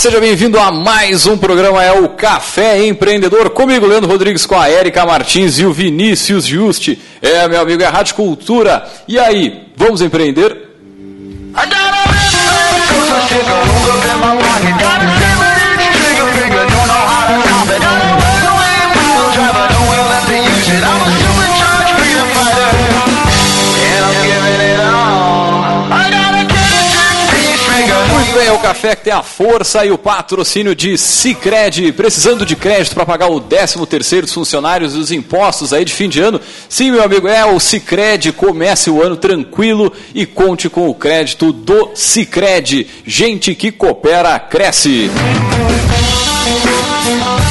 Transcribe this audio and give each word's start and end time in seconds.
seja 0.00 0.18
bem-vindo 0.18 0.58
a 0.58 0.72
mais 0.72 1.26
um 1.26 1.36
programa, 1.36 1.84
é 1.84 1.92
o 1.92 2.08
Café 2.08 2.86
Empreendedor, 2.86 3.50
comigo, 3.50 3.84
Leandro 3.84 4.08
Rodrigues, 4.08 4.46
com 4.46 4.58
a 4.58 4.66
Érica 4.66 5.04
Martins 5.04 5.58
e 5.58 5.66
o 5.66 5.74
Vinícius 5.74 6.46
Juste. 6.46 6.98
É, 7.20 7.46
meu 7.46 7.60
amigo, 7.60 7.82
é 7.82 7.84
a 7.84 7.90
Rádio 7.90 8.14
Cultura. 8.14 8.82
E 9.06 9.18
aí, 9.18 9.66
vamos 9.76 10.00
empreender? 10.00 10.59
Café 28.80 28.96
que 28.96 29.04
tem 29.04 29.12
a 29.12 29.22
força 29.22 29.84
e 29.84 29.90
o 29.90 29.98
patrocínio 29.98 30.74
de 30.74 30.96
Cicred. 30.96 31.92
Precisando 31.92 32.46
de 32.46 32.56
crédito 32.56 32.94
para 32.94 33.04
pagar 33.04 33.28
o 33.28 33.38
13 33.38 33.84
terceiro 33.86 34.26
dos 34.26 34.32
funcionários 34.32 34.94
e 34.94 34.98
os 34.98 35.12
impostos 35.12 35.74
aí 35.74 35.84
de 35.84 35.92
fim 35.92 36.08
de 36.08 36.20
ano? 36.20 36.40
Sim, 36.66 36.92
meu 36.92 37.02
amigo, 37.02 37.28
é 37.28 37.44
o 37.44 37.60
Cicred. 37.60 38.32
Comece 38.32 38.88
o 38.88 39.02
ano 39.02 39.16
tranquilo 39.16 39.92
e 40.14 40.24
conte 40.24 40.70
com 40.70 40.88
o 40.88 40.94
crédito 40.94 41.52
do 41.52 41.90
Cicred. 41.94 42.86
Gente 43.04 43.54
que 43.54 43.70
coopera, 43.70 44.38
cresce. 44.38 45.10
É, 47.46 47.49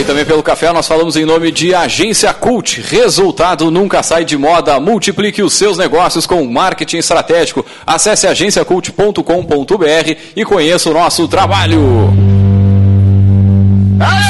e 0.00 0.04
também 0.04 0.24
pelo 0.24 0.42
café 0.42 0.72
nós 0.72 0.88
falamos 0.88 1.14
em 1.14 1.26
nome 1.26 1.52
de 1.52 1.74
Agência 1.74 2.32
Cult. 2.32 2.80
Resultado 2.80 3.70
nunca 3.70 4.02
sai 4.02 4.24
de 4.24 4.36
moda. 4.36 4.80
Multiplique 4.80 5.42
os 5.42 5.52
seus 5.52 5.76
negócios 5.76 6.26
com 6.26 6.42
marketing 6.46 6.96
estratégico. 6.96 7.66
Acesse 7.86 8.26
agenciacult.com.br 8.26 10.16
e 10.34 10.44
conheça 10.44 10.88
o 10.88 10.94
nosso 10.94 11.28
trabalho. 11.28 12.14
É, 14.00 14.29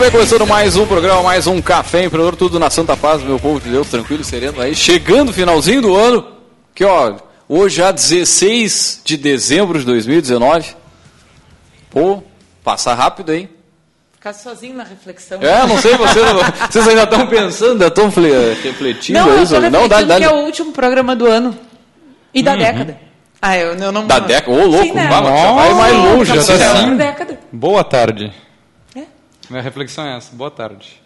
Muito 0.00 0.12
bem, 0.12 0.18
começando 0.18 0.46
mais 0.46 0.76
um 0.78 0.86
programa, 0.86 1.22
mais 1.22 1.46
um 1.46 1.60
Café 1.60 2.04
Empreendedor, 2.04 2.34
tudo 2.34 2.58
na 2.58 2.70
Santa 2.70 2.96
Paz, 2.96 3.22
meu 3.22 3.38
povo 3.38 3.60
de 3.60 3.68
Deus, 3.68 3.86
tranquilo, 3.86 4.24
sereno 4.24 4.58
aí. 4.58 4.74
Chegando 4.74 5.30
finalzinho 5.30 5.82
do 5.82 5.94
ano, 5.94 6.26
que 6.74 6.82
ó, 6.82 7.16
hoje 7.46 7.76
já 7.76 7.90
16 7.90 9.02
de 9.04 9.18
dezembro 9.18 9.78
de 9.78 9.84
2019. 9.84 10.74
Pô, 11.90 12.22
passa 12.64 12.94
rápido, 12.94 13.34
hein? 13.34 13.50
Ficar 14.14 14.32
sozinho 14.32 14.74
na 14.74 14.84
reflexão. 14.84 15.38
É, 15.42 15.66
não 15.66 15.76
sei, 15.76 15.94
vocês, 15.98 16.26
vocês 16.70 16.88
ainda 16.88 17.02
estão 17.02 17.26
pensando, 17.26 17.72
ainda 17.72 17.88
estão 17.88 18.08
refletindo 18.08 19.18
não, 19.18 19.28
eu 19.28 19.42
isso? 19.42 19.54
tô 19.54 19.60
Não, 19.60 19.86
dá, 19.86 20.00
dá, 20.00 20.16
que 20.16 20.24
é 20.24 20.30
o 20.30 20.46
último 20.46 20.72
programa 20.72 21.14
do 21.14 21.26
ano. 21.26 21.54
E 22.32 22.42
da 22.42 22.56
década. 22.56 22.98
Ah, 23.42 23.58
eu, 23.58 23.74
eu 23.74 23.92
não... 23.92 24.06
da 24.06 24.18
década, 24.18 24.50
ô 24.50 24.66
louco, 24.66 24.82
Sim, 24.82 24.92
né? 24.94 25.08
vai, 25.08 25.22
vai 25.22 25.74
mais 25.74 25.94
longe, 25.94 26.32
Tá 26.32 26.40
já 26.40 26.58
tá 26.58 26.72
assim. 26.72 26.96
Década. 26.96 27.38
Boa 27.52 27.84
tarde. 27.84 28.32
Minha 29.50 29.62
reflexão 29.62 30.06
é 30.06 30.16
essa. 30.16 30.34
Boa 30.34 30.50
tarde. 30.50 31.00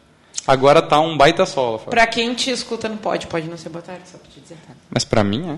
Agora 0.47 0.83
tá 0.83 1.01
um 1.01 1.17
baita 1.17 1.47
sol. 1.47 1.79
Pra 1.79 2.07
quem 2.07 2.35
te 2.35 2.51
escuta 2.51 2.89
não 2.89 2.97
pode, 2.99 3.27
pode 3.27 3.49
não 3.49 3.57
ser 3.57 3.71
boa 3.71 3.83
tarde, 3.83 4.03
só 4.11 4.19
pra 4.19 4.31
te 4.31 4.41
dizer. 4.41 4.57
Tá, 4.67 4.75
Mas 4.91 5.05
pra 5.05 5.25
mim 5.25 5.49
é. 5.49 5.57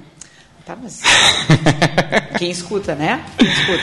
tá 0.65 0.77
mas... 0.81 1.01
quem 2.39 2.51
escuta, 2.51 2.95
né? 2.95 3.25
Quem 3.37 3.49
escuta. 3.51 3.83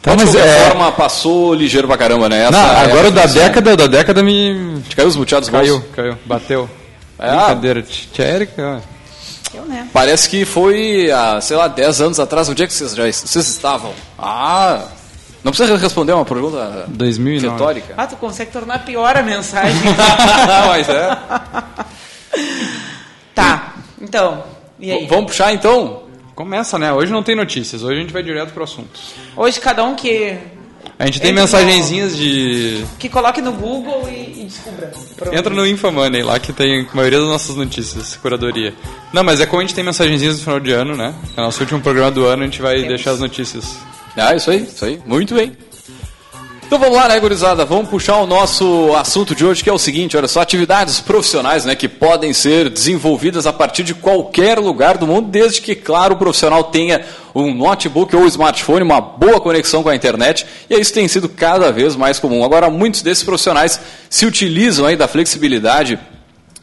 Então, 0.00 0.16
de 0.16 0.24
mas 0.24 0.34
qualquer 0.34 0.48
é- 0.60 0.68
forma, 0.68 0.92
passou 0.92 1.54
ligeiro 1.54 1.88
pra 1.88 1.96
caramba, 1.96 2.28
né? 2.28 2.42
Essa 2.42 2.50
Não, 2.50 2.58
é 2.74 2.84
agora 2.84 3.10
da 3.10 3.24
década, 3.24 3.74
da 3.76 3.86
década 3.86 4.22
me. 4.22 4.82
Caiu 4.94 5.08
os 5.08 5.16
muteados 5.16 5.48
Caiu, 5.48 5.78
bolsos. 5.78 5.94
caiu, 5.96 6.18
bateu. 6.26 6.70
É, 7.18 7.28
Brincadeira. 7.30 7.82
Tia 7.82 8.24
Erika. 8.26 8.82
Eu, 9.54 9.64
né? 9.64 9.88
Parece 9.92 10.28
que 10.28 10.44
foi, 10.44 11.10
há, 11.10 11.40
sei 11.40 11.56
lá, 11.56 11.68
10 11.68 12.00
anos 12.02 12.20
atrás. 12.20 12.48
Onde 12.50 12.62
é 12.62 12.66
que 12.66 12.72
vocês 12.74 12.94
já 12.94 13.04
vocês 13.04 13.48
estavam? 13.48 13.94
Ah, 14.18 14.84
não 15.44 15.52
precisa 15.52 15.76
responder 15.76 16.12
uma 16.14 16.24
pergunta 16.24 16.86
2009. 16.88 17.48
retórica. 17.52 17.94
Ah, 17.96 18.06
tu 18.06 18.16
consegue 18.16 18.50
tornar 18.50 18.78
pior 18.84 19.14
a 19.16 19.22
mensagem. 19.22 19.78
Mas 20.66 20.88
é. 20.88 21.18
tá, 23.34 23.74
então. 24.00 24.44
E 24.80 24.90
aí? 24.90 25.06
Vamos 25.06 25.26
puxar 25.26 25.52
então? 25.52 26.02
Começa, 26.34 26.78
né? 26.78 26.92
Hoje 26.92 27.12
não 27.12 27.22
tem 27.22 27.36
notícias, 27.36 27.82
hoje 27.84 27.98
a 27.98 28.00
gente 28.00 28.12
vai 28.12 28.22
direto 28.22 28.52
pro 28.52 28.64
assunto. 28.64 28.98
Hoje 29.36 29.60
cada 29.60 29.84
um 29.84 29.94
que, 29.94 30.36
A 30.98 31.06
gente 31.06 31.20
tem 31.20 31.30
Entra 31.30 31.42
mensagenzinhas 31.42 32.16
de. 32.16 32.84
que 32.98 33.08
coloque 33.08 33.40
no 33.40 33.52
Google 33.52 34.08
e, 34.08 34.40
e 34.40 34.44
descubra. 34.46 34.90
Pronto. 35.16 35.36
Entra 35.36 35.54
no 35.54 35.64
Infomoney 35.66 36.22
lá 36.22 36.40
que 36.40 36.52
tem 36.52 36.88
a 36.90 36.96
maioria 36.96 37.20
das 37.20 37.28
nossas 37.28 37.54
notícias, 37.54 38.16
curadoria. 38.16 38.74
Não, 39.12 39.22
mas 39.22 39.40
é 39.40 39.46
como 39.46 39.60
a 39.60 39.64
gente 39.64 39.74
tem 39.74 39.84
mensagenzinhas 39.84 40.38
no 40.38 40.42
final 40.42 40.58
de 40.58 40.72
ano, 40.72 40.96
né? 40.96 41.14
É 41.36 41.40
o 41.40 41.44
nosso 41.44 41.60
último 41.60 41.80
programa 41.80 42.10
do 42.10 42.24
ano, 42.24 42.42
a 42.42 42.46
gente 42.46 42.60
vai 42.60 42.74
Temos. 42.76 42.88
deixar 42.88 43.10
as 43.12 43.20
notícias. 43.20 43.76
Ah, 44.16 44.34
isso 44.34 44.50
aí, 44.50 44.62
isso 44.62 44.84
aí. 44.84 45.00
Muito 45.04 45.34
bem. 45.34 45.56
Então 46.66 46.78
vamos 46.78 46.96
lá, 46.96 47.08
né, 47.08 47.20
gurizada? 47.20 47.64
Vamos 47.64 47.88
puxar 47.88 48.16
o 48.16 48.26
nosso 48.26 48.94
assunto 48.96 49.34
de 49.34 49.44
hoje, 49.44 49.62
que 49.62 49.68
é 49.68 49.72
o 49.72 49.78
seguinte, 49.78 50.16
olha 50.16 50.26
só, 50.26 50.40
atividades 50.40 50.98
profissionais, 50.98 51.64
né, 51.64 51.76
que 51.76 51.88
podem 51.88 52.32
ser 52.32 52.70
desenvolvidas 52.70 53.46
a 53.46 53.52
partir 53.52 53.84
de 53.84 53.94
qualquer 53.94 54.58
lugar 54.58 54.96
do 54.96 55.06
mundo, 55.06 55.28
desde 55.28 55.60
que, 55.60 55.74
claro, 55.74 56.14
o 56.14 56.16
profissional 56.16 56.64
tenha 56.64 57.04
um 57.34 57.52
notebook 57.54 58.16
ou 58.16 58.26
smartphone, 58.26 58.82
uma 58.82 59.00
boa 59.00 59.40
conexão 59.40 59.82
com 59.82 59.90
a 59.90 59.94
internet, 59.94 60.46
e 60.68 60.74
isso 60.74 60.92
tem 60.92 61.06
sido 61.06 61.28
cada 61.28 61.70
vez 61.70 61.94
mais 61.94 62.18
comum. 62.18 62.42
Agora, 62.42 62.70
muitos 62.70 63.02
desses 63.02 63.22
profissionais 63.22 63.78
se 64.08 64.24
utilizam 64.24 64.86
aí 64.86 64.96
da 64.96 65.06
flexibilidade 65.06 65.98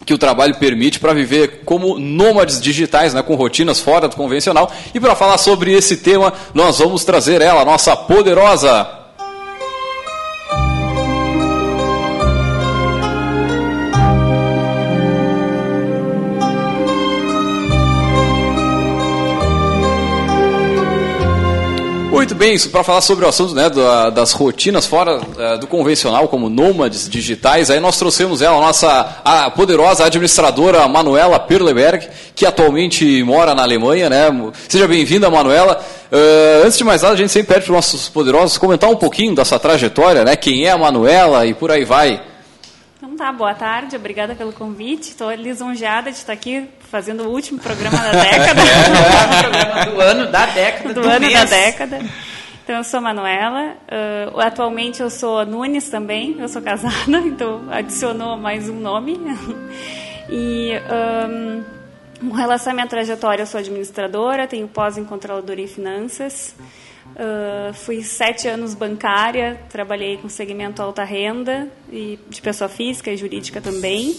que 0.06 0.14
o 0.14 0.18
trabalho 0.18 0.56
permite 0.56 1.00
para 1.00 1.14
viver 1.14 1.62
como 1.66 2.00
nômades 2.00 2.60
digitais, 2.60 3.14
né, 3.14 3.22
com 3.22 3.36
rotinas 3.36 3.80
fora 3.80 4.08
do 4.08 4.16
convencional. 4.16 4.72
E 4.94 5.00
para 5.00 5.16
falar 5.16 5.38
sobre 5.38 5.74
esse 5.74 5.98
tema, 5.98 6.34
nós 6.54 6.80
vamos 6.80 7.04
trazer 7.04 7.42
ela, 7.42 7.66
nossa 7.66 7.96
poderosa 7.96 9.01
Muito 22.22 22.36
bem, 22.36 22.54
isso 22.54 22.70
para 22.70 22.84
falar 22.84 23.02
sobre 23.02 23.26
o 23.26 23.28
assunto 23.28 23.56
né, 23.56 23.68
da- 23.68 24.12
das 24.12 24.32
rotinas 24.32 24.86
fora 24.86 25.20
eh, 25.40 25.58
do 25.58 25.66
convencional, 25.66 26.28
como 26.28 26.52
nômades 26.52 27.10
digitais, 27.10 27.72
aí 27.72 27.80
nós 27.80 27.98
trouxemos 27.98 28.44
ela, 28.44 28.58
a 28.58 28.62
nossa 28.62 29.22
a 29.26 29.50
poderosa 29.50 30.06
administradora 30.06 30.88
Manuela 30.88 31.40
Perleberg, 31.40 32.08
que 32.36 32.46
atualmente 32.46 33.24
mora 33.24 33.56
na 33.56 33.64
Alemanha. 33.64 34.08
Né? 34.08 34.52
Seja 34.70 34.88
bem-vinda, 34.88 35.32
Manuela. 35.32 35.84
Eh, 36.12 36.62
antes 36.64 36.78
de 36.78 36.84
mais 36.84 37.02
nada, 37.02 37.16
a 37.16 37.18
gente 37.18 37.32
sempre 37.32 37.56
pede 37.56 37.66
para 37.66 37.72
os 37.72 37.76
nossos 37.78 38.08
poderosos 38.08 38.56
comentar 38.56 38.92
um 38.92 38.98
pouquinho 38.98 39.34
dessa 39.34 39.58
trajetória, 39.58 40.24
né? 40.24 40.36
quem 40.36 40.68
é 40.68 40.70
a 40.70 40.78
Manuela 40.78 41.44
e 41.48 41.56
por 41.56 41.72
aí 41.72 41.84
vai. 41.84 42.22
Tá, 43.22 43.32
boa 43.32 43.54
tarde, 43.54 43.96
obrigada 43.96 44.34
pelo 44.34 44.52
convite. 44.52 45.10
Estou 45.10 45.32
lisonjeada 45.32 46.10
de 46.10 46.18
estar 46.18 46.34
aqui 46.34 46.68
fazendo 46.90 47.26
o 47.26 47.30
último 47.30 47.60
programa 47.60 47.96
da 47.96 48.14
década. 48.14 48.62
programa 49.44 49.86
do 49.86 50.02
ano, 50.02 50.32
da 50.32 50.46
década, 50.48 50.92
do, 50.92 51.02
do, 51.02 51.08
ano 51.08 51.20
mês. 51.28 51.34
da 51.34 51.46
década. 51.46 52.00
Então, 52.64 52.78
eu 52.78 52.84
sou 52.84 52.98
a 52.98 53.02
Manuela. 53.02 53.76
Uh, 53.84 54.40
atualmente, 54.40 55.02
eu 55.02 55.10
sou 55.12 55.46
Nunes 55.46 55.88
também. 55.88 56.36
Eu 56.40 56.48
sou 56.48 56.64
casada, 56.64 56.96
então 57.24 57.62
adicionou 57.70 58.38
mais 58.38 58.68
um 58.68 58.80
nome. 58.80 59.20
e... 60.28 60.72
Um, 61.30 61.64
com 62.28 62.36
relação 62.36 62.72
à 62.72 62.74
minha 62.74 62.88
trajetória, 62.88 63.44
eu 63.44 63.48
sou 63.48 63.60
administradora, 63.60 64.48
tenho 64.48 64.68
pós 64.68 64.98
em 64.98 65.04
controladoria 65.04 65.66
e 65.66 65.68
finanças. 65.68 66.56
Uh, 67.12 67.74
fui 67.74 68.04
sete 68.04 68.48
anos 68.48 68.74
bancária, 68.74 69.60
trabalhei 69.70 70.18
com 70.18 70.30
segmento 70.30 70.82
alta 70.82 71.04
renda 71.04 71.70
e 71.92 72.18
de 72.30 72.42
pessoa 72.42 72.70
física 72.70 73.12
e 73.12 73.18
jurídica 73.18 73.60
também. 73.60 74.16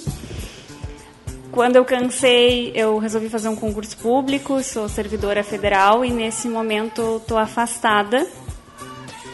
Quando 1.50 1.76
eu 1.76 1.84
cansei, 1.84 2.72
eu 2.74 2.98
resolvi 2.98 3.28
fazer 3.28 3.48
um 3.48 3.56
concurso 3.56 3.96
público, 3.98 4.62
sou 4.62 4.88
servidora 4.88 5.42
federal 5.42 6.04
e 6.04 6.10
nesse 6.10 6.48
momento 6.48 7.18
estou 7.18 7.38
afastada 7.38 8.26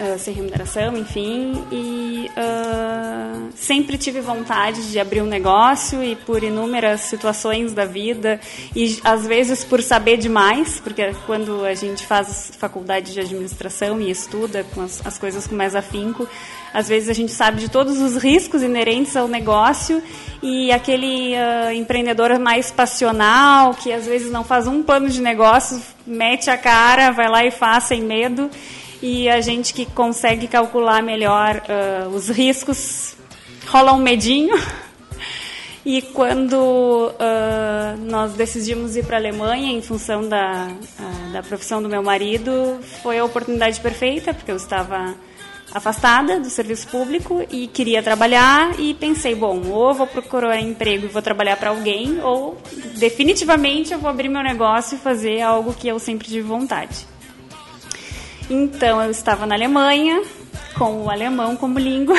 uh, 0.00 0.18
sem 0.18 0.34
remuneração, 0.34 0.96
enfim, 0.96 1.52
e 1.70 2.30
uh, 2.30 3.48
sempre 3.54 3.98
tive 3.98 4.20
vontade 4.20 4.90
de 4.90 4.98
abrir 4.98 5.22
um 5.22 5.26
negócio 5.26 6.02
e 6.02 6.16
por 6.16 6.42
inúmeras 6.42 7.02
situações 7.02 7.72
da 7.72 7.84
vida 7.84 8.40
e 8.74 8.98
às 9.04 9.26
vezes 9.26 9.64
por 9.64 9.82
saber 9.82 10.16
demais, 10.16 10.80
porque 10.80 11.12
quando 11.26 11.64
a 11.64 11.74
gente 11.74 12.06
faz 12.06 12.52
faculdade 12.58 13.12
de 13.12 13.20
administração 13.20 14.00
e 14.00 14.10
estuda 14.10 14.64
com 14.74 14.82
as, 14.82 15.04
as 15.06 15.18
coisas 15.18 15.46
com 15.46 15.54
mais 15.54 15.74
afinco, 15.74 16.28
às 16.72 16.88
vezes 16.88 17.08
a 17.08 17.12
gente 17.12 17.32
sabe 17.32 17.60
de 17.60 17.70
todos 17.70 17.98
os 18.00 18.16
riscos 18.16 18.62
inerentes 18.62 19.16
ao 19.16 19.26
negócio 19.26 20.02
e 20.42 20.70
aquele 20.70 21.34
uh, 21.34 21.72
empreendedor 21.72 22.38
mais 22.38 22.70
passional, 22.70 23.74
que 23.74 23.92
às 23.92 24.06
vezes 24.06 24.30
não 24.30 24.44
faz 24.44 24.66
um 24.66 24.82
plano 24.82 25.08
de 25.08 25.20
negócio, 25.20 25.82
mete 26.06 26.50
a 26.50 26.56
cara, 26.56 27.10
vai 27.10 27.28
lá 27.28 27.44
e 27.44 27.50
faz 27.50 27.84
sem 27.84 28.02
medo 28.02 28.50
e 29.02 29.28
a 29.28 29.40
gente 29.40 29.72
que 29.72 29.86
consegue 29.86 30.48
calcular 30.48 31.02
melhor 31.02 31.62
uh, 31.68 32.08
os 32.08 32.28
riscos 32.28 33.16
rola 33.68 33.92
um 33.92 33.98
medinho. 33.98 34.56
E 35.84 36.02
quando 36.02 36.54
uh, 36.54 37.96
nós 38.10 38.32
decidimos 38.34 38.96
ir 38.96 39.06
para 39.06 39.16
a 39.16 39.20
Alemanha, 39.20 39.72
em 39.72 39.80
função 39.80 40.28
da, 40.28 40.68
uh, 40.68 41.32
da 41.32 41.42
profissão 41.42 41.82
do 41.82 41.88
meu 41.88 42.02
marido, 42.02 42.78
foi 43.02 43.18
a 43.18 43.24
oportunidade 43.24 43.80
perfeita, 43.80 44.34
porque 44.34 44.50
eu 44.50 44.56
estava 44.56 45.14
afastada 45.72 46.40
do 46.40 46.50
serviço 46.50 46.88
público 46.88 47.42
e 47.50 47.68
queria 47.68 48.02
trabalhar 48.02 48.78
e 48.78 48.94
pensei, 48.94 49.34
bom, 49.34 49.62
ou 49.68 49.94
vou 49.94 50.06
procurar 50.06 50.60
emprego 50.60 51.06
e 51.06 51.08
vou 51.08 51.22
trabalhar 51.22 51.56
para 51.56 51.70
alguém, 51.70 52.20
ou 52.22 52.58
definitivamente 52.96 53.92
eu 53.92 53.98
vou 53.98 54.10
abrir 54.10 54.28
meu 54.28 54.42
negócio 54.42 54.96
e 54.96 54.98
fazer 54.98 55.40
algo 55.40 55.72
que 55.72 55.88
eu 55.88 55.98
sempre 55.98 56.26
tive 56.26 56.42
vontade. 56.42 57.06
Então 58.50 59.02
eu 59.02 59.10
estava 59.10 59.46
na 59.46 59.54
Alemanha, 59.54 60.22
com 60.76 61.02
o 61.04 61.10
alemão 61.10 61.56
como 61.56 61.78
língua. 61.78 62.16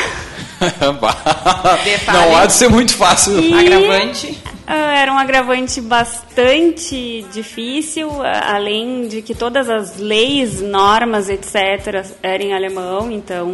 Não 2.13 2.37
há 2.37 2.45
de 2.45 2.53
ser 2.53 2.69
muito 2.69 2.95
fácil. 2.95 3.39
E, 3.39 3.53
agravante. 3.53 4.27
Uh, 4.67 4.71
era 4.71 5.11
um 5.11 5.17
agravante 5.17 5.81
bastante 5.81 7.25
difícil, 7.33 8.09
uh, 8.09 8.23
além 8.53 9.07
de 9.07 9.21
que 9.23 9.33
todas 9.33 9.67
as 9.67 9.97
leis, 9.97 10.61
normas, 10.61 11.27
etc., 11.29 12.05
eram 12.21 12.45
em 12.45 12.53
alemão, 12.53 13.11
então 13.11 13.51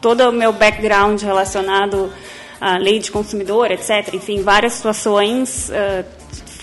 todo 0.00 0.28
o 0.28 0.32
meu 0.32 0.52
background 0.52 1.22
relacionado 1.22 2.12
à 2.60 2.76
lei 2.76 2.98
de 2.98 3.10
consumidor, 3.10 3.70
etc., 3.70 4.12
enfim, 4.12 4.42
várias 4.42 4.74
situações 4.74 5.70
uh, 5.70 6.04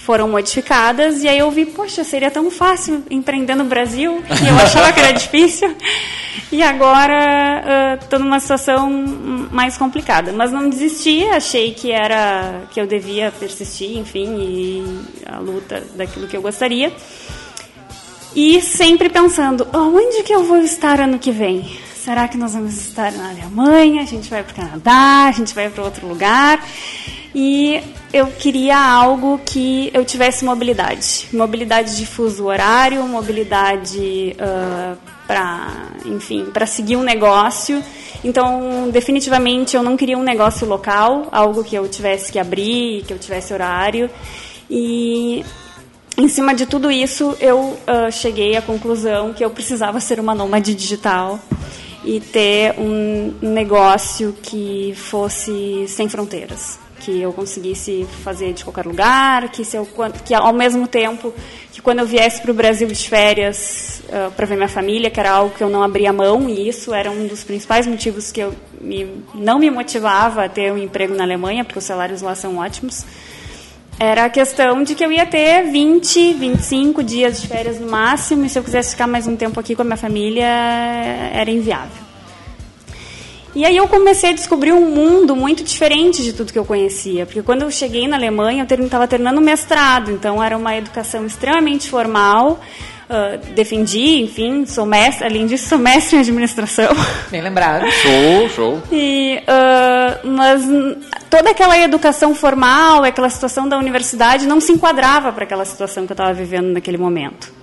foram 0.05 0.27
modificadas 0.27 1.23
e 1.23 1.29
aí 1.29 1.39
eu 1.39 1.49
vi, 1.49 1.65
poxa, 1.65 2.03
seria 2.03 2.29
tão 2.29 2.51
fácil 2.51 3.03
empreender 3.09 3.55
no 3.55 3.63
Brasil 3.63 4.21
e 4.43 4.47
eu 4.47 4.55
achava 4.57 4.91
que 4.91 4.99
era 4.99 5.13
difícil 5.17 5.73
e 6.51 6.61
agora 6.61 7.97
estou 8.01 8.19
uh, 8.19 8.21
numa 8.21 8.39
situação 8.39 8.89
mais 9.49 9.77
complicada, 9.77 10.33
mas 10.33 10.51
não 10.51 10.69
desisti, 10.69 11.23
achei 11.29 11.73
que 11.73 11.91
era 11.91 12.63
que 12.71 12.81
eu 12.81 12.85
devia 12.85 13.31
persistir, 13.31 13.97
enfim, 13.97 14.35
e 14.39 15.25
a 15.25 15.39
luta 15.39 15.81
daquilo 15.95 16.27
que 16.27 16.35
eu 16.35 16.41
gostaria 16.41 16.91
e 18.35 18.61
sempre 18.61 19.07
pensando, 19.07 19.65
onde 19.73 20.21
que 20.23 20.33
eu 20.33 20.43
vou 20.43 20.57
estar 20.57 20.99
ano 20.99 21.17
que 21.17 21.31
vem? 21.31 21.65
Será 21.95 22.27
que 22.27 22.35
nós 22.35 22.53
vamos 22.53 22.75
estar 22.75 23.13
na 23.13 23.29
Alemanha? 23.29 24.01
A 24.01 24.05
gente 24.05 24.29
vai 24.29 24.43
para 24.43 24.51
o 24.51 24.55
Canadá? 24.55 25.27
A 25.29 25.31
gente 25.31 25.55
vai 25.55 25.69
para 25.69 25.81
outro 25.81 26.05
lugar? 26.05 26.61
E 27.35 27.81
eu 28.13 28.27
queria 28.27 28.77
algo 28.77 29.41
que 29.43 29.89
eu 29.91 30.05
tivesse 30.05 30.45
mobilidade. 30.45 31.27
Mobilidade 31.33 31.97
de 31.97 32.05
fuso 32.05 32.45
horário, 32.45 33.03
mobilidade 33.07 34.35
uh, 34.39 34.95
para, 35.25 35.89
enfim, 36.05 36.45
para 36.53 36.67
seguir 36.67 36.95
um 36.95 37.01
negócio. 37.01 37.83
Então, 38.23 38.89
definitivamente, 38.91 39.75
eu 39.75 39.81
não 39.81 39.97
queria 39.97 40.17
um 40.17 40.23
negócio 40.23 40.67
local, 40.67 41.27
algo 41.31 41.63
que 41.63 41.75
eu 41.75 41.87
tivesse 41.87 42.31
que 42.31 42.37
abrir, 42.37 43.03
que 43.03 43.11
eu 43.11 43.17
tivesse 43.17 43.51
horário. 43.51 44.11
E 44.69 45.43
em 46.15 46.27
cima 46.27 46.53
de 46.53 46.67
tudo 46.67 46.91
isso, 46.91 47.35
eu 47.39 47.59
uh, 47.59 48.11
cheguei 48.11 48.55
à 48.55 48.61
conclusão 48.61 49.33
que 49.33 49.43
eu 49.43 49.49
precisava 49.49 49.99
ser 49.99 50.19
uma 50.19 50.35
nômade 50.35 50.75
digital 50.75 51.39
e 52.05 52.19
ter 52.19 52.75
um 52.77 53.33
negócio 53.41 54.35
que 54.39 54.93
fosse 54.95 55.87
sem 55.87 56.07
fronteiras 56.07 56.82
que 57.03 57.21
eu 57.21 57.33
conseguisse 57.33 58.07
fazer 58.23 58.53
de 58.53 58.63
qualquer 58.63 58.85
lugar, 58.85 59.49
que, 59.49 59.65
se 59.65 59.75
eu, 59.75 59.87
que 60.23 60.33
ao 60.33 60.53
mesmo 60.53 60.87
tempo 60.87 61.33
que 61.71 61.81
quando 61.81 61.99
eu 61.99 62.05
viesse 62.05 62.41
para 62.41 62.51
o 62.51 62.53
Brasil 62.53 62.87
de 62.87 63.09
férias 63.09 64.01
uh, 64.07 64.31
para 64.31 64.45
ver 64.45 64.55
minha 64.55 64.69
família, 64.69 65.09
que 65.09 65.19
era 65.19 65.31
algo 65.31 65.53
que 65.53 65.61
eu 65.61 65.69
não 65.69 65.83
abria 65.83 66.13
mão, 66.13 66.49
e 66.49 66.69
isso 66.69 66.93
era 66.93 67.11
um 67.11 67.27
dos 67.27 67.43
principais 67.43 67.85
motivos 67.85 68.31
que 68.31 68.39
eu 68.39 68.53
me, 68.79 69.23
não 69.35 69.59
me 69.59 69.69
motivava 69.69 70.45
a 70.45 70.49
ter 70.49 70.71
um 70.71 70.77
emprego 70.77 71.13
na 71.13 71.23
Alemanha, 71.23 71.65
porque 71.65 71.79
os 71.79 71.85
salários 71.85 72.21
lá 72.21 72.35
são 72.35 72.57
ótimos, 72.57 73.05
era 73.99 74.25
a 74.25 74.29
questão 74.29 74.81
de 74.81 74.95
que 74.95 75.03
eu 75.03 75.11
ia 75.11 75.25
ter 75.25 75.63
20, 75.63 76.33
25 76.33 77.03
dias 77.03 77.41
de 77.41 77.47
férias 77.47 77.79
no 77.79 77.89
máximo, 77.89 78.45
e 78.45 78.49
se 78.49 78.57
eu 78.57 78.63
quisesse 78.63 78.91
ficar 78.91 79.07
mais 79.07 79.27
um 79.27 79.35
tempo 79.35 79.59
aqui 79.59 79.75
com 79.75 79.81
a 79.81 79.85
minha 79.85 79.97
família, 79.97 80.45
era 80.45 81.51
inviável. 81.51 82.02
E 83.55 83.65
aí 83.65 83.77
eu 83.77 83.87
comecei 83.87 84.31
a 84.31 84.33
descobrir 84.33 84.71
um 84.71 84.89
mundo 84.89 85.35
muito 85.35 85.63
diferente 85.63 86.23
de 86.23 86.33
tudo 86.33 86.51
que 86.51 86.57
eu 86.57 86.65
conhecia, 86.65 87.25
porque 87.25 87.43
quando 87.43 87.61
eu 87.61 87.69
cheguei 87.69 88.07
na 88.07 88.15
Alemanha 88.15 88.65
eu 88.67 88.85
estava 88.85 89.07
terminando 89.07 89.37
o 89.37 89.41
mestrado, 89.41 90.09
então 90.09 90.43
era 90.43 90.57
uma 90.57 90.75
educação 90.75 91.23
extremamente 91.23 91.87
formal, 91.87 92.59
uh, 93.07 93.53
defendi, 93.53 94.21
enfim, 94.21 94.65
sou 94.65 94.87
mestre, 94.87 95.27
além 95.27 95.45
disso 95.45 95.69
sou 95.69 95.77
mestre 95.77 96.17
em 96.17 96.21
administração. 96.21 96.89
Bem 97.29 97.41
lembrado. 97.41 97.85
Show, 97.91 98.49
show. 98.49 98.83
E, 98.91 99.39
uh, 99.43 100.27
mas 100.27 100.63
toda 101.29 101.51
aquela 101.51 101.77
educação 101.77 102.33
formal, 102.33 103.03
aquela 103.03 103.29
situação 103.29 103.69
da 103.69 103.77
universidade 103.77 104.47
não 104.47 104.59
se 104.59 104.71
enquadrava 104.71 105.31
para 105.31 105.43
aquela 105.43 105.63
situação 105.63 106.07
que 106.07 106.11
eu 106.11 106.15
estava 106.15 106.33
vivendo 106.33 106.73
naquele 106.73 106.97
momento. 106.97 107.53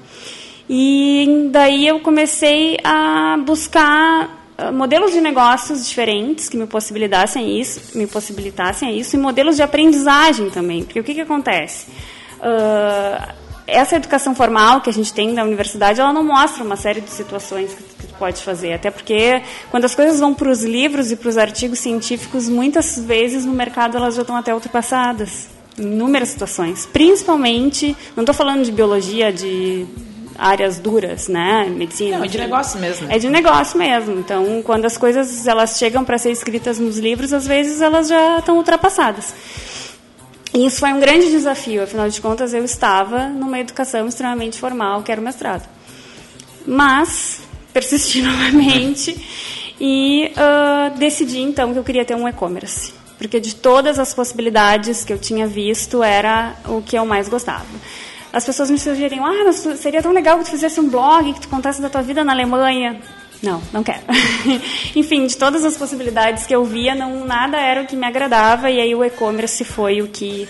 E 0.68 1.48
daí 1.50 1.84
eu 1.84 1.98
comecei 1.98 2.78
a 2.84 3.36
buscar 3.44 4.39
modelos 4.72 5.12
de 5.12 5.20
negócios 5.20 5.88
diferentes 5.88 6.48
que 6.48 6.56
me 6.56 6.66
possibilitassem 6.66 7.60
isso, 7.60 7.96
me 7.96 8.06
possibilitassem 8.06 8.98
isso 8.98 9.16
e 9.16 9.18
modelos 9.18 9.56
de 9.56 9.62
aprendizagem 9.62 10.50
também, 10.50 10.82
porque 10.82 11.00
o 11.00 11.04
que, 11.04 11.14
que 11.14 11.20
acontece? 11.20 11.86
Uh, 12.38 13.32
essa 13.66 13.96
educação 13.96 14.34
formal 14.34 14.80
que 14.80 14.90
a 14.90 14.92
gente 14.92 15.12
tem 15.12 15.32
na 15.32 15.44
universidade, 15.44 16.00
ela 16.00 16.12
não 16.12 16.24
mostra 16.24 16.64
uma 16.64 16.76
série 16.76 17.00
de 17.00 17.10
situações 17.10 17.72
que, 17.72 18.06
que 18.06 18.12
pode 18.14 18.42
fazer, 18.42 18.72
até 18.72 18.90
porque 18.90 19.42
quando 19.70 19.84
as 19.84 19.94
coisas 19.94 20.18
vão 20.18 20.34
para 20.34 20.50
os 20.50 20.64
livros 20.64 21.10
e 21.12 21.16
para 21.16 21.28
os 21.28 21.38
artigos 21.38 21.78
científicos, 21.78 22.48
muitas 22.48 22.98
vezes 22.98 23.44
no 23.44 23.52
mercado 23.52 23.96
elas 23.96 24.16
já 24.16 24.22
estão 24.22 24.36
até 24.36 24.52
ultrapassadas, 24.52 25.48
inúmeras 25.78 26.30
situações, 26.30 26.86
principalmente, 26.86 27.96
não 28.16 28.22
estou 28.22 28.34
falando 28.34 28.64
de 28.64 28.72
biologia, 28.72 29.32
de 29.32 29.86
áreas 30.40 30.78
duras, 30.78 31.28
né? 31.28 31.66
Medicina. 31.68 32.18
Não, 32.18 32.24
é 32.24 32.28
de 32.28 32.38
negócio 32.38 32.80
mesmo. 32.80 33.12
É 33.12 33.18
de 33.18 33.28
negócio 33.28 33.78
mesmo. 33.78 34.18
Então, 34.18 34.62
quando 34.64 34.86
as 34.86 34.96
coisas 34.96 35.46
elas 35.46 35.78
chegam 35.78 36.02
para 36.02 36.16
ser 36.16 36.30
escritas 36.30 36.78
nos 36.78 36.98
livros, 36.98 37.32
às 37.32 37.46
vezes 37.46 37.82
elas 37.82 38.08
já 38.08 38.38
estão 38.38 38.56
ultrapassadas. 38.56 39.34
E 40.54 40.66
isso 40.66 40.80
foi 40.80 40.92
um 40.92 40.98
grande 40.98 41.30
desafio, 41.30 41.82
afinal 41.82 42.08
de 42.08 42.20
contas 42.20 42.54
eu 42.54 42.64
estava 42.64 43.28
numa 43.28 43.60
educação 43.60 44.08
extremamente 44.08 44.58
formal, 44.58 45.02
que 45.02 45.12
era 45.12 45.20
o 45.20 45.24
mestrado. 45.24 45.68
Mas 46.66 47.40
persisti 47.72 48.22
novamente 48.22 49.14
e 49.78 50.32
uh, 50.32 50.98
decidi 50.98 51.40
então 51.40 51.72
que 51.72 51.78
eu 51.78 51.84
queria 51.84 52.04
ter 52.04 52.16
um 52.16 52.26
e-commerce. 52.26 52.94
Porque 53.16 53.38
de 53.38 53.54
todas 53.54 53.98
as 53.98 54.14
possibilidades 54.14 55.04
que 55.04 55.12
eu 55.12 55.18
tinha 55.18 55.46
visto, 55.46 56.02
era 56.02 56.54
o 56.66 56.80
que 56.80 56.96
eu 56.96 57.04
mais 57.04 57.28
gostava 57.28 57.66
as 58.32 58.44
pessoas 58.44 58.70
me 58.70 58.78
sugeriam, 58.78 59.24
ah, 59.26 59.52
seria 59.52 60.02
tão 60.02 60.12
legal 60.12 60.38
que 60.38 60.44
tu 60.44 60.50
fizesse 60.50 60.80
um 60.80 60.88
blog, 60.88 61.32
que 61.32 61.40
tu 61.40 61.48
contasse 61.48 61.82
da 61.82 61.88
tua 61.88 62.02
vida 62.02 62.22
na 62.22 62.32
Alemanha. 62.32 63.00
Não, 63.42 63.62
não 63.72 63.82
quero. 63.82 64.02
Enfim, 64.94 65.26
de 65.26 65.36
todas 65.36 65.64
as 65.64 65.76
possibilidades 65.76 66.46
que 66.46 66.54
eu 66.54 66.64
via, 66.64 66.94
não 66.94 67.24
nada 67.24 67.58
era 67.58 67.82
o 67.82 67.86
que 67.86 67.96
me 67.96 68.06
agradava 68.06 68.70
e 68.70 68.80
aí 68.80 68.94
o 68.94 69.04
e-commerce 69.04 69.64
foi 69.64 70.02
o 70.02 70.08
que 70.08 70.46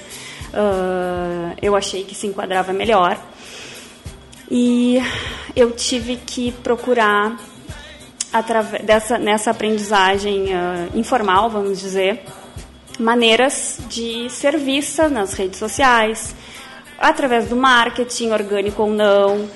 uh, 0.52 1.56
eu 1.62 1.76
achei 1.76 2.04
que 2.04 2.14
se 2.14 2.26
enquadrava 2.26 2.72
melhor. 2.72 3.18
E 4.50 5.00
eu 5.54 5.70
tive 5.70 6.16
que 6.16 6.50
procurar 6.50 7.38
através 8.32 8.84
dessa 8.84 9.18
nessa 9.18 9.52
aprendizagem 9.52 10.46
uh, 10.46 10.98
informal, 10.98 11.48
vamos 11.48 11.78
dizer, 11.80 12.24
maneiras 12.98 13.78
de 13.88 14.28
ser 14.28 14.58
vista 14.58 15.08
nas 15.08 15.34
redes 15.34 15.58
sociais, 15.58 16.34
através 17.00 17.48
do 17.48 17.56
marketing, 17.56 18.30
orgânico 18.30 18.82
ou 18.82 18.90
não. 18.90 19.38
Uh, 19.38 19.48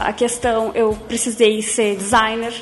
a 0.00 0.12
questão, 0.12 0.70
eu 0.74 0.96
precisei 1.08 1.60
ser 1.60 1.96
designer, 1.96 2.54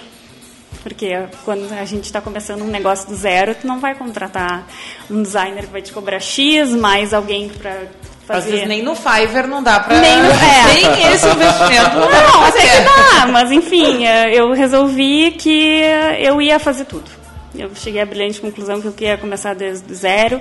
porque 0.82 1.12
quando 1.44 1.70
a 1.72 1.84
gente 1.84 2.04
está 2.04 2.20
começando 2.22 2.62
um 2.62 2.68
negócio 2.68 3.06
do 3.08 3.14
zero, 3.14 3.54
tu 3.54 3.66
não 3.66 3.78
vai 3.78 3.94
contratar 3.94 4.66
um 5.10 5.22
designer 5.22 5.66
que 5.66 5.72
vai 5.72 5.82
te 5.82 5.92
cobrar 5.92 6.18
X, 6.18 6.70
mais 6.70 7.12
alguém 7.12 7.50
para 7.50 7.88
fazer... 8.26 8.38
Às 8.38 8.44
vezes 8.46 8.66
nem 8.66 8.82
no 8.82 8.96
Fiverr 8.96 9.46
não 9.46 9.62
dá 9.62 9.80
para... 9.80 10.00
Nem, 10.00 10.12
é. 10.12 10.88
nem 10.96 11.12
esse 11.12 11.28
investimento 11.28 11.96
não, 11.96 12.10
não 12.10 12.40
mas 12.40 12.56
é 12.56 12.60
que 12.60 12.80
dá, 12.82 13.26
mas 13.26 13.52
enfim, 13.52 14.06
é, 14.06 14.34
eu 14.34 14.52
resolvi 14.52 15.32
que 15.32 15.82
eu 16.18 16.40
ia 16.40 16.58
fazer 16.58 16.86
tudo. 16.86 17.25
Eu 17.58 17.74
cheguei 17.74 18.00
à 18.00 18.06
brilhante 18.06 18.40
conclusão 18.40 18.80
que 18.80 18.86
eu 18.86 18.92
queria 18.92 19.16
começar 19.16 19.54
desde 19.54 19.92
zero. 19.94 20.40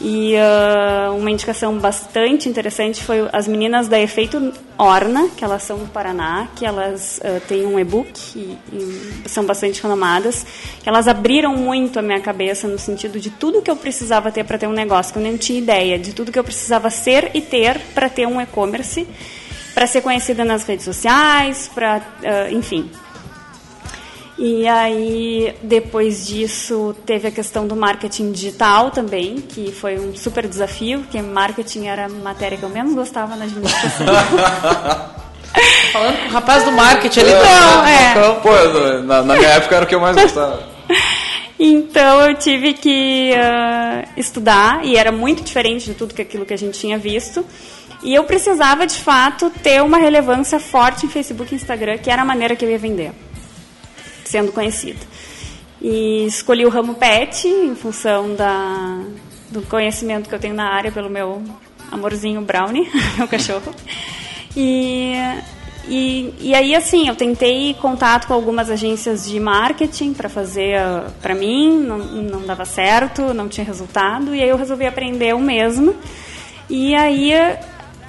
E 0.00 0.34
uh, 0.34 1.14
uma 1.16 1.30
indicação 1.30 1.78
bastante 1.78 2.48
interessante 2.48 3.02
foi 3.02 3.28
as 3.32 3.46
meninas 3.46 3.88
da 3.88 4.00
Efeito 4.00 4.52
Orna, 4.76 5.28
que 5.36 5.44
elas 5.44 5.62
são 5.62 5.78
do 5.78 5.86
Paraná, 5.86 6.48
que 6.56 6.66
elas 6.66 7.20
uh, 7.24 7.40
têm 7.46 7.66
um 7.66 7.78
e-book 7.78 8.10
e, 8.34 8.58
e, 8.72 9.28
são 9.28 9.44
bastante 9.44 9.82
renomadas. 9.82 10.44
Que 10.82 10.88
elas 10.88 11.06
abriram 11.06 11.56
muito 11.56 11.98
a 11.98 12.02
minha 12.02 12.20
cabeça 12.20 12.66
no 12.66 12.78
sentido 12.78 13.20
de 13.20 13.30
tudo 13.30 13.62
que 13.62 13.70
eu 13.70 13.76
precisava 13.76 14.32
ter 14.32 14.44
para 14.44 14.58
ter 14.58 14.66
um 14.66 14.72
negócio, 14.72 15.12
que 15.12 15.18
eu 15.18 15.22
nem 15.22 15.36
tinha 15.36 15.58
ideia, 15.58 15.98
de 15.98 16.12
tudo 16.12 16.32
que 16.32 16.38
eu 16.38 16.44
precisava 16.44 16.90
ser 16.90 17.30
e 17.34 17.40
ter 17.40 17.78
para 17.94 18.08
ter 18.08 18.26
um 18.26 18.40
e-commerce, 18.40 19.06
para 19.74 19.86
ser 19.86 20.00
conhecida 20.00 20.44
nas 20.44 20.64
redes 20.64 20.84
sociais, 20.84 21.70
para, 21.74 21.98
uh, 21.98 22.54
enfim, 22.54 22.90
e 24.36 24.66
aí, 24.66 25.54
depois 25.62 26.26
disso, 26.26 26.94
teve 27.06 27.28
a 27.28 27.30
questão 27.30 27.68
do 27.68 27.76
marketing 27.76 28.32
digital 28.32 28.90
também, 28.90 29.36
que 29.36 29.70
foi 29.70 29.96
um 29.96 30.16
super 30.16 30.48
desafio, 30.48 31.00
porque 31.00 31.22
marketing 31.22 31.86
era 31.86 32.06
a 32.06 32.08
matéria 32.08 32.58
que 32.58 32.64
eu 32.64 32.68
menos 32.68 32.94
gostava 32.94 33.36
na 33.36 33.44
administração. 33.44 34.06
Falando 35.92 36.18
com 36.18 36.26
o 36.26 36.30
rapaz 36.30 36.64
do 36.64 36.72
marketing 36.72 37.20
ali. 37.20 37.30
Não, 37.30 37.86
é. 37.86 38.40
Pô, 38.42 39.02
na, 39.04 39.22
na 39.22 39.36
minha 39.36 39.50
época 39.50 39.76
era 39.76 39.84
o 39.84 39.88
que 39.88 39.94
eu 39.94 40.00
mais 40.00 40.16
gostava. 40.16 40.62
Então 41.56 42.20
eu 42.22 42.34
tive 42.34 42.74
que 42.74 43.30
uh, 43.32 44.08
estudar 44.16 44.84
e 44.84 44.96
era 44.96 45.12
muito 45.12 45.44
diferente 45.44 45.86
de 45.86 45.94
tudo 45.94 46.12
que 46.12 46.20
aquilo 46.20 46.44
que 46.44 46.52
a 46.52 46.58
gente 46.58 46.76
tinha 46.76 46.98
visto. 46.98 47.46
E 48.02 48.12
eu 48.12 48.24
precisava 48.24 48.84
de 48.88 48.96
fato 48.96 49.48
ter 49.62 49.80
uma 49.80 49.96
relevância 49.96 50.58
forte 50.58 51.06
em 51.06 51.08
Facebook 51.08 51.54
e 51.54 51.56
Instagram, 51.56 51.96
que 51.98 52.10
era 52.10 52.22
a 52.22 52.24
maneira 52.24 52.56
que 52.56 52.64
eu 52.64 52.70
ia 52.70 52.76
vender 52.76 53.12
sendo 54.24 54.52
conhecida. 54.52 55.00
E 55.80 56.26
escolhi 56.26 56.64
o 56.64 56.70
ramo 56.70 56.94
pet 56.94 57.46
em 57.46 57.74
função 57.74 58.34
da, 58.34 59.00
do 59.50 59.62
conhecimento 59.62 60.28
que 60.28 60.34
eu 60.34 60.38
tenho 60.38 60.54
na 60.54 60.72
área 60.72 60.90
pelo 60.90 61.10
meu 61.10 61.42
amorzinho 61.90 62.40
Brownie, 62.40 62.90
meu 63.18 63.28
cachorro. 63.28 63.74
E, 64.56 65.14
e, 65.86 66.34
e 66.40 66.54
aí, 66.54 66.74
assim, 66.74 67.08
eu 67.08 67.14
tentei 67.14 67.74
contato 67.74 68.26
com 68.26 68.34
algumas 68.34 68.70
agências 68.70 69.26
de 69.28 69.38
marketing 69.38 70.14
para 70.14 70.28
fazer 70.28 70.78
uh, 70.80 71.10
para 71.20 71.34
mim, 71.34 71.78
não, 71.78 71.98
não 71.98 72.42
dava 72.46 72.64
certo, 72.64 73.34
não 73.34 73.48
tinha 73.48 73.66
resultado, 73.66 74.34
e 74.34 74.42
aí 74.42 74.48
eu 74.48 74.56
resolvi 74.56 74.86
aprender 74.86 75.34
o 75.34 75.40
mesmo. 75.40 75.94
E 76.70 76.94
aí 76.94 77.32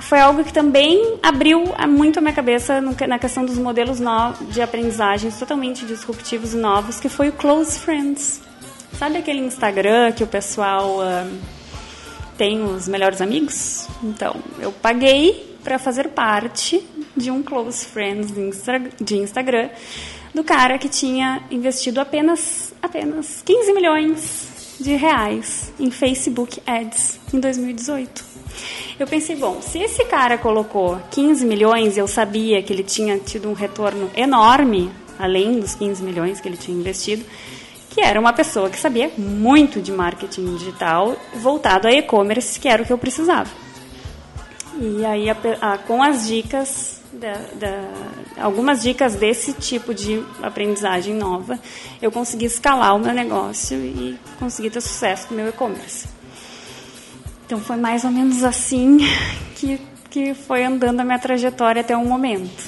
foi 0.05 0.19
algo 0.19 0.43
que 0.43 0.53
também 0.53 1.17
abriu 1.23 1.63
muito 1.89 2.19
a 2.19 2.21
minha 2.21 2.33
cabeça 2.33 2.79
na 2.79 3.17
questão 3.17 3.43
dos 3.43 3.57
modelos 3.57 3.99
de 4.51 4.61
aprendizagens 4.61 5.37
totalmente 5.39 5.83
disruptivos 5.83 6.53
e 6.53 6.57
novos, 6.57 6.99
que 6.99 7.09
foi 7.09 7.29
o 7.29 7.31
Close 7.31 7.79
Friends. 7.79 8.39
Sabe 8.93 9.17
aquele 9.17 9.39
Instagram 9.39 10.11
que 10.11 10.23
o 10.23 10.27
pessoal 10.27 10.99
uh, 10.99 11.37
tem 12.37 12.63
os 12.63 12.87
melhores 12.87 13.19
amigos? 13.19 13.87
Então, 14.03 14.35
eu 14.59 14.71
paguei 14.71 15.57
para 15.63 15.79
fazer 15.79 16.09
parte 16.09 16.87
de 17.17 17.31
um 17.31 17.41
Close 17.41 17.83
Friends 17.87 18.29
de, 18.31 19.03
de 19.03 19.17
Instagram 19.17 19.69
do 20.35 20.43
cara 20.43 20.77
que 20.77 20.87
tinha 20.87 21.41
investido 21.49 21.99
apenas, 21.99 22.75
apenas 22.79 23.41
15 23.43 23.73
milhões 23.73 24.77
de 24.79 24.95
reais 24.95 25.73
em 25.79 25.89
Facebook 25.89 26.61
Ads 26.67 27.19
em 27.33 27.39
2018. 27.39 28.34
Eu 28.99 29.07
pensei, 29.07 29.35
bom, 29.35 29.61
se 29.61 29.79
esse 29.79 30.05
cara 30.05 30.37
colocou 30.37 30.99
15 31.11 31.45
milhões, 31.45 31.97
eu 31.97 32.07
sabia 32.07 32.61
que 32.63 32.71
ele 32.71 32.83
tinha 32.83 33.17
tido 33.17 33.49
um 33.49 33.53
retorno 33.53 34.09
enorme, 34.15 34.89
além 35.19 35.59
dos 35.59 35.75
15 35.75 36.03
milhões 36.03 36.39
que 36.39 36.47
ele 36.47 36.57
tinha 36.57 36.77
investido, 36.77 37.25
que 37.89 38.01
era 38.01 38.19
uma 38.19 38.33
pessoa 38.33 38.69
que 38.69 38.77
sabia 38.77 39.11
muito 39.17 39.81
de 39.81 39.91
marketing 39.91 40.55
digital 40.57 41.15
voltado 41.35 41.87
a 41.87 41.93
e-commerce, 41.93 42.59
que 42.59 42.67
era 42.67 42.83
o 42.83 42.85
que 42.85 42.91
eu 42.91 42.97
precisava. 42.97 43.49
E 44.79 45.05
aí, 45.05 45.29
a, 45.29 45.37
a, 45.61 45.77
com 45.77 46.03
as 46.03 46.27
dicas, 46.27 47.01
da, 47.13 47.33
da, 47.53 48.43
algumas 48.43 48.83
dicas 48.83 49.15
desse 49.15 49.53
tipo 49.53 49.93
de 49.93 50.21
aprendizagem 50.41 51.13
nova, 51.13 51.57
eu 52.01 52.11
consegui 52.11 52.45
escalar 52.45 52.95
o 52.95 52.99
meu 52.99 53.13
negócio 53.13 53.77
e 53.77 54.19
consegui 54.37 54.69
ter 54.69 54.81
sucesso 54.81 55.27
com 55.27 55.33
o 55.33 55.37
meu 55.37 55.47
e-commerce. 55.47 56.14
Então 57.45 57.59
foi 57.59 57.75
mais 57.75 58.03
ou 58.03 58.11
menos 58.11 58.43
assim 58.43 58.97
que, 59.55 59.79
que 60.09 60.33
foi 60.33 60.63
andando 60.63 60.99
a 60.99 61.03
minha 61.03 61.19
trajetória 61.19 61.81
até 61.81 61.95
o 61.95 62.03
momento. 62.03 62.63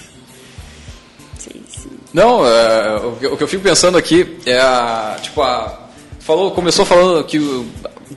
Sim, 1.38 1.64
sim. 1.68 1.90
Não, 2.14 2.46
é, 2.46 2.98
o, 2.98 3.34
o, 3.34 3.38
que 3.38 3.44
eu 3.44 3.48
fico 3.48 3.64
pensando 3.64 3.98
aqui 3.98 4.38
é 4.46 4.60
a, 4.60 5.18
tipo 5.22 5.42
a 5.42 5.88
falou 6.20 6.52
começou 6.52 6.86
falando 6.86 7.24
que 7.24 7.40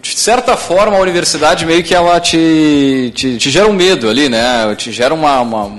de 0.02 0.18
certa 0.18 0.56
forma 0.56 0.96
a 0.96 1.00
universidade 1.00 1.64
meio 1.64 1.82
que 1.82 1.94
ela 1.94 2.20
te, 2.20 3.12
te, 3.14 3.38
te 3.38 3.50
gera 3.50 3.68
um 3.68 3.72
medo 3.72 4.08
ali, 4.08 4.28
né? 4.28 4.74
Te 4.76 4.92
gera 4.92 5.14
uma, 5.14 5.40
uma 5.40 5.72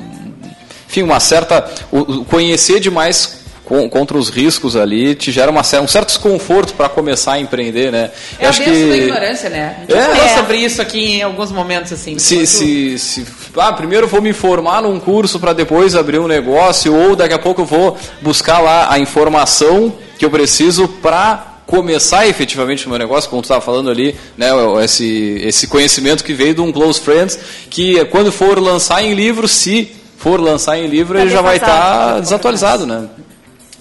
enfim, 0.87 1.03
uma 1.03 1.19
certa 1.19 1.69
o, 1.91 2.25
conhecer 2.25 2.79
demais 2.79 3.40
contra 3.89 4.17
os 4.17 4.29
riscos 4.29 4.75
ali, 4.75 5.15
te 5.15 5.31
gera 5.31 5.49
uma, 5.49 5.61
um 5.61 5.87
certo 5.87 6.07
desconforto 6.07 6.73
para 6.73 6.89
começar 6.89 7.33
a 7.33 7.39
empreender, 7.39 7.91
né? 7.91 8.11
É 8.39 8.47
acho 8.47 8.61
a 8.61 8.65
que... 8.65 8.89
da 8.89 8.97
ignorância, 8.97 9.49
né? 9.49 9.75
A 9.77 9.91
gente 9.91 9.93
é. 9.93 10.15
falou 10.15 10.29
sobre 10.37 10.57
isso 10.57 10.81
aqui 10.81 11.17
em 11.17 11.21
alguns 11.21 11.51
momentos, 11.51 11.91
assim. 11.93 12.19
Se, 12.19 12.45
se, 12.45 12.99
se, 12.99 13.25
ah, 13.57 13.73
primeiro 13.73 14.07
vou 14.07 14.21
me 14.21 14.33
formar 14.33 14.81
num 14.81 14.99
curso 14.99 15.39
para 15.39 15.53
depois 15.53 15.95
abrir 15.95 16.19
um 16.19 16.27
negócio, 16.27 16.93
ou 16.95 17.15
daqui 17.15 17.33
a 17.33 17.39
pouco 17.39 17.61
eu 17.61 17.65
vou 17.65 17.97
buscar 18.21 18.59
lá 18.59 18.91
a 18.91 18.99
informação 18.99 19.93
que 20.17 20.25
eu 20.25 20.29
preciso 20.29 20.87
para 20.87 21.51
começar 21.65 22.27
efetivamente 22.27 22.85
o 22.85 22.89
meu 22.89 22.99
negócio, 22.99 23.29
como 23.29 23.41
tu 23.41 23.45
estava 23.45 23.61
falando 23.61 23.89
ali, 23.89 24.13
né, 24.37 24.49
esse, 24.83 25.41
esse 25.41 25.67
conhecimento 25.67 26.21
que 26.21 26.33
veio 26.33 26.53
de 26.53 26.59
um 26.59 26.69
close 26.69 26.99
friends, 26.99 27.39
que 27.69 28.03
quando 28.05 28.29
for 28.29 28.59
lançar 28.59 29.01
em 29.01 29.13
livro, 29.13 29.47
se 29.47 29.89
for 30.17 30.39
lançar 30.39 30.77
em 30.77 30.87
livro, 30.87 31.17
ele 31.17 31.29
já 31.29 31.41
vai 31.41 31.55
estar 31.55 32.13
tá 32.13 32.19
desatualizado, 32.19 32.85
né? 32.85 33.07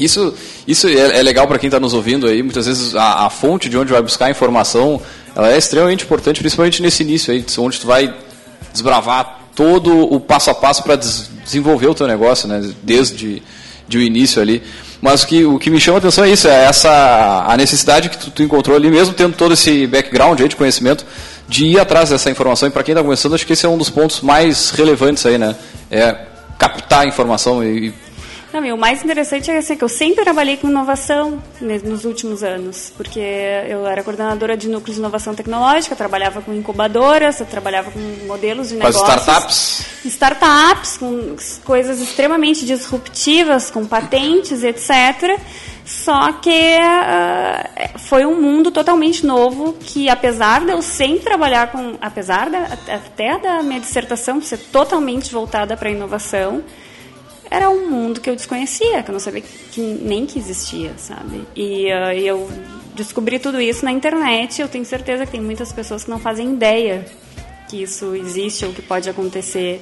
Isso, 0.00 0.34
isso 0.66 0.88
é, 0.88 1.18
é 1.18 1.22
legal 1.22 1.46
para 1.46 1.58
quem 1.58 1.68
está 1.68 1.78
nos 1.78 1.92
ouvindo 1.92 2.26
aí. 2.26 2.42
Muitas 2.42 2.66
vezes 2.66 2.94
a, 2.94 3.26
a, 3.26 3.30
fonte 3.30 3.68
de 3.68 3.76
onde 3.76 3.92
vai 3.92 4.00
buscar 4.00 4.26
a 4.26 4.30
informação 4.30 5.00
ela 5.36 5.52
é 5.52 5.56
extremamente 5.56 6.04
importante, 6.04 6.40
principalmente 6.40 6.82
nesse 6.82 7.02
início 7.02 7.32
aí, 7.32 7.44
onde 7.58 7.78
tu 7.78 7.86
vai 7.86 8.12
desbravar 8.72 9.40
todo 9.54 10.12
o 10.12 10.18
passo 10.18 10.50
a 10.50 10.54
passo 10.54 10.82
para 10.82 10.96
des 10.96 11.30
desenvolver 11.44 11.88
o 11.88 11.94
teu 11.94 12.06
negócio, 12.06 12.48
né? 12.48 12.72
Desde 12.82 13.42
de 13.88 13.98
o 13.98 14.00
início 14.00 14.40
ali. 14.40 14.62
Mas 15.02 15.22
o 15.22 15.26
que, 15.26 15.44
o 15.44 15.58
que 15.58 15.68
me 15.68 15.80
chama 15.80 15.96
a 15.96 16.00
atenção 16.00 16.24
é 16.24 16.30
isso, 16.30 16.46
é 16.46 16.64
essa 16.64 17.44
a 17.46 17.56
necessidade 17.56 18.08
que 18.08 18.18
tu, 18.18 18.30
tu 18.30 18.42
encontrou 18.42 18.76
ali, 18.76 18.90
mesmo 18.90 19.14
tendo 19.14 19.34
todo 19.34 19.54
esse 19.54 19.86
background 19.86 20.40
aí 20.40 20.48
de 20.48 20.54
conhecimento, 20.54 21.04
de 21.48 21.66
ir 21.66 21.80
atrás 21.80 22.10
dessa 22.10 22.30
informação. 22.30 22.68
E 22.68 22.70
para 22.70 22.84
quem 22.84 22.92
está 22.92 23.02
começando, 23.02 23.34
acho 23.34 23.46
que 23.46 23.52
esse 23.52 23.66
é 23.66 23.68
um 23.68 23.76
dos 23.76 23.90
pontos 23.90 24.20
mais 24.20 24.70
relevantes 24.70 25.26
aí, 25.26 25.38
né? 25.38 25.56
É 25.90 26.16
captar 26.58 27.00
a 27.00 27.06
informação 27.06 27.64
e 27.64 27.92
não, 28.52 28.64
e 28.64 28.72
o 28.72 28.76
mais 28.76 29.04
interessante 29.04 29.50
é 29.50 29.58
assim, 29.58 29.76
que 29.76 29.84
eu 29.84 29.88
sempre 29.88 30.24
trabalhei 30.24 30.56
com 30.56 30.68
inovação 30.68 31.40
nos 31.60 32.04
últimos 32.04 32.42
anos, 32.42 32.92
porque 32.96 33.20
eu 33.68 33.86
era 33.86 34.02
coordenadora 34.02 34.56
de 34.56 34.68
núcleos 34.68 34.96
de 34.96 35.00
inovação 35.00 35.34
tecnológica, 35.34 35.94
trabalhava 35.94 36.42
com 36.42 36.52
incubadoras, 36.52 37.42
trabalhava 37.48 37.90
com 37.90 38.00
modelos 38.26 38.70
de 38.70 38.76
negócios. 38.76 39.02
Com 39.02 39.08
startups? 39.08 39.86
Startups, 40.04 40.96
com 40.98 41.36
coisas 41.64 42.00
extremamente 42.00 42.64
disruptivas, 42.66 43.70
com 43.70 43.86
patentes, 43.86 44.64
etc. 44.64 45.38
Só 45.84 46.32
que 46.32 46.50
uh, 46.78 47.98
foi 47.98 48.24
um 48.24 48.40
mundo 48.40 48.70
totalmente 48.70 49.26
novo 49.26 49.74
que, 49.80 50.08
apesar 50.08 50.64
de 50.64 50.72
eu 50.72 50.82
sempre 50.82 51.24
trabalhar 51.24 51.72
com, 51.72 51.96
apesar 52.00 52.48
da, 52.48 52.64
até 52.88 53.38
da 53.38 53.62
minha 53.62 53.80
dissertação 53.80 54.40
ser 54.40 54.58
totalmente 54.58 55.32
voltada 55.32 55.76
para 55.76 55.88
a 55.88 55.92
inovação, 55.92 56.62
era 57.50 57.68
um 57.68 57.90
mundo 57.90 58.20
que 58.20 58.30
eu 58.30 58.36
desconhecia, 58.36 59.02
que 59.02 59.10
eu 59.10 59.12
não 59.12 59.20
sabia 59.20 59.42
que 59.72 59.80
nem 59.80 60.24
que 60.24 60.38
existia, 60.38 60.92
sabe? 60.96 61.42
E 61.56 61.86
uh, 61.86 62.12
eu 62.16 62.48
descobri 62.94 63.38
tudo 63.38 63.60
isso 63.60 63.84
na 63.84 63.90
internet. 63.90 64.60
Eu 64.60 64.68
tenho 64.68 64.84
certeza 64.84 65.26
que 65.26 65.32
tem 65.32 65.40
muitas 65.40 65.72
pessoas 65.72 66.04
que 66.04 66.10
não 66.10 66.18
fazem 66.18 66.52
ideia 66.52 67.04
que 67.68 67.82
isso 67.82 68.14
existe 68.14 68.64
ou 68.64 68.72
que 68.72 68.82
pode 68.82 69.08
acontecer 69.08 69.80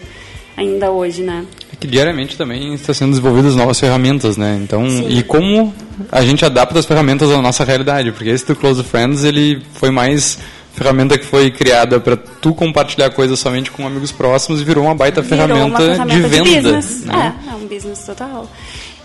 ainda 0.57 0.91
hoje, 0.91 1.23
né? 1.23 1.47
É 1.73 1.77
que 1.77 1.87
diariamente 1.87 2.37
também 2.37 2.75
está 2.75 2.93
sendo 2.93 3.11
desenvolvidas 3.11 3.55
novas 3.55 3.79
ferramentas, 3.79 4.37
né? 4.37 4.59
Então, 4.63 4.89
Sim. 4.89 5.09
e 5.09 5.23
como 5.23 5.73
a 6.11 6.23
gente 6.23 6.45
adapta 6.45 6.79
as 6.79 6.85
ferramentas 6.85 7.31
à 7.31 7.41
nossa 7.41 7.65
realidade, 7.65 8.13
porque 8.13 8.29
esse 8.29 8.47
do 8.47 8.57
Close 8.57 8.83
Friends, 8.83 9.25
ele 9.25 9.63
foi 9.75 9.91
mais 9.91 10.39
ferramenta 10.79 11.19
que 11.19 11.25
foi 11.25 11.51
criada 11.51 12.01
para 12.01 12.17
tu 12.17 12.55
compartilhar 12.55 13.11
coisas 13.11 13.39
somente 13.39 13.71
com 13.71 13.87
amigos 13.87 14.13
próximos 14.13 14.61
e 14.61 14.65
virou 14.65 14.85
uma 14.85 14.95
baita 14.95 15.21
virou 15.21 15.47
ferramenta, 15.47 15.67
uma 15.67 15.79
ferramenta, 15.79 16.15
de, 16.15 16.23
de 16.23 16.29
venda. 16.29 16.73
Business. 16.73 17.05
Né? 17.05 17.37
É, 17.47 17.51
é 17.51 17.55
um 17.55 17.67
business 17.67 18.07
total. 18.07 18.49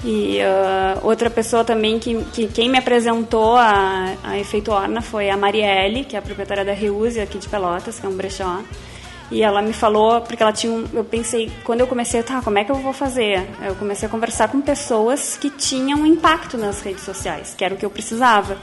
E 0.05 0.39
uh, 0.39 0.99
outra 1.07 1.29
pessoa 1.29 1.63
também 1.63 1.97
que, 1.97 2.23
que 2.33 2.47
quem 2.47 2.69
me 2.69 2.77
apresentou 2.77 3.55
a, 3.55 4.13
a 4.21 4.37
Efeito 4.37 4.71
Orna 4.71 5.01
foi 5.01 5.29
a 5.29 5.37
Marielle, 5.37 6.03
que 6.03 6.15
é 6.15 6.19
a 6.19 6.21
proprietária 6.21 6.65
da 6.65 6.73
Reuse 6.73 7.21
aqui 7.21 7.37
de 7.37 7.47
Pelotas, 7.47 7.99
que 7.99 8.05
é 8.05 8.09
um 8.09 8.15
brechó. 8.15 8.61
E 9.31 9.41
ela 9.41 9.61
me 9.61 9.71
falou, 9.71 10.21
porque 10.21 10.43
ela 10.43 10.51
tinha 10.51 10.71
um, 10.71 10.85
eu 10.93 11.03
pensei, 11.05 11.49
quando 11.63 11.79
eu 11.79 11.87
comecei, 11.87 12.21
tá, 12.21 12.41
como 12.41 12.59
é 12.59 12.63
que 12.65 12.71
eu 12.71 12.75
vou 12.75 12.93
fazer? 12.93 13.47
Eu 13.65 13.75
comecei 13.75 14.07
a 14.07 14.09
conversar 14.11 14.49
com 14.49 14.61
pessoas 14.61 15.37
que 15.37 15.49
tinham 15.49 16.05
impacto 16.05 16.57
nas 16.57 16.81
redes 16.81 17.03
sociais, 17.03 17.55
que 17.57 17.63
era 17.63 17.73
o 17.73 17.77
que 17.77 17.85
eu 17.85 17.89
precisava. 17.89 18.57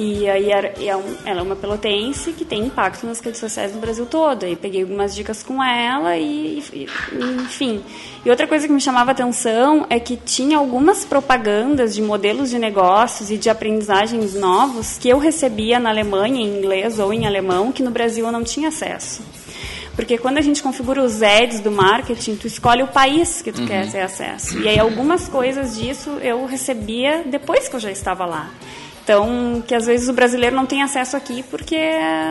E 0.00 0.30
aí 0.30 0.52
era, 0.52 0.68
é 0.68 0.86
ela 1.24 1.40
é 1.40 1.42
uma 1.42 1.56
pelotense 1.56 2.32
que 2.32 2.44
tem 2.44 2.66
impacto 2.66 3.04
nas 3.04 3.18
redes 3.18 3.40
sociais 3.40 3.74
no 3.74 3.80
Brasil 3.80 4.06
todo. 4.06 4.46
E 4.46 4.54
peguei 4.54 4.82
algumas 4.82 5.12
dicas 5.12 5.42
com 5.42 5.60
ela 5.60 6.16
e, 6.16 6.62
e, 6.72 6.86
enfim. 7.42 7.82
E 8.24 8.30
outra 8.30 8.46
coisa 8.46 8.68
que 8.68 8.72
me 8.72 8.80
chamava 8.80 9.10
atenção 9.10 9.84
é 9.90 9.98
que 9.98 10.16
tinha 10.16 10.56
algumas 10.56 11.04
propagandas 11.04 11.96
de 11.96 12.00
modelos 12.00 12.48
de 12.48 12.60
negócios 12.60 13.28
e 13.28 13.36
de 13.36 13.50
aprendizagens 13.50 14.34
novos 14.34 14.98
que 14.98 15.08
eu 15.08 15.18
recebia 15.18 15.80
na 15.80 15.90
Alemanha 15.90 16.42
em 16.42 16.58
inglês 16.58 17.00
ou 17.00 17.12
em 17.12 17.26
alemão 17.26 17.72
que 17.72 17.82
no 17.82 17.90
Brasil 17.90 18.24
eu 18.24 18.30
não 18.30 18.44
tinha 18.44 18.68
acesso. 18.68 19.20
Porque 19.96 20.16
quando 20.16 20.38
a 20.38 20.42
gente 20.42 20.62
configura 20.62 21.02
os 21.02 21.24
ads 21.24 21.58
do 21.58 21.72
marketing, 21.72 22.36
tu 22.36 22.46
escolhe 22.46 22.84
o 22.84 22.86
país 22.86 23.42
que 23.42 23.50
tu 23.50 23.62
uhum. 23.62 23.66
quer 23.66 23.90
ter 23.90 24.02
acesso. 24.02 24.60
E 24.60 24.68
aí 24.68 24.78
algumas 24.78 25.26
coisas 25.28 25.76
disso 25.76 26.10
eu 26.22 26.46
recebia 26.46 27.24
depois 27.26 27.68
que 27.68 27.74
eu 27.74 27.80
já 27.80 27.90
estava 27.90 28.24
lá. 28.24 28.48
Então, 29.08 29.64
que 29.66 29.74
às 29.74 29.86
vezes 29.86 30.06
o 30.06 30.12
brasileiro 30.12 30.54
não 30.54 30.66
tem 30.66 30.82
acesso 30.82 31.16
aqui 31.16 31.42
porque 31.44 31.78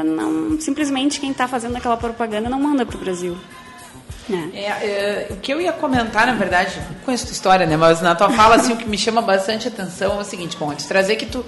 não, 0.06 0.62
simplesmente 0.62 1.20
quem 1.20 1.32
está 1.32 1.48
fazendo 1.48 1.76
aquela 1.76 1.98
propaganda 1.98 2.48
não 2.52 2.60
manda 2.60 2.86
para 2.86 2.96
o 2.96 3.00
Brasil. 3.00 3.36
É. 4.30 4.60
É, 4.60 4.64
é, 4.64 5.28
o 5.32 5.38
que 5.38 5.52
eu 5.52 5.60
ia 5.60 5.74
comentar, 5.74 6.28
na 6.28 6.34
verdade, 6.34 6.80
não 6.88 7.00
conheço 7.04 7.26
tua 7.26 7.34
história, 7.34 7.66
né? 7.66 7.76
Mas 7.76 8.00
na 8.00 8.14
tua 8.14 8.30
fala, 8.30 8.58
assim, 8.58 8.74
o 8.74 8.78
que 8.78 8.88
me 8.88 8.96
chama 8.96 9.24
bastante 9.24 9.68
atenção 9.68 10.20
é 10.20 10.22
o 10.22 10.24
seguinte, 10.24 10.56
bom, 10.56 10.72
de 10.72 10.86
trazer 10.86 11.16
que 11.16 11.26
tu 11.26 11.44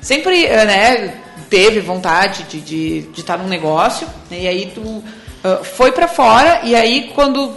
sempre, 0.00 0.44
eh, 0.44 0.64
né, 0.64 1.20
teve 1.48 1.78
vontade 1.78 2.42
de, 2.42 2.60
de, 2.60 3.02
de 3.02 3.20
estar 3.20 3.38
num 3.38 3.46
negócio, 3.46 4.08
né, 4.28 4.40
e 4.40 4.48
aí 4.48 4.72
tu 4.74 4.80
uh, 4.80 5.62
foi 5.62 5.92
para 5.92 6.08
fora, 6.08 6.62
e 6.64 6.74
aí 6.74 7.12
quando, 7.14 7.54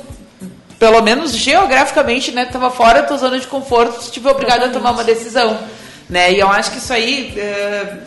pelo 0.78 1.02
menos 1.02 1.36
geograficamente, 1.36 2.32
né, 2.32 2.46
tava 2.46 2.70
fora 2.70 3.02
da 3.02 3.08
tua 3.08 3.18
zona 3.18 3.40
de 3.40 3.48
conforto, 3.48 4.06
tu 4.06 4.12
tive 4.12 4.30
obrigado 4.30 4.66
a 4.66 4.70
tomar 4.70 4.92
uma 4.92 5.04
decisão. 5.04 5.58
Né? 6.10 6.34
E 6.34 6.40
eu 6.40 6.48
acho 6.48 6.72
que 6.72 6.78
isso 6.78 6.94
aí 6.94 7.38
uh, 7.38 7.98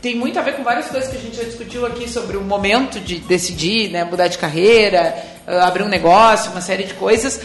tem 0.00 0.14
muito 0.14 0.38
a 0.38 0.42
ver 0.42 0.54
com 0.54 0.62
várias 0.62 0.86
coisas 0.86 1.10
que 1.10 1.16
a 1.16 1.20
gente 1.20 1.36
já 1.36 1.44
discutiu 1.44 1.84
aqui 1.84 2.08
sobre 2.08 2.36
o 2.36 2.42
momento 2.42 3.00
de 3.00 3.18
decidir, 3.18 3.90
né? 3.90 4.04
mudar 4.04 4.28
de 4.28 4.38
carreira, 4.38 5.16
uh, 5.46 5.58
abrir 5.60 5.82
um 5.82 5.88
negócio, 5.88 6.52
uma 6.52 6.60
série 6.60 6.84
de 6.84 6.94
coisas. 6.94 7.40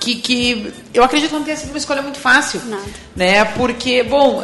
Que, 0.00 0.16
que 0.16 0.72
eu 0.94 1.04
acredito 1.04 1.28
que 1.28 1.36
não 1.36 1.44
tenha 1.44 1.56
sido 1.58 1.68
uma 1.68 1.78
escolha 1.78 2.00
muito 2.00 2.18
fácil. 2.18 2.60
Nada. 2.64 2.82
Né? 3.14 3.44
Porque, 3.44 4.02
bom, 4.02 4.42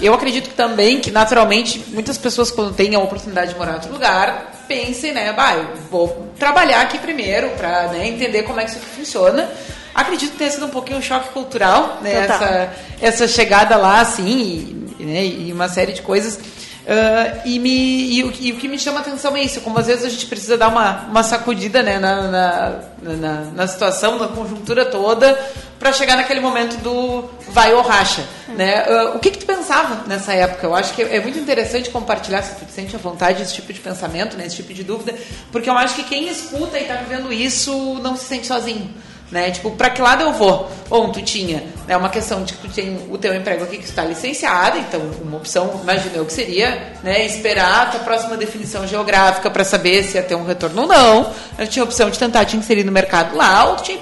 eu 0.00 0.14
acredito 0.14 0.50
também 0.50 1.00
que 1.00 1.10
naturalmente 1.10 1.84
muitas 1.88 2.16
pessoas 2.18 2.50
quando 2.50 2.72
têm 2.74 2.94
a 2.94 3.00
oportunidade 3.00 3.52
de 3.52 3.58
morar 3.58 3.72
em 3.72 3.74
outro 3.74 3.92
lugar 3.92 4.52
pensem, 4.66 5.12
né, 5.12 5.32
bah, 5.32 5.54
eu 5.54 5.76
vou 5.90 6.32
trabalhar 6.38 6.80
aqui 6.82 6.98
primeiro 6.98 7.50
para 7.50 7.88
né, 7.88 8.08
entender 8.08 8.42
como 8.42 8.60
é 8.60 8.64
que 8.64 8.70
isso 8.70 8.80
funciona 8.80 9.48
Acredito 9.94 10.32
que 10.32 10.38
tenha 10.38 10.50
sido 10.50 10.66
um 10.66 10.70
pouquinho 10.70 10.98
um 10.98 11.02
choque 11.02 11.28
cultural, 11.28 12.00
né? 12.02 12.26
Essa, 12.26 12.74
essa 13.00 13.28
chegada 13.28 13.76
lá, 13.76 14.00
assim, 14.00 14.88
e, 14.98 15.04
né? 15.04 15.24
e 15.24 15.52
uma 15.52 15.68
série 15.68 15.92
de 15.92 16.02
coisas. 16.02 16.36
Uh, 16.84 17.40
e, 17.46 17.58
me, 17.58 18.12
e, 18.12 18.24
o, 18.24 18.32
e, 18.38 18.52
o, 18.52 18.56
que 18.56 18.68
me 18.68 18.78
chama 18.78 19.00
atenção 19.00 19.34
é 19.34 19.42
isso, 19.42 19.62
como 19.62 19.78
às 19.78 19.86
vezes 19.86 20.04
a 20.04 20.08
gente 20.10 20.26
precisa 20.26 20.58
dar 20.58 20.68
uma, 20.68 21.06
uma 21.06 21.22
sacudida 21.22 21.82
né, 21.82 21.98
na, 21.98 22.28
na, 22.28 22.80
na, 23.00 23.40
na 23.54 23.66
situação, 23.66 24.18
na 24.18 24.28
conjuntura 24.28 24.84
toda, 24.84 25.32
para 25.78 25.94
chegar 25.94 26.14
naquele 26.14 26.40
momento 26.40 26.76
do 26.82 27.24
vai 27.48 27.72
ou 27.72 27.80
racha. 27.80 28.22
Né? 28.48 28.84
Uh, 28.86 29.16
o 29.16 29.18
que, 29.18 29.30
que 29.30 29.38
tu 29.38 29.46
pensava 29.46 30.06
nessa 30.06 30.34
época? 30.34 30.66
Eu 30.66 30.74
acho 30.74 30.92
que 30.92 31.00
é 31.00 31.20
muito 31.20 31.38
interessante 31.38 31.88
compartilhar, 31.88 32.42
se 32.42 32.54
tu 32.54 32.70
sente 32.70 32.94
à 32.94 32.98
vontade, 32.98 33.40
esse 33.40 33.54
tipo 33.54 33.72
de 33.72 33.80
pensamento, 33.80 34.36
né, 34.36 34.44
esse 34.46 34.56
tipo 34.56 34.74
de 34.74 34.84
dúvida, 34.84 35.14
porque 35.50 35.70
eu 35.70 35.78
acho 35.78 35.94
que 35.94 36.04
quem 36.04 36.28
escuta 36.28 36.78
e 36.78 36.82
está 36.82 36.96
vivendo 36.96 37.32
isso 37.32 37.72
não 38.02 38.14
se 38.14 38.24
sente 38.24 38.46
sozinho 38.46 38.92
né? 39.30 39.50
Tipo, 39.50 39.70
para 39.72 39.90
que 39.90 40.00
lado 40.00 40.22
eu 40.22 40.32
vou? 40.32 40.70
Bom, 40.88 41.10
tu 41.10 41.22
tinha, 41.22 41.64
é 41.88 41.96
uma 41.96 42.08
questão 42.08 42.44
de 42.44 42.52
que 42.52 42.68
tu 42.68 42.74
tem 42.74 43.06
o 43.10 43.18
teu 43.18 43.34
emprego 43.34 43.64
aqui 43.64 43.78
que 43.78 43.84
está 43.84 44.04
licenciado, 44.04 44.78
então 44.78 45.00
uma 45.22 45.36
opção, 45.36 45.80
imagina 45.82 46.16
eu 46.16 46.24
que 46.24 46.32
seria, 46.32 46.92
né, 47.02 47.24
esperar 47.24 47.82
a 47.82 47.86
tua 47.86 48.00
próxima 48.00 48.36
definição 48.36 48.86
geográfica 48.86 49.50
para 49.50 49.64
saber 49.64 50.04
se 50.04 50.16
ia 50.16 50.22
ter 50.22 50.34
um 50.34 50.44
retorno 50.44 50.82
ou 50.82 50.88
não. 50.88 51.32
Eu 51.58 51.66
tinha 51.66 51.82
a 51.82 51.86
opção 51.86 52.10
de 52.10 52.18
tentar 52.18 52.44
te 52.44 52.56
inserir 52.56 52.84
no 52.84 52.92
mercado 52.92 53.36
lá, 53.36 53.64
ou 53.64 53.76
tinha 53.76 53.98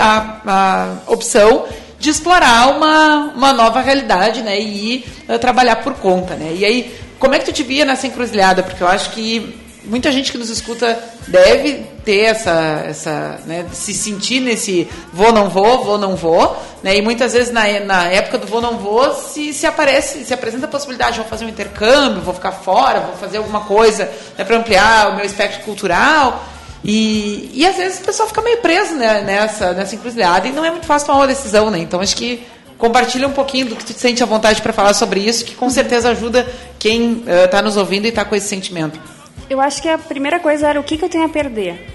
a, 0.00 0.40
a 0.46 1.12
opção 1.12 1.66
de 1.98 2.10
explorar 2.10 2.76
uma, 2.76 3.32
uma 3.34 3.52
nova 3.52 3.80
realidade, 3.80 4.42
né, 4.42 4.58
e 4.60 4.94
ir 4.94 5.06
uh, 5.28 5.38
trabalhar 5.38 5.76
por 5.76 5.94
conta, 5.94 6.34
né? 6.34 6.52
E 6.54 6.64
aí, 6.64 6.94
como 7.18 7.34
é 7.34 7.38
que 7.38 7.46
tu 7.46 7.52
te 7.52 7.62
via 7.62 7.84
nessa 7.84 8.06
encruzilhada? 8.06 8.62
Porque 8.62 8.82
eu 8.82 8.88
acho 8.88 9.10
que 9.10 9.58
muita 9.84 10.10
gente 10.10 10.32
que 10.32 10.38
nos 10.38 10.50
escuta 10.50 10.98
deve 11.26 11.84
ter 12.04 12.22
essa, 12.22 12.84
essa 12.86 13.40
né, 13.46 13.66
se 13.72 13.94
sentir 13.94 14.40
nesse 14.40 14.88
vou 15.12 15.32
não 15.32 15.48
vou, 15.48 15.84
vou 15.84 15.98
não 15.98 16.16
vou, 16.16 16.56
né? 16.82 16.96
E 16.96 17.02
muitas 17.02 17.32
vezes 17.32 17.52
na, 17.52 17.62
na 17.80 18.04
época 18.04 18.38
do 18.38 18.46
vou 18.46 18.60
não 18.60 18.78
vou 18.78 19.14
se, 19.14 19.52
se 19.52 19.66
aparece, 19.66 20.24
se 20.24 20.34
apresenta 20.34 20.66
a 20.66 20.68
possibilidade, 20.68 21.18
vou 21.18 21.26
fazer 21.26 21.44
um 21.44 21.48
intercâmbio, 21.48 22.22
vou 22.22 22.34
ficar 22.34 22.52
fora, 22.52 23.00
vou 23.00 23.16
fazer 23.16 23.38
alguma 23.38 23.60
coisa 23.60 24.10
né, 24.36 24.44
para 24.44 24.56
ampliar 24.56 25.10
o 25.10 25.16
meu 25.16 25.24
espectro 25.24 25.62
cultural. 25.62 26.44
E, 26.84 27.50
e 27.54 27.66
às 27.66 27.76
vezes 27.76 28.00
o 28.00 28.04
pessoal 28.04 28.28
fica 28.28 28.42
meio 28.42 28.58
preso 28.58 28.94
né, 28.94 29.22
nessa, 29.22 29.72
nessa 29.72 29.94
encruzilhada 29.94 30.46
e 30.46 30.52
não 30.52 30.64
é 30.64 30.70
muito 30.70 30.86
fácil 30.86 31.06
tomar 31.06 31.20
uma 31.20 31.26
decisão, 31.26 31.70
né? 31.70 31.78
Então 31.78 32.00
acho 32.00 32.14
que 32.14 32.46
compartilha 32.76 33.26
um 33.26 33.32
pouquinho 33.32 33.66
do 33.66 33.76
que 33.76 33.84
tu 33.84 33.98
sente 33.98 34.22
à 34.22 34.26
vontade 34.26 34.60
para 34.60 34.72
falar 34.72 34.92
sobre 34.92 35.20
isso, 35.20 35.44
que 35.44 35.54
com 35.54 35.70
certeza 35.70 36.10
ajuda 36.10 36.46
quem 36.78 37.24
está 37.26 37.60
uh, 37.60 37.62
nos 37.62 37.78
ouvindo 37.78 38.04
e 38.04 38.08
está 38.08 38.24
com 38.24 38.34
esse 38.34 38.48
sentimento. 38.48 39.00
Eu 39.48 39.60
acho 39.60 39.80
que 39.82 39.88
a 39.88 39.98
primeira 39.98 40.38
coisa 40.38 40.68
era 40.68 40.80
o 40.80 40.84
que, 40.84 40.96
que 40.96 41.04
eu 41.04 41.08
tenho 41.08 41.24
a 41.24 41.28
perder. 41.28 41.94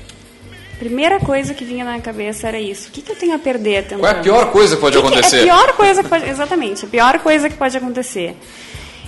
Primeira 0.78 1.20
coisa 1.20 1.54
que 1.54 1.66
vinha 1.66 1.84
na 1.84 1.92
minha 1.92 2.02
cabeça 2.02 2.48
era 2.48 2.60
isso. 2.60 2.88
O 2.88 2.92
que, 2.92 3.02
que 3.02 3.12
eu 3.12 3.16
tenho 3.16 3.36
a 3.36 3.40
perder 3.40 3.84
tentando? 3.84 4.00
Qual 4.00 4.12
é 4.12 4.20
a 4.20 4.22
pior 4.22 4.52
coisa 4.52 4.76
que 4.76 4.82
pode 4.82 4.98
que 4.98 5.06
acontecer? 5.06 5.44
Que 5.44 5.50
é 5.50 5.52
a 5.52 5.56
pior 5.56 5.74
coisa 5.76 6.04
que 6.04 6.10
pode... 6.10 6.30
Exatamente, 6.30 6.86
a 6.86 6.88
pior 6.88 7.20
coisa 7.20 7.50
que 7.50 7.58
pode 7.58 7.78
acontecer. 7.78 8.36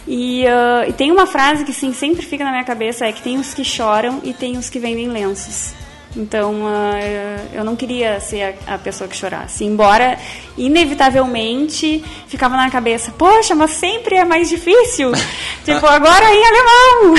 E, 0.08 0.44
uh, 0.46 0.90
e, 0.90 0.94
tem 0.94 1.12
uma 1.12 1.28
frase 1.28 1.64
que 1.64 1.72
sim, 1.72 1.94
sempre 1.94 2.26
fica 2.26 2.44
na 2.44 2.52
minha 2.52 2.64
cabeça, 2.64 3.06
é 3.06 3.12
que 3.12 3.22
tem 3.22 3.38
os 3.38 3.54
que 3.54 3.64
choram 3.64 4.20
e 4.24 4.34
tem 4.34 4.58
os 4.58 4.70
que 4.70 4.80
vendem 4.80 5.08
lenços. 5.08 5.74
Então, 6.16 6.66
uh, 6.66 7.50
eu 7.54 7.64
não 7.64 7.76
queria 7.76 8.20
ser 8.20 8.58
a, 8.68 8.76
a, 8.76 8.78
pessoa 8.78 9.08
que 9.08 9.16
chorasse. 9.16 9.64
Embora, 9.64 10.20
inevitavelmente, 10.58 12.04
ficava 12.28 12.58
na 12.58 12.70
cabeça, 12.70 13.14
poxa, 13.18 13.56
mas 13.56 13.72
sempre 13.72 14.16
é 14.18 14.26
mais 14.26 14.50
difícil. 14.50 15.12
tipo, 15.64 15.86
agora 15.86 16.26
em 16.34 16.46
alemão. 16.46 17.16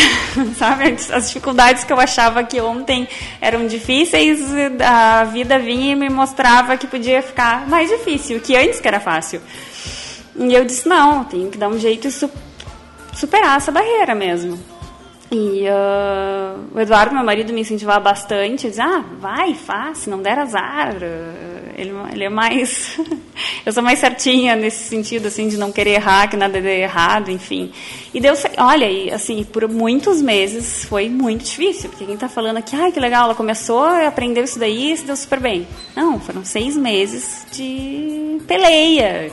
Sabe? 0.58 0.94
As 1.10 1.28
dificuldades 1.28 1.84
que 1.84 1.92
eu 1.92 1.98
achava 1.98 2.44
que 2.44 2.60
ontem 2.60 3.08
eram 3.40 3.66
difíceis, 3.66 4.40
a 4.80 5.24
vida 5.24 5.58
vinha 5.58 5.92
e 5.92 5.96
me 5.96 6.10
mostrava 6.10 6.76
que 6.76 6.86
podia 6.86 7.22
ficar 7.22 7.66
mais 7.66 7.88
difícil, 7.88 8.40
que 8.40 8.54
antes 8.54 8.78
que 8.78 8.88
era 8.88 9.00
fácil. 9.00 9.40
E 10.36 10.52
eu 10.52 10.64
disse, 10.66 10.86
não, 10.86 11.24
tenho 11.24 11.50
que 11.50 11.56
dar 11.56 11.68
um 11.68 11.78
jeito 11.78 12.08
de 12.08 12.30
superar 13.14 13.56
essa 13.56 13.72
barreira 13.72 14.14
mesmo. 14.14 14.71
E 15.32 15.64
uh, 15.66 16.60
o 16.74 16.78
Eduardo, 16.78 17.14
meu 17.14 17.24
marido, 17.24 17.54
me 17.54 17.62
incentivava 17.62 18.00
bastante. 18.00 18.68
Dizia, 18.68 18.84
ah, 18.84 19.04
vai, 19.18 19.54
faz, 19.54 19.98
se 19.98 20.10
não 20.10 20.20
der 20.20 20.38
azar. 20.38 20.94
Ele, 21.74 21.90
ele 22.12 22.24
é 22.24 22.28
mais... 22.28 23.00
eu 23.64 23.72
sou 23.72 23.82
mais 23.82 23.98
certinha 23.98 24.54
nesse 24.54 24.90
sentido, 24.90 25.28
assim, 25.28 25.48
de 25.48 25.56
não 25.56 25.72
querer 25.72 25.92
errar, 25.92 26.28
que 26.28 26.36
nada 26.36 26.60
dê 26.60 26.82
errado, 26.82 27.30
enfim. 27.30 27.72
E 28.12 28.20
deu... 28.20 28.34
Olha, 28.58 28.84
e, 28.84 29.10
assim, 29.10 29.42
por 29.42 29.66
muitos 29.66 30.20
meses 30.20 30.84
foi 30.84 31.08
muito 31.08 31.46
difícil. 31.46 31.88
Porque 31.88 32.04
quem 32.04 32.14
está 32.14 32.28
falando 32.28 32.58
aqui, 32.58 32.76
ai, 32.76 32.92
que 32.92 33.00
legal, 33.00 33.24
ela 33.24 33.34
começou, 33.34 33.86
aprendeu 33.86 34.44
isso 34.44 34.58
daí 34.58 34.92
e 34.92 34.96
se 34.98 35.06
deu 35.06 35.16
super 35.16 35.40
bem. 35.40 35.66
Não, 35.96 36.20
foram 36.20 36.44
seis 36.44 36.76
meses 36.76 37.46
de 37.50 38.38
peleia, 38.46 39.32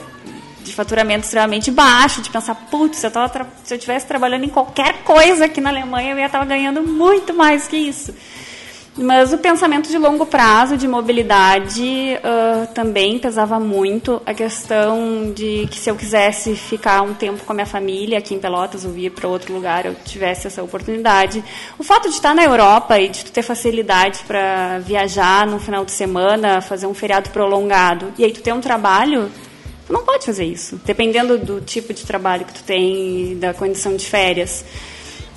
de 0.70 0.76
faturamento 0.76 1.24
extremamente 1.24 1.70
baixo, 1.70 2.22
de 2.22 2.30
pensar, 2.30 2.54
putz, 2.70 2.98
se 2.98 3.06
eu, 3.06 3.76
estivesse 3.76 4.06
trabalhando 4.06 4.44
em 4.44 4.48
qualquer 4.48 5.02
coisa 5.02 5.44
aqui 5.44 5.60
na 5.60 5.70
Alemanha, 5.70 6.12
eu 6.12 6.18
ia 6.18 6.26
estar 6.26 6.44
ganhando 6.44 6.82
muito 6.82 7.34
mais 7.34 7.68
que 7.68 7.76
isso. 7.76 8.14
Mas 8.96 9.32
o 9.32 9.38
pensamento 9.38 9.88
de 9.88 9.96
longo 9.96 10.26
prazo, 10.26 10.76
de 10.76 10.88
mobilidade, 10.88 11.82
uh, 11.82 12.66
também 12.74 13.18
pesava 13.18 13.58
muito. 13.60 14.20
A 14.26 14.34
questão 14.34 15.32
de 15.32 15.68
que 15.70 15.78
se 15.78 15.88
eu 15.88 15.96
quisesse 15.96 16.56
ficar 16.56 17.00
um 17.02 17.14
tempo 17.14 17.44
com 17.44 17.52
a 17.52 17.54
minha 17.54 17.66
família 17.66 18.18
aqui 18.18 18.34
em 18.34 18.38
Pelotas 18.38 18.84
ou 18.84 18.90
vir 18.90 19.10
para 19.12 19.28
outro 19.28 19.54
lugar, 19.54 19.86
eu 19.86 19.94
tivesse 20.04 20.48
essa 20.48 20.62
oportunidade. 20.62 21.42
O 21.78 21.84
fato 21.84 22.08
de 22.08 22.16
estar 22.16 22.34
na 22.34 22.42
Europa 22.42 22.98
e 22.98 23.08
de 23.08 23.24
ter 23.26 23.42
facilidade 23.42 24.20
para 24.26 24.80
viajar 24.80 25.46
no 25.46 25.60
final 25.60 25.84
de 25.84 25.92
semana, 25.92 26.60
fazer 26.60 26.86
um 26.86 26.94
feriado 26.94 27.30
prolongado, 27.30 28.12
e 28.18 28.24
aí 28.24 28.32
tu 28.32 28.42
ter 28.42 28.52
um 28.52 28.60
trabalho, 28.60 29.30
não 29.90 30.04
pode 30.04 30.24
fazer 30.24 30.44
isso, 30.44 30.80
dependendo 30.84 31.36
do 31.38 31.60
tipo 31.60 31.92
de 31.92 32.04
trabalho 32.06 32.44
que 32.44 32.54
tu 32.54 32.62
tem 32.62 33.36
da 33.38 33.52
condição 33.52 33.96
de 33.96 34.06
férias. 34.06 34.64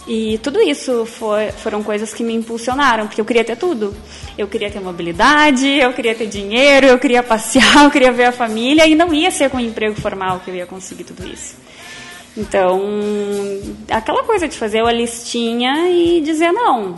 E 0.06 0.38
tudo 0.40 0.62
isso 0.62 1.06
foi, 1.06 1.52
foram 1.52 1.82
coisas 1.82 2.14
que 2.14 2.24
me 2.24 2.34
impulsionaram, 2.34 3.08
porque 3.08 3.22
eu 3.22 3.26
queria 3.26 3.44
ter 3.44 3.56
tudo. 3.56 3.96
Eu 4.38 4.48
queria 4.48 4.70
ter 4.70 4.82
mobilidade, 4.82 5.68
eu 5.68 5.94
queria 5.94 6.14
ter 6.14 6.28
dinheiro, 6.28 6.88
eu 6.88 7.00
queria 7.00 7.24
passear, 7.24 7.84
eu 7.86 7.92
queria 7.92 8.12
ver 8.12 8.26
a 8.26 8.32
família, 8.32 8.86
e 8.86 8.96
não 8.96 9.14
ia 9.14 9.32
ser 9.32 9.50
com 9.50 9.58
um 9.58 9.62
emprego 9.62 9.96
formal 10.00 10.42
que 10.44 10.52
eu 10.52 10.56
ia 10.56 10.66
conseguir 10.66 11.06
tudo 11.06 11.26
isso. 11.28 11.56
Então, 12.36 12.82
aquela 13.90 14.24
coisa 14.24 14.48
de 14.48 14.58
fazer 14.58 14.84
a 14.84 14.92
listinha 14.92 15.90
e 15.90 16.20
dizer 16.20 16.52
não, 16.52 16.96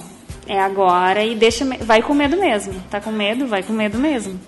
é 0.47 0.59
agora 0.59 1.23
e 1.23 1.35
deixa, 1.35 1.65
vai 1.81 2.01
com 2.01 2.13
medo 2.13 2.37
mesmo. 2.37 2.73
Tá 2.89 2.99
com 3.01 3.11
medo, 3.11 3.45
vai 3.45 3.61
com 3.61 3.73
medo 3.73 3.99
mesmo. 3.99 4.39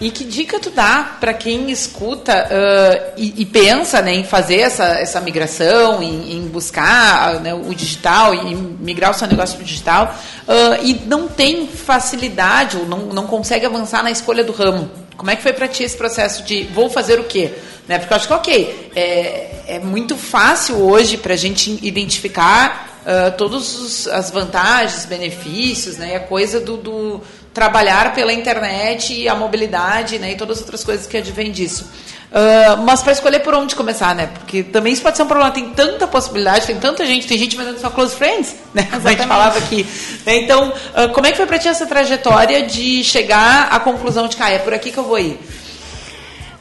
E 0.00 0.10
que 0.10 0.24
dica 0.24 0.58
tu 0.58 0.70
dá 0.70 1.18
para 1.20 1.34
quem 1.34 1.70
escuta 1.70 2.32
uh, 2.46 3.12
e, 3.18 3.42
e, 3.42 3.44
pensa 3.44 4.00
né, 4.00 4.14
em 4.14 4.24
fazer 4.24 4.60
essa, 4.60 4.84
essa 4.84 5.20
migração, 5.20 6.02
em, 6.02 6.38
em 6.38 6.48
buscar 6.48 7.38
né, 7.40 7.52
o 7.52 7.74
digital, 7.74 8.32
em 8.32 8.54
migrar 8.54 9.10
o 9.10 9.14
seu 9.14 9.28
negócio 9.28 9.56
para 9.56 9.62
o 9.62 9.66
digital, 9.66 10.18
uh, 10.48 10.82
e 10.82 10.94
não 11.06 11.28
tem 11.28 11.66
facilidade 11.66 12.78
ou 12.78 12.86
não, 12.86 12.98
não 13.12 13.26
consegue 13.26 13.66
avançar 13.66 14.02
na 14.02 14.10
escolha 14.10 14.42
do 14.42 14.52
ramo? 14.52 14.90
Como 15.18 15.30
é 15.30 15.36
que 15.36 15.42
foi 15.42 15.52
para 15.52 15.68
ti 15.68 15.82
esse 15.82 15.98
processo 15.98 16.44
de 16.44 16.62
vou 16.62 16.88
fazer 16.88 17.20
o 17.20 17.24
quê? 17.24 17.52
Né, 17.86 17.98
porque 17.98 18.14
eu 18.14 18.16
acho 18.16 18.26
que, 18.26 18.32
ok, 18.32 18.90
é, 18.96 19.50
é 19.66 19.78
muito 19.80 20.16
fácil 20.16 20.76
hoje 20.76 21.18
para 21.18 21.34
a 21.34 21.36
gente 21.36 21.78
identificar 21.82 23.02
uh, 23.02 23.36
todas 23.36 24.06
as 24.08 24.30
vantagens, 24.30 25.04
benefícios, 25.04 25.96
né, 25.98 26.16
a 26.16 26.20
coisa 26.20 26.58
do, 26.58 26.76
do 26.78 27.20
trabalhar 27.52 28.14
pela 28.14 28.32
internet 28.32 29.12
e 29.12 29.28
a 29.28 29.34
mobilidade 29.34 30.18
né, 30.18 30.32
e 30.32 30.36
todas 30.36 30.58
as 30.58 30.62
outras 30.62 30.84
coisas 30.84 31.06
que 31.06 31.16
advêm 31.16 31.50
disso. 31.50 31.90
Uh, 32.30 32.80
mas 32.84 33.02
para 33.02 33.12
escolher 33.12 33.40
por 33.40 33.52
onde 33.54 33.74
começar, 33.74 34.14
né? 34.14 34.28
Porque 34.32 34.62
também 34.62 34.92
isso 34.92 35.02
pode 35.02 35.16
ser 35.16 35.24
um 35.24 35.26
problema. 35.26 35.50
Tem 35.50 35.70
tanta 35.70 36.06
possibilidade, 36.06 36.64
tem 36.64 36.78
tanta 36.78 37.04
gente, 37.04 37.26
tem 37.26 37.36
gente 37.36 37.56
vendendo 37.56 37.80
só 37.80 37.90
close 37.90 38.14
friends, 38.14 38.54
né? 38.72 38.84
Como 38.84 39.06
a 39.06 39.10
gente 39.10 39.26
falava 39.26 39.58
aqui. 39.58 39.84
Né? 40.24 40.36
Então, 40.36 40.68
uh, 40.68 41.12
como 41.12 41.26
é 41.26 41.32
que 41.32 41.36
foi 41.36 41.46
para 41.46 41.58
ti 41.58 41.66
essa 41.66 41.86
trajetória 41.86 42.62
de 42.62 43.02
chegar 43.02 43.68
à 43.72 43.80
conclusão 43.80 44.28
de 44.28 44.36
que 44.36 44.42
ah, 44.44 44.50
é 44.50 44.58
por 44.60 44.72
aqui 44.72 44.92
que 44.92 44.98
eu 44.98 45.02
vou 45.02 45.18
ir? 45.18 45.40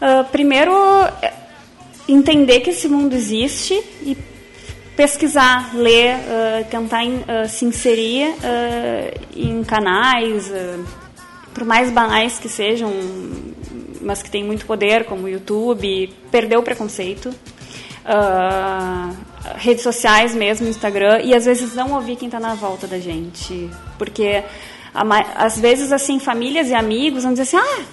Uh, 0.02 0.24
primeiro, 0.32 0.74
entender 2.08 2.62
que 2.62 2.72
esse 2.72 2.88
mundo 2.88 3.14
existe 3.14 3.74
e 4.02 4.18
pesquisar, 5.00 5.74
ler, 5.74 6.18
uh, 6.18 6.66
tentar 6.70 7.06
in, 7.06 7.20
uh, 7.20 7.48
se 7.48 7.64
inserir 7.64 8.32
uh, 8.32 9.22
em 9.34 9.64
canais, 9.64 10.52
por 11.54 11.64
mais 11.64 11.90
banais 11.90 12.38
que 12.38 12.50
sejam, 12.50 12.92
mas 14.02 14.22
que 14.22 14.30
têm 14.30 14.44
muito 14.44 14.66
poder, 14.66 15.06
como 15.06 15.24
o 15.24 15.30
YouTube, 15.30 16.14
perder 16.30 16.58
o 16.58 16.64
preconceito. 16.64 17.34
redes 19.56 19.84
sociais 19.84 20.36
mesmo, 20.36 20.68
Instagram, 20.68 21.22
e 21.24 21.34
às 21.34 21.46
vezes 21.46 21.74
não 21.74 21.94
ouvir 21.94 22.18
quem 22.18 22.28
está 22.28 22.40
na 22.40 22.56
volta 22.56 22.86
da 22.86 23.00
gente. 23.00 23.70
Porque 23.98 24.44
às 25.38 25.58
vezes, 25.58 25.94
assim, 25.94 26.20
famílias 26.20 26.68
e 26.68 26.74
amigos 26.76 27.24
vão 27.24 27.32
dizer 27.32 27.44
assim, 27.44 27.56
ah, 27.56 27.86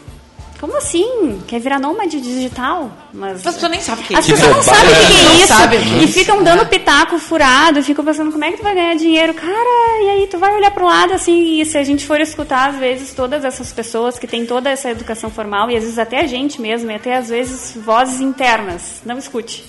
como 0.60 0.76
assim? 0.78 1.40
Quer 1.46 1.60
virar 1.60 1.78
nômade 1.78 2.20
digital? 2.20 2.90
Mas 3.12 3.46
as 3.46 3.54
pessoas 3.54 3.70
nem 3.70 3.80
sabem 3.80 4.04
o 4.04 4.06
que 4.06 4.14
é 4.14 4.18
isso. 4.18 4.32
As 4.32 4.40
pessoas 4.40 4.56
não 4.56 4.62
sabem 4.62 4.90
o 4.90 4.96
que 4.96 5.12
é 5.12 5.34
isso. 5.34 5.46
Sabe. 5.46 5.76
E 6.02 6.06
ficam 6.08 6.42
dando 6.42 6.66
pitaco 6.66 7.18
furado, 7.18 7.82
ficam 7.82 8.04
pensando 8.04 8.32
como 8.32 8.44
é 8.44 8.52
que 8.52 8.58
tu 8.58 8.62
vai 8.62 8.74
ganhar 8.74 8.94
dinheiro. 8.94 9.34
Cara, 9.34 10.02
e 10.02 10.10
aí 10.10 10.26
tu 10.28 10.38
vai 10.38 10.54
olhar 10.54 10.70
pro 10.70 10.86
lado 10.86 11.12
assim, 11.12 11.60
e 11.60 11.66
se 11.66 11.76
a 11.76 11.84
gente 11.84 12.06
for 12.06 12.20
escutar, 12.20 12.70
às 12.70 12.76
vezes, 12.76 13.12
todas 13.12 13.44
essas 13.44 13.72
pessoas 13.72 14.18
que 14.18 14.26
têm 14.26 14.46
toda 14.46 14.70
essa 14.70 14.90
educação 14.90 15.30
formal, 15.30 15.70
e 15.70 15.76
às 15.76 15.82
vezes 15.82 15.98
até 15.98 16.20
a 16.20 16.26
gente 16.26 16.60
mesmo, 16.60 16.90
e 16.90 16.94
até 16.94 17.16
às 17.16 17.28
vezes 17.28 17.76
vozes 17.76 18.20
internas, 18.20 19.02
não 19.04 19.18
escute. 19.18 19.64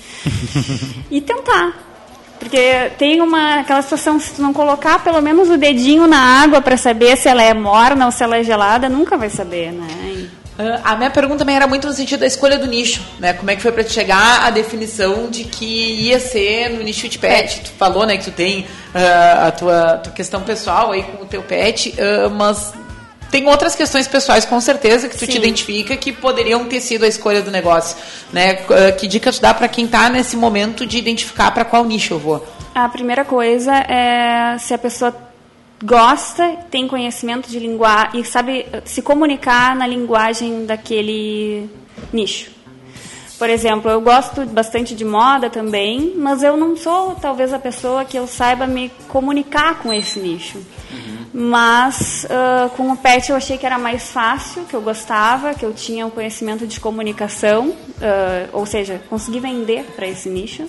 e 1.11 1.19
tentar. 1.19 1.87
Porque 2.39 2.91
tem 2.97 3.19
uma 3.19 3.59
aquela 3.59 3.81
situação, 3.81 4.19
se 4.19 4.35
tu 4.35 4.41
não 4.41 4.53
colocar 4.53 5.03
pelo 5.03 5.21
menos 5.21 5.49
o 5.49 5.57
dedinho 5.57 6.07
na 6.07 6.41
água 6.41 6.61
para 6.61 6.77
saber 6.77 7.17
se 7.17 7.27
ela 7.27 7.41
é 7.41 7.53
morna 7.53 8.05
ou 8.05 8.11
se 8.11 8.23
ela 8.23 8.37
é 8.37 8.43
gelada, 8.43 8.87
nunca 8.87 9.17
vai 9.17 9.29
saber, 9.29 9.71
né? 9.71 10.16
Uh, 10.57 10.81
a 10.83 10.95
minha 10.95 11.11
pergunta 11.11 11.39
também 11.39 11.55
era 11.55 11.67
muito 11.67 11.85
no 11.85 11.93
sentido 11.93 12.21
da 12.21 12.25
escolha 12.25 12.57
do 12.57 12.65
nicho, 12.65 12.99
né? 13.19 13.31
Como 13.33 13.49
é 13.51 13.55
que 13.55 13.61
foi 13.61 13.71
para 13.71 13.83
te 13.83 13.93
chegar 13.93 14.43
à 14.43 14.49
definição 14.49 15.29
de 15.29 15.43
que 15.43 15.65
ia 15.65 16.19
ser 16.19 16.69
no 16.69 16.81
nicho 16.81 17.07
de 17.07 17.19
pet? 17.19 17.61
Tu 17.61 17.69
falou, 17.77 18.07
né, 18.07 18.17
que 18.17 18.23
tu 18.23 18.31
tem 18.31 18.61
uh, 18.61 19.47
a 19.47 19.51
tua, 19.51 19.97
tua, 19.97 20.13
questão 20.13 20.41
pessoal 20.41 20.93
aí 20.93 21.03
com 21.03 21.23
o 21.23 21.25
teu 21.27 21.43
pet, 21.43 21.93
uh, 21.93 22.31
mas 22.31 22.73
tem 23.29 23.47
outras 23.47 23.75
questões 23.75 24.07
pessoais 24.07 24.45
com 24.45 24.59
certeza 24.59 25.07
que 25.07 25.15
tu 25.15 25.25
Sim. 25.25 25.33
te 25.33 25.37
identifica 25.37 25.95
que 25.95 26.11
poderiam 26.11 26.65
ter 26.65 26.81
sido 26.81 27.05
a 27.05 27.07
escolha 27.07 27.43
do 27.43 27.51
negócio, 27.51 27.95
né? 28.33 28.55
Que 28.97 29.07
dica 29.07 29.31
tu 29.31 29.39
dá 29.39 29.53
para 29.53 29.67
quem 29.67 29.85
está 29.85 30.09
nesse 30.09 30.35
momento 30.35 30.87
de 30.87 30.97
identificar 30.97 31.51
para 31.51 31.65
qual 31.65 31.85
nicho 31.85 32.15
eu 32.15 32.19
vou? 32.19 32.47
A 32.73 32.89
primeira 32.89 33.23
coisa 33.25 33.75
é 33.75 34.57
se 34.57 34.73
a 34.73 34.77
pessoa 34.77 35.26
gosta, 35.83 36.57
tem 36.69 36.87
conhecimento 36.87 37.49
de 37.49 37.59
linguagem 37.59 38.21
e 38.21 38.25
sabe 38.25 38.65
se 38.85 39.01
comunicar 39.01 39.75
na 39.75 39.85
linguagem 39.85 40.65
daquele 40.65 41.69
nicho. 42.11 42.57
Por 43.37 43.49
exemplo, 43.49 43.91
eu 43.91 44.01
gosto 44.01 44.43
bastante 44.47 44.95
de 44.95 45.05
moda 45.05 45.47
também, 45.47 46.13
mas 46.17 46.41
eu 46.41 46.57
não 46.57 46.75
sou 46.75 47.13
talvez 47.13 47.53
a 47.53 47.59
pessoa 47.59 48.03
que 48.03 48.17
eu 48.17 48.25
saiba 48.25 48.65
me 48.65 48.89
comunicar 49.07 49.79
com 49.79 49.93
esse 49.93 50.19
nicho. 50.19 50.57
Uhum. 50.57 51.17
Mas 51.33 52.25
uh, 52.25 52.69
com 52.71 52.91
o 52.91 52.97
pet 52.97 53.29
eu 53.29 53.35
achei 53.35 53.57
que 53.59 53.65
era 53.65 53.77
mais 53.77 54.09
fácil, 54.09 54.65
que 54.65 54.73
eu 54.73 54.81
gostava, 54.81 55.53
que 55.53 55.63
eu 55.63 55.71
tinha 55.71 56.07
um 56.07 56.09
conhecimento 56.09 56.65
de 56.65 56.79
comunicação, 56.79 57.67
uh, 57.67 58.49
ou 58.53 58.65
seja, 58.65 58.99
consegui 59.07 59.39
vender 59.39 59.83
para 59.95 60.07
esse 60.07 60.29
nicho. 60.29 60.65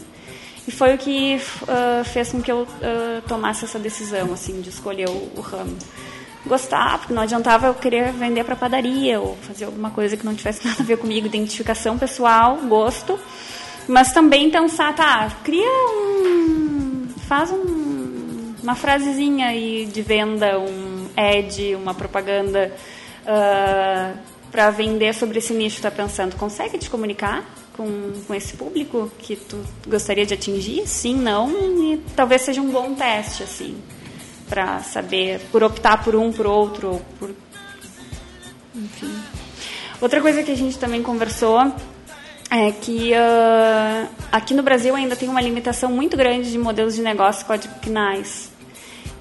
E 0.69 0.71
foi 0.71 0.95
o 0.95 0.99
que 0.99 1.37
uh, 1.63 2.05
fez 2.05 2.31
com 2.31 2.43
que 2.43 2.53
eu 2.53 2.65
uh, 2.65 3.23
tomasse 3.27 3.65
essa 3.65 3.79
decisão, 3.79 4.35
assim, 4.35 4.61
de 4.61 4.69
escolher 4.69 5.09
o, 5.09 5.33
o, 5.35 5.41
ramo. 5.41 5.75
Gostar, 6.45 6.99
porque 6.99 7.15
não 7.15 7.23
adiantava 7.23 7.69
eu 7.69 7.75
querer 7.75 8.13
vender 8.13 8.45
para 8.45 8.55
padaria 8.55 9.19
ou 9.19 9.35
fazer 9.37 9.65
alguma 9.65 9.91
coisa 9.91 10.15
que 10.15 10.27
não 10.27 10.35
tivesse 10.35 10.63
nada 10.69 10.83
a 10.83 10.85
ver 10.85 10.99
comigo, 10.99 11.27
identificação 11.27 11.97
pessoal, 11.97 12.59
gosto. 12.69 13.19
Mas 13.89 14.13
também 14.13 14.51
pensar, 14.51 14.95
tá, 14.95 15.33
cria 15.43 15.67
um. 15.67 17.09
faz 17.27 17.51
um, 17.51 18.53
uma 18.63 18.75
frasezinha 18.75 19.47
aí 19.47 19.87
de 19.87 20.03
venda, 20.03 20.59
um 20.59 21.09
ad, 21.17 21.77
uma 21.77 21.95
propaganda 21.95 22.71
uh, 23.25 23.27
ah, 23.27 24.13
para 24.53 24.69
vender 24.69 25.15
sobre 25.15 25.39
esse 25.39 25.55
nicho 25.55 25.77
está 25.77 25.91
pensando. 25.91 26.37
Consegue 26.37 26.77
te 26.77 26.91
comunicar? 26.91 27.43
Com, 27.79 28.13
com 28.27 28.35
esse 28.35 28.57
público 28.57 29.09
que 29.21 29.37
tu 29.37 29.57
gostaria 29.87 30.27
de 30.27 30.35
atingir? 30.35 30.85
Sim, 30.85 31.15
não, 31.15 31.49
e 31.81 31.99
talvez 32.17 32.43
seja 32.43 32.61
um 32.61 32.69
bom 32.71 32.93
teste, 32.95 33.45
assim, 33.45 33.79
para 34.49 34.81
saber, 34.81 35.41
por 35.53 35.63
optar 35.63 36.03
por 36.03 36.17
um, 36.17 36.33
por 36.33 36.45
outro, 36.45 36.89
ou 36.89 37.03
por. 37.21 37.31
Enfim. 38.75 39.15
Outra 40.01 40.21
coisa 40.21 40.43
que 40.43 40.51
a 40.51 40.57
gente 40.57 40.77
também 40.77 41.03
conversou 41.03 41.73
é 42.51 42.73
que 42.73 43.13
uh, 43.13 44.09
aqui 44.33 44.55
no 44.55 44.63
Brasil 44.63 44.95
ainda 44.97 45.15
tem 45.15 45.29
uma 45.29 45.41
limitação 45.41 45.91
muito 45.93 46.17
grande 46.17 46.51
de 46.51 46.59
modelos 46.59 46.97
de 46.97 47.03
negócio 47.03 47.47
código-pinais 47.47 48.51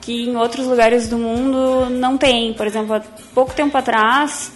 que 0.01 0.29
em 0.29 0.37
outros 0.37 0.65
lugares 0.65 1.09
do 1.09 1.17
mundo 1.17 1.89
não 1.89 2.17
tem. 2.17 2.53
Por 2.53 2.65
exemplo, 2.65 2.95
há 2.95 3.01
pouco 3.33 3.53
tempo 3.53 3.77
atrás, 3.77 4.53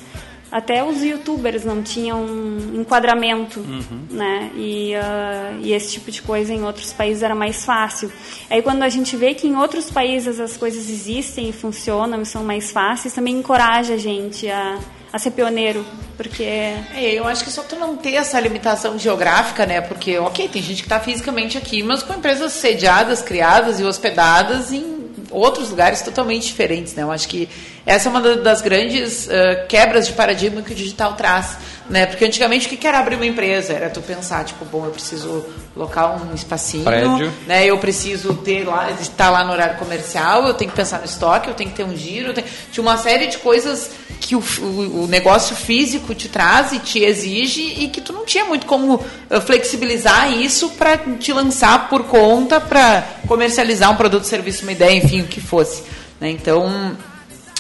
até 0.52 0.84
os 0.84 1.02
youtubers 1.02 1.64
não 1.64 1.82
tinham 1.82 2.26
enquadramento, 2.74 3.62
uhum. 3.62 4.06
né? 4.10 4.52
E, 4.56 4.94
uh, 4.96 5.62
e, 5.62 5.72
esse 5.72 5.94
tipo 5.94 6.12
de 6.12 6.22
coisa 6.22 6.54
em 6.54 6.64
outros 6.64 6.92
países 6.92 7.24
era 7.24 7.34
mais 7.34 7.64
fácil. 7.64 8.12
Aí 8.50 8.62
quando 8.62 8.84
a 8.84 8.90
gente 8.90 9.16
vê 9.16 9.34
que 9.34 9.48
em 9.48 9.56
outros 9.56 9.90
países 9.90 10.40
as 10.40 10.58
coisas 10.58 10.90
existem 10.90 11.50
e 11.50 11.54
funcionam 11.54 12.22
e 12.22 12.26
são 12.26 12.44
mais 12.44 12.70
fáceis, 12.70 13.14
também 13.14 13.36
encoraja 13.36 13.94
a 13.94 13.98
gente 13.98 14.50
a, 14.50 14.78
a 15.14 15.18
ser 15.18 15.32
pioneiro, 15.32 15.86
porque... 16.18 16.44
É, 16.44 17.14
eu 17.14 17.26
acho 17.26 17.46
que 17.46 17.50
só 17.50 17.64
tu 17.64 17.78
não 17.78 17.96
ter 17.96 18.16
essa 18.16 18.38
limitação 18.38 19.00
geográfica, 19.00 19.66
né? 19.66 19.80
Porque, 19.80 20.18
ok, 20.18 20.50
tem 20.50 20.62
gente 20.62 20.82
que 20.82 20.86
está 20.86 21.00
fisicamente 21.00 21.58
aqui, 21.58 21.82
mas 21.82 22.04
com 22.04 22.14
empresas 22.14 22.52
sediadas, 22.52 23.22
criadas 23.22 23.80
e 23.80 23.86
hospedadas 23.86 24.74
em 24.74 25.02
outros 25.32 25.70
lugares 25.70 26.02
totalmente 26.02 26.48
diferentes, 26.48 26.94
né? 26.94 27.04
Eu 27.04 27.12
acho 27.12 27.28
que 27.28 27.48
essa 27.86 28.08
é 28.08 28.12
uma 28.12 28.22
das 28.38 28.62
grandes 28.62 29.26
uh, 29.26 29.67
quebras 29.67 30.08
de 30.08 30.13
paradigma 30.13 30.62
que 30.62 30.72
o 30.72 30.76
digital 30.76 31.13
traz, 31.13 31.58
né? 31.89 32.06
Porque 32.06 32.24
antigamente 32.24 32.67
o 32.67 32.78
que 32.78 32.86
era 32.86 33.00
abrir 33.00 33.15
uma 33.15 33.26
empresa? 33.26 33.74
Era 33.74 33.89
tu 33.89 34.02
pensar, 34.02 34.46
tipo, 34.46 34.63
bom, 34.65 34.86
eu 34.86 34.91
preciso 34.91 35.44
locar 35.76 36.22
um 36.22 36.34
espacinho, 36.36 36.84
Prédio. 36.84 37.34
né? 37.48 37.65
Eu 37.65 37.78
preciso 37.80 38.36
ter 38.36 38.65
lá, 38.65 38.91
estar 38.91 39.32
lá 39.32 39.44
no 39.44 39.52
horário 39.52 39.78
comercial, 39.78 40.48
eu 40.48 40.54
tenho 40.54 40.70
que 40.70 40.78
pensar 40.78 41.00
no 41.00 41.06
estoque, 41.06 41.50
eu 41.50 41.56
tenho 41.56 41.72
que 41.72 41.76
ter 41.76 41.84
um 41.84 41.96
giro, 41.96 42.34
tenho... 42.34 42.48
tinha 42.72 42.84
uma 42.84 42.98
série 42.98 43.28
de 43.28 43.39
coisas 43.39 43.91
que 44.20 44.36
o, 44.36 44.39
o, 44.39 45.04
o, 45.04 45.08
negócio 45.08 45.56
físico 45.56 46.13
te 46.13 46.30
traz 46.30 46.72
e 46.72 46.80
te 46.80 47.00
exige 47.00 47.84
e 47.84 47.88
que 47.88 48.00
tu 48.00 48.13
não 48.13 48.24
tinha 48.24 48.46
muito 48.46 48.67
como 48.67 48.96
uh, 48.96 49.41
flexibilizar 49.41 50.32
isso 50.32 50.70
para 50.72 50.98
te 50.98 51.34
lançar 51.34 51.89
por 51.89 52.04
conta 52.04 52.62
para 52.62 53.04
comercializar 53.28 53.89
um 53.91 53.96
produto, 53.96 54.26
serviço, 54.26 54.62
uma 54.62 54.72
ideia, 54.72 54.96
enfim, 54.96 55.22
o 55.22 55.28
que 55.28 55.41
fosse. 55.41 55.84
Né? 56.20 56.30
Então 56.30 56.96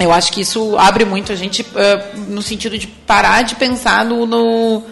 eu 0.03 0.11
acho 0.11 0.31
que 0.31 0.41
isso 0.41 0.77
abre 0.77 1.05
muito 1.05 1.31
a 1.31 1.35
gente 1.35 1.61
uh, 1.61 2.19
no 2.27 2.41
sentido 2.41 2.77
de 2.77 2.87
parar 2.87 3.43
de 3.43 3.55
pensar 3.55 4.05
no, 4.05 4.25
no, 4.25 4.83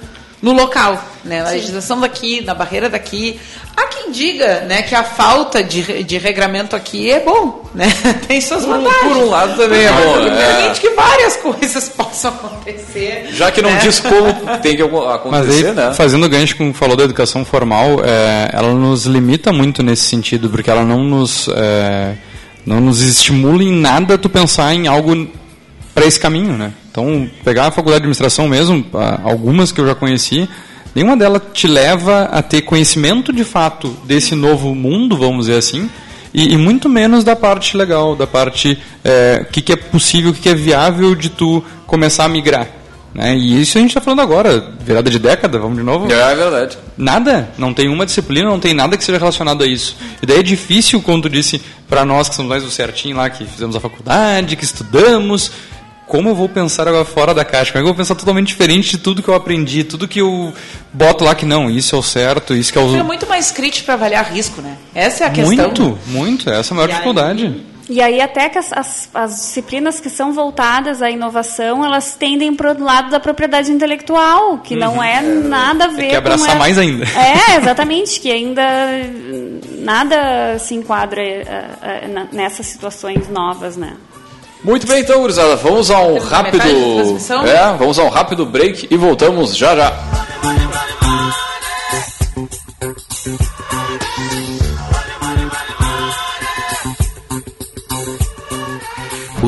no 0.41 0.53
local, 0.53 1.03
né? 1.23 1.43
Na 1.43 1.49
legislação 1.49 1.99
daqui, 1.99 2.41
na 2.41 2.53
barreira 2.53 2.89
daqui. 2.89 3.39
Há 3.75 3.87
quem 3.87 4.11
diga 4.11 4.61
né, 4.61 4.81
que 4.81 4.93
a 4.93 5.03
falta 5.03 5.63
de, 5.63 6.03
de 6.03 6.17
regramento 6.17 6.75
aqui 6.75 7.09
é 7.11 7.19
bom, 7.19 7.63
né? 7.73 7.87
Tem 8.27 8.41
suas 8.41 8.65
vantagens. 8.65 9.13
Por 9.13 9.17
um 9.17 9.29
lado 9.29 9.55
também 9.55 9.85
é 9.85 9.91
bom. 9.91 10.35
Permite 10.35 10.81
que 10.81 10.89
várias 10.89 11.35
coisas 11.37 11.89
possam 11.89 12.31
acontecer. 12.31 13.27
Já 13.31 13.51
que 13.51 13.61
não 13.61 13.71
né? 13.71 13.79
diz 13.81 13.99
como 13.99 14.59
tem 14.61 14.75
que 14.75 14.81
acontecer, 15.13 15.67
aí, 15.67 15.73
né? 15.73 15.93
Fazendo 15.93 16.25
o 16.25 16.29
gancho 16.29 16.57
com 16.57 16.73
falou 16.73 16.97
da 16.97 17.03
educação 17.03 17.45
formal, 17.45 18.03
é, 18.03 18.49
ela 18.51 18.73
nos 18.73 19.05
limita 19.05 19.53
muito 19.53 19.81
nesse 19.81 20.03
sentido, 20.03 20.49
porque 20.49 20.69
ela 20.69 20.83
não 20.83 21.03
nos... 21.03 21.47
É, 21.49 22.15
não 22.65 22.79
nos 22.79 23.01
estimula 23.01 23.63
em 23.63 23.71
nada 23.71 24.17
tu 24.17 24.29
pensar 24.29 24.73
em 24.73 24.87
algo 24.87 25.27
para 25.93 26.05
esse 26.05 26.19
caminho, 26.19 26.53
né? 26.53 26.73
Então, 26.91 27.29
pegar 27.43 27.67
a 27.67 27.71
faculdade 27.71 28.01
de 28.01 28.03
administração 28.03 28.47
mesmo, 28.47 28.85
algumas 29.23 29.71
que 29.71 29.81
eu 29.81 29.87
já 29.87 29.95
conheci, 29.95 30.47
nenhuma 30.93 31.15
delas 31.15 31.41
te 31.53 31.67
leva 31.67 32.23
a 32.23 32.41
ter 32.41 32.61
conhecimento 32.61 33.31
de 33.31 33.43
fato 33.43 33.95
desse 34.05 34.35
novo 34.35 34.73
mundo, 34.73 35.17
vamos 35.17 35.45
dizer 35.45 35.57
assim, 35.57 35.89
e, 36.33 36.53
e 36.53 36.57
muito 36.57 36.87
menos 36.87 37.23
da 37.23 37.35
parte 37.35 37.75
legal, 37.75 38.15
da 38.15 38.27
parte 38.27 38.77
é, 39.03 39.45
que, 39.51 39.61
que 39.61 39.73
é 39.73 39.75
possível, 39.75 40.31
o 40.31 40.33
que, 40.33 40.41
que 40.41 40.49
é 40.49 40.55
viável 40.55 41.15
de 41.15 41.29
tu 41.29 41.63
começar 41.85 42.25
a 42.25 42.29
migrar. 42.29 42.67
Né? 43.19 43.35
E 43.37 43.61
isso 43.61 43.77
a 43.77 43.81
gente 43.81 43.89
está 43.89 43.99
falando 43.99 44.21
agora, 44.21 44.65
virada 44.79 45.09
de 45.09 45.19
década, 45.19 45.59
vamos 45.59 45.77
de 45.77 45.83
novo? 45.83 46.09
É, 46.09 46.35
verdade. 46.35 46.77
Nada, 46.97 47.49
não 47.57 47.73
tem 47.73 47.89
uma 47.89 48.05
disciplina, 48.05 48.49
não 48.49 48.61
tem 48.61 48.73
nada 48.73 48.95
que 48.95 49.03
seja 49.03 49.17
relacionado 49.17 49.61
a 49.61 49.67
isso. 49.67 49.97
E 50.23 50.25
daí 50.25 50.39
é 50.39 50.43
difícil, 50.43 51.01
quando 51.01 51.23
tu 51.23 51.29
disse 51.29 51.61
para 51.89 52.05
nós 52.05 52.29
que 52.29 52.35
somos 52.35 52.49
mais 52.49 52.63
do 52.63 52.71
certinho 52.71 53.17
lá, 53.17 53.29
que 53.29 53.43
fizemos 53.43 53.75
a 53.75 53.79
faculdade, 53.81 54.55
que 54.55 54.63
estudamos, 54.63 55.51
como 56.07 56.29
eu 56.29 56.35
vou 56.35 56.47
pensar 56.47 56.87
agora 56.87 57.03
fora 57.03 57.33
da 57.33 57.43
caixa? 57.43 57.73
Como 57.73 57.79
é 57.79 57.81
que 57.81 57.89
eu 57.89 57.93
vou 57.93 57.95
pensar 57.95 58.15
totalmente 58.15 58.47
diferente 58.47 58.91
de 58.91 58.99
tudo 58.99 59.21
que 59.21 59.27
eu 59.27 59.35
aprendi, 59.35 59.83
tudo 59.83 60.07
que 60.07 60.21
eu 60.21 60.53
boto 60.93 61.25
lá 61.25 61.35
que 61.35 61.45
não, 61.45 61.69
isso 61.69 61.97
é 61.97 61.99
o 61.99 62.03
certo, 62.03 62.55
isso 62.55 62.71
que 62.71 62.79
é 62.79 62.81
o... 62.81 62.95
É 62.95 63.03
muito 63.03 63.27
mais 63.27 63.51
crítico 63.51 63.83
para 63.83 63.95
avaliar 63.95 64.31
risco, 64.31 64.61
né? 64.61 64.77
Essa 64.95 65.25
é 65.25 65.27
a 65.27 65.29
questão. 65.29 65.65
Muito, 65.65 65.99
muito, 66.07 66.49
essa 66.49 66.73
é 66.73 66.73
a 66.73 66.75
maior 66.77 66.89
e 66.89 66.91
dificuldade. 66.93 67.45
Aí 67.47 67.78
e 67.89 68.01
aí 68.01 68.21
até 68.21 68.47
que 68.49 68.57
as, 68.57 68.71
as, 68.71 69.09
as, 69.13 69.35
disciplinas 69.35 69.99
que 69.99 70.09
são 70.09 70.31
voltadas 70.31 71.01
à 71.01 71.09
inovação, 71.09 71.83
elas 71.83 72.15
tendem 72.15 72.53
para 72.55 72.73
o 72.73 72.83
lado 72.83 73.09
da 73.09 73.19
propriedade 73.19 73.71
intelectual, 73.71 74.59
que 74.59 74.75
uhum. 74.75 74.79
não 74.79 75.03
é 75.03 75.21
nada 75.21 75.85
a 75.85 75.87
ver 75.87 75.95
Tem 75.97 76.09
que 76.11 76.15
abraçar 76.15 76.53
com... 76.53 76.59
mais 76.59 76.77
ainda. 76.77 77.05
É, 77.19 77.57
exatamente, 77.57 78.19
que 78.19 78.31
ainda 78.31 78.63
nada 79.79 80.59
se 80.59 80.75
enquadra 80.75 81.21
uh, 81.21 82.21
uh, 82.21 82.35
nessas 82.35 82.67
situações 82.67 83.27
novas, 83.29 83.75
né? 83.75 83.95
Muito 84.63 84.85
bem, 84.85 85.01
então, 85.01 85.21
gurizada, 85.21 85.55
vamos 85.55 85.89
a 85.89 85.99
um 86.01 86.19
rápido... 86.19 86.61
É, 87.47 87.77
vamos 87.77 87.97
a 87.97 88.03
um 88.03 88.09
rápido 88.09 88.45
break 88.45 88.87
e 88.89 88.97
voltamos 88.97 89.55
já 89.55 89.75
já. 89.75 89.93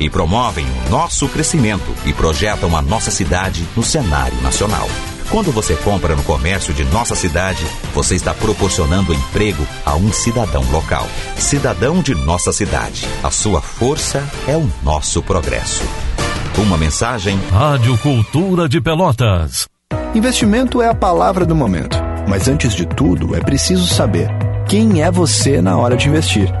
e 0.00 0.08
promovem 0.08 0.66
o 0.66 0.90
nosso 0.90 1.28
crescimento 1.28 1.94
e 2.06 2.12
projetam 2.12 2.74
a 2.76 2.82
nossa 2.82 3.10
cidade 3.10 3.64
no 3.76 3.82
cenário 3.82 4.40
nacional. 4.42 4.88
Quando 5.30 5.52
você 5.52 5.76
compra 5.76 6.16
no 6.16 6.24
comércio 6.24 6.74
de 6.74 6.82
nossa 6.86 7.14
cidade, 7.14 7.64
você 7.94 8.16
está 8.16 8.34
proporcionando 8.34 9.14
emprego 9.14 9.64
a 9.86 9.94
um 9.94 10.12
cidadão 10.12 10.64
local. 10.72 11.06
Cidadão 11.36 12.02
de 12.02 12.16
nossa 12.16 12.52
cidade. 12.52 13.06
A 13.22 13.30
sua 13.30 13.60
força 13.60 14.26
é 14.48 14.56
o 14.56 14.68
nosso 14.82 15.22
progresso. 15.22 15.84
Uma 16.58 16.76
mensagem. 16.76 17.38
Rádio 17.52 17.96
Cultura 17.98 18.68
de 18.68 18.80
Pelotas. 18.80 19.68
Investimento 20.14 20.82
é 20.82 20.88
a 20.88 20.94
palavra 20.94 21.46
do 21.46 21.54
momento. 21.54 21.96
Mas 22.28 22.48
antes 22.48 22.74
de 22.74 22.84
tudo, 22.84 23.36
é 23.36 23.40
preciso 23.40 23.86
saber 23.86 24.28
quem 24.68 25.02
é 25.02 25.10
você 25.10 25.62
na 25.62 25.76
hora 25.78 25.96
de 25.96 26.08
investir. 26.08 26.52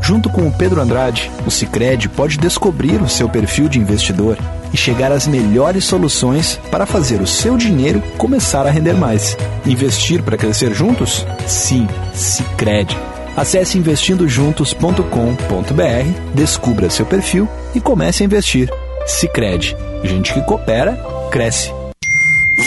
Junto 0.00 0.30
com 0.30 0.46
o 0.46 0.52
Pedro 0.52 0.80
Andrade, 0.80 1.30
o 1.46 1.50
Cicred 1.50 2.08
pode 2.08 2.38
descobrir 2.38 3.02
o 3.02 3.08
seu 3.08 3.28
perfil 3.28 3.68
de 3.68 3.78
investidor 3.78 4.38
e 4.72 4.76
chegar 4.76 5.12
às 5.12 5.26
melhores 5.26 5.84
soluções 5.84 6.58
para 6.70 6.86
fazer 6.86 7.20
o 7.20 7.26
seu 7.26 7.56
dinheiro 7.56 8.02
começar 8.16 8.66
a 8.66 8.70
render 8.70 8.94
mais. 8.94 9.36
Investir 9.66 10.22
para 10.22 10.36
crescer 10.36 10.74
juntos? 10.74 11.26
Sim, 11.46 11.86
Cicred. 12.14 12.96
Acesse 13.36 13.78
investindojuntos.com.br, 13.78 16.34
descubra 16.34 16.90
seu 16.90 17.06
perfil 17.06 17.48
e 17.74 17.80
comece 17.80 18.22
a 18.22 18.26
investir. 18.26 18.70
Cicred. 19.06 19.76
Gente 20.02 20.34
que 20.34 20.42
coopera, 20.42 20.96
cresce. 21.30 21.77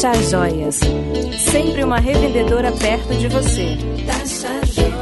Tasha 0.00 0.14
Joias. 0.30 0.78
Sempre 1.50 1.82
uma 1.82 1.98
revendedora 1.98 2.70
perto 2.70 3.16
de 3.16 3.26
você. 3.26 3.76
Tasha 4.06 4.60
Joias. 4.64 4.94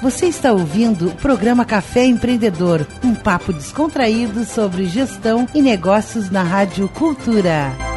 Você 0.00 0.26
está 0.26 0.52
ouvindo 0.52 1.08
o 1.08 1.14
programa 1.16 1.64
Café 1.64 2.04
Empreendedor, 2.04 2.86
um 3.02 3.16
papo 3.16 3.52
descontraído 3.52 4.44
sobre 4.44 4.86
gestão 4.86 5.48
e 5.52 5.60
negócios 5.60 6.30
na 6.30 6.44
Rádio 6.44 6.88
Cultura. 6.88 7.87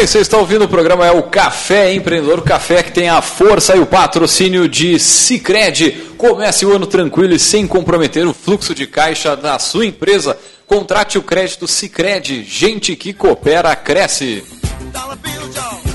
Bem, 0.00 0.06
você 0.06 0.20
está 0.20 0.38
ouvindo 0.38 0.64
o 0.64 0.68
programa 0.68 1.06
é 1.06 1.10
o 1.10 1.24
Café 1.24 1.92
Empreendedor, 1.92 2.38
o 2.38 2.42
café 2.42 2.82
que 2.82 2.90
tem 2.90 3.10
a 3.10 3.20
força 3.20 3.76
e 3.76 3.80
o 3.80 3.84
patrocínio 3.84 4.66
de 4.66 4.98
Sicredi. 4.98 5.90
Comece 6.16 6.64
o 6.64 6.74
ano 6.74 6.86
tranquilo 6.86 7.34
e 7.34 7.38
sem 7.38 7.66
comprometer 7.66 8.26
o 8.26 8.32
fluxo 8.32 8.74
de 8.74 8.86
caixa 8.86 9.36
da 9.36 9.58
sua 9.58 9.84
empresa. 9.84 10.38
Contrate 10.66 11.18
o 11.18 11.22
crédito 11.22 11.68
Sicredi. 11.68 12.44
Gente 12.44 12.96
que 12.96 13.12
coopera 13.12 13.76
cresce. 13.76 14.42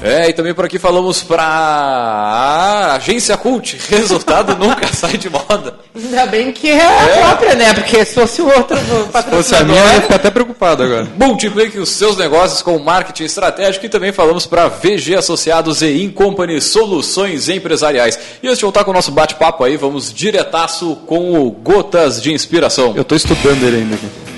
É, 0.05 0.29
e 0.29 0.33
também 0.33 0.53
por 0.53 0.65
aqui 0.65 0.77
falamos 0.77 1.23
para 1.23 1.43
a 1.43 2.95
agência 2.95 3.35
Cult. 3.35 3.75
Resultado 3.89 4.55
nunca 4.55 4.85
sai 4.93 5.17
de 5.17 5.31
moda. 5.31 5.79
Ainda 5.95 6.27
bem 6.27 6.51
que 6.51 6.69
é 6.69 6.85
a 6.85 7.07
própria, 7.21 7.55
né? 7.55 7.73
Porque 7.73 8.05
se 8.05 8.13
fosse 8.13 8.39
o 8.39 8.45
outro 8.45 8.77
Se 8.77 9.29
fosse 9.31 9.55
a 9.55 9.63
minha, 9.63 9.79
eu 9.79 9.93
ia 9.95 10.01
ficar 10.01 10.15
até 10.17 10.29
preocupado 10.29 10.83
agora. 10.83 11.07
Multiplique 11.17 11.79
os 11.79 11.89
seus 11.89 12.15
negócios 12.17 12.61
com 12.61 12.77
marketing 12.77 13.23
estratégico 13.23 13.87
e 13.87 13.89
também 13.89 14.11
falamos 14.11 14.45
para 14.45 14.67
VG 14.67 15.15
Associados 15.15 15.81
e 15.81 16.03
Incompany 16.03 16.61
Soluções 16.61 17.49
Empresariais. 17.49 18.19
E 18.43 18.47
antes 18.47 18.59
de 18.59 18.65
voltar 18.65 18.83
com 18.83 18.91
o 18.91 18.93
nosso 18.93 19.11
bate-papo 19.11 19.63
aí, 19.63 19.75
vamos 19.75 20.13
diretaço 20.13 20.97
com 21.07 21.33
o 21.33 21.49
Gotas 21.49 22.21
de 22.21 22.31
Inspiração. 22.31 22.93
Eu 22.95 23.01
estou 23.01 23.15
estudando 23.15 23.63
ele 23.63 23.77
ainda 23.77 23.95
aqui. 23.95 24.34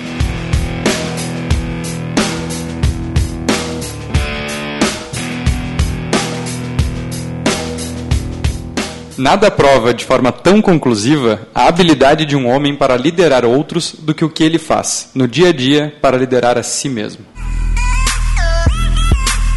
Nada 9.18 9.50
prova 9.50 9.92
de 9.92 10.04
forma 10.04 10.30
tão 10.30 10.62
conclusiva 10.62 11.40
a 11.52 11.66
habilidade 11.66 12.24
de 12.24 12.36
um 12.36 12.48
homem 12.48 12.76
para 12.76 12.96
liderar 12.96 13.44
outros 13.44 13.92
do 13.98 14.14
que 14.14 14.24
o 14.24 14.30
que 14.30 14.44
ele 14.44 14.58
faz, 14.58 15.10
no 15.12 15.26
dia 15.26 15.48
a 15.48 15.52
dia, 15.52 15.92
para 16.00 16.16
liderar 16.16 16.56
a 16.56 16.62
si 16.62 16.88
mesmo. 16.88 17.26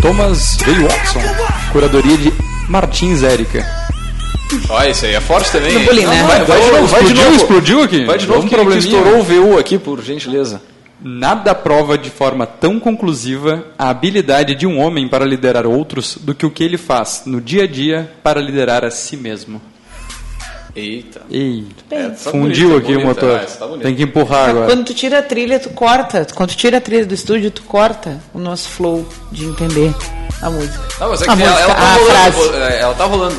Thomas 0.01 0.57
V. 0.57 0.71
Watson, 0.79 1.19
curadoria 1.71 2.17
de 2.17 2.33
Martins 2.67 3.21
Érica. 3.21 3.63
Olha, 4.67 4.89
isso 4.89 5.05
aí 5.05 5.13
é 5.13 5.21
forte 5.21 5.51
também. 5.51 5.73
No 5.73 5.79
bullying, 5.81 6.07
né? 6.07 6.23
Vai, 6.23 6.43
vai 6.43 6.59
de 6.61 6.71
novo, 6.71 6.87
vai 6.87 7.03
de 7.03 7.07
Explodiu, 7.07 7.23
novo. 7.31 7.35
explodiu 7.43 7.83
aqui? 7.83 8.05
Vai 8.05 8.17
de 8.17 8.27
novo, 8.27 8.39
Vamos 8.41 8.55
que, 8.55 8.71
que 8.71 8.77
estourou 8.79 9.19
o 9.19 9.23
VU 9.23 9.59
aqui, 9.59 9.77
por 9.77 10.01
gentileza. 10.01 10.59
Nada 11.03 11.55
prova 11.55 11.97
de 11.97 12.09
forma 12.11 12.45
tão 12.45 12.79
conclusiva 12.79 13.65
a 13.77 13.89
habilidade 13.89 14.53
de 14.53 14.67
um 14.67 14.79
homem 14.79 15.07
para 15.07 15.25
liderar 15.25 15.65
outros 15.65 16.17
do 16.21 16.35
que 16.35 16.45
o 16.45 16.51
que 16.51 16.63
ele 16.63 16.77
faz 16.77 17.23
no 17.25 17.41
dia 17.41 17.63
a 17.63 17.67
dia 17.67 18.11
para 18.21 18.39
liderar 18.39 18.85
a 18.85 18.91
si 18.91 19.17
mesmo. 19.17 19.59
Eita. 20.75 21.21
Eita, 21.29 21.83
É, 21.89 22.09
tá 22.09 22.31
fundiu 22.31 22.69
bonito, 22.69 22.77
aqui 22.83 22.93
tá 22.93 22.99
o 22.99 23.01
bonito, 23.01 23.07
motor. 23.25 23.39
é, 23.39 23.43
tá. 23.45 23.67
Tem 23.83 23.95
que 23.95 24.03
empurrar 24.03 24.49
agora. 24.51 24.65
Quando 24.67 24.85
tu 24.85 24.93
tira 24.93 25.19
a 25.19 25.21
trilha, 25.21 25.59
tu 25.59 25.69
corta. 25.71 26.25
Quando 26.33 26.49
tu 26.51 26.55
tira 26.57 26.77
a 26.77 26.81
trilha 26.81 27.05
do 27.05 27.13
estúdio, 27.13 27.51
tu 27.51 27.63
corta 27.63 28.19
o 28.33 28.39
nosso 28.39 28.69
flow 28.69 29.05
de 29.31 29.43
entender 29.45 29.93
a 30.41 30.49
música. 30.49 30.79
Não, 30.99 31.09
mas 31.09 31.21
é 31.23 31.29
A 31.29 31.35
que 31.35 31.41
ela, 31.43 31.51
música, 31.51 31.63
ela 31.71 31.75
tá 31.75 31.81
a 31.83 31.93
rolando. 31.95 32.11
frase. 32.31 32.55
é, 32.73 32.79
Ela 32.79 32.93
tá 32.93 33.05
rolando. 33.05 33.35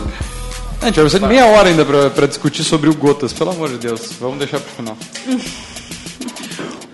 A 0.83 0.87
gente 0.87 0.95
vai 0.97 1.05
precisar 1.05 1.19
de 1.21 1.27
meia 1.33 1.47
hora 1.47 1.69
ainda 1.69 1.85
pra 2.11 2.27
discutir 2.27 2.65
sobre 2.65 2.91
o 2.91 2.95
Gotas, 2.95 3.33
pelo 3.33 3.51
amor 3.51 3.69
de 3.71 3.79
Deus. 3.79 4.13
Vamos 4.21 4.39
deixar 4.39 4.59
pro 4.61 4.73
final. 4.75 4.99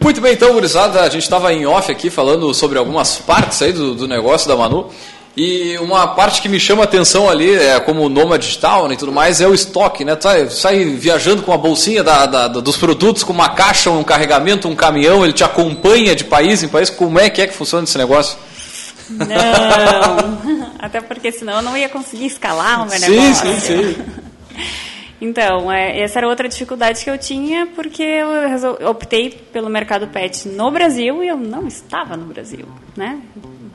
Muito 0.08 0.22
bem, 0.22 0.32
então, 0.32 0.54
gurizada, 0.54 1.02
a 1.02 1.08
gente 1.10 1.24
estava 1.24 1.52
em 1.52 1.66
off 1.66 1.92
aqui 1.92 2.08
falando 2.08 2.54
sobre 2.54 2.78
algumas 2.78 3.18
partes 3.18 3.60
aí 3.60 3.74
do, 3.74 3.94
do 3.94 4.08
negócio 4.08 4.48
da 4.48 4.56
Manu. 4.56 4.88
E 5.36 5.76
uma 5.82 6.06
parte 6.14 6.40
que 6.40 6.48
me 6.48 6.58
chama 6.58 6.80
a 6.80 6.84
atenção 6.84 7.28
ali, 7.28 7.54
é, 7.54 7.78
como 7.78 8.08
nômade 8.08 8.46
digital 8.46 8.88
né, 8.88 8.94
e 8.94 8.96
tudo 8.96 9.12
mais, 9.12 9.42
é 9.42 9.46
o 9.46 9.52
estoque, 9.52 10.06
né? 10.06 10.16
Tu 10.16 10.22
sai, 10.22 10.48
sai 10.48 10.84
viajando 10.86 11.42
com 11.42 11.50
uma 11.50 11.58
bolsinha 11.58 12.02
da, 12.02 12.24
da- 12.24 12.48
dos 12.48 12.78
produtos, 12.78 13.22
com 13.22 13.34
uma 13.34 13.50
caixa, 13.50 13.90
um 13.90 14.02
carregamento, 14.02 14.66
um 14.66 14.74
caminhão, 14.74 15.24
ele 15.24 15.34
te 15.34 15.44
acompanha 15.44 16.16
de 16.16 16.24
país 16.24 16.62
em 16.62 16.68
país. 16.68 16.88
Como 16.88 17.18
é 17.20 17.28
que 17.28 17.42
é 17.42 17.46
que 17.46 17.52
funciona 17.52 17.84
esse 17.84 17.98
negócio? 17.98 18.38
Não, 19.10 20.70
até 20.80 21.02
porque 21.02 21.30
senão 21.30 21.56
eu 21.56 21.62
não 21.62 21.76
ia 21.76 21.90
conseguir 21.90 22.24
escalar 22.28 22.82
o 22.82 22.88
meu 22.88 22.98
Sim, 22.98 23.10
negócio. 23.10 23.46
sim, 23.52 23.60
sim. 23.60 23.96
Então, 25.20 25.70
é, 25.72 26.00
essa 26.00 26.18
era 26.20 26.28
outra 26.28 26.48
dificuldade 26.48 27.02
que 27.02 27.11
eu 27.11 27.18
tinha, 27.18 27.66
porque 27.74 28.02
eu 28.02 28.48
resol- 28.48 28.78
optei 28.88 29.31
pelo 29.31 29.68
mercado 29.68 30.07
pet 30.09 30.46
no 30.48 30.70
Brasil 30.70 31.22
e 31.24 31.28
eu 31.28 31.37
não 31.37 31.66
estava 31.66 32.16
no 32.16 32.26
Brasil, 32.26 32.66
né? 32.96 33.18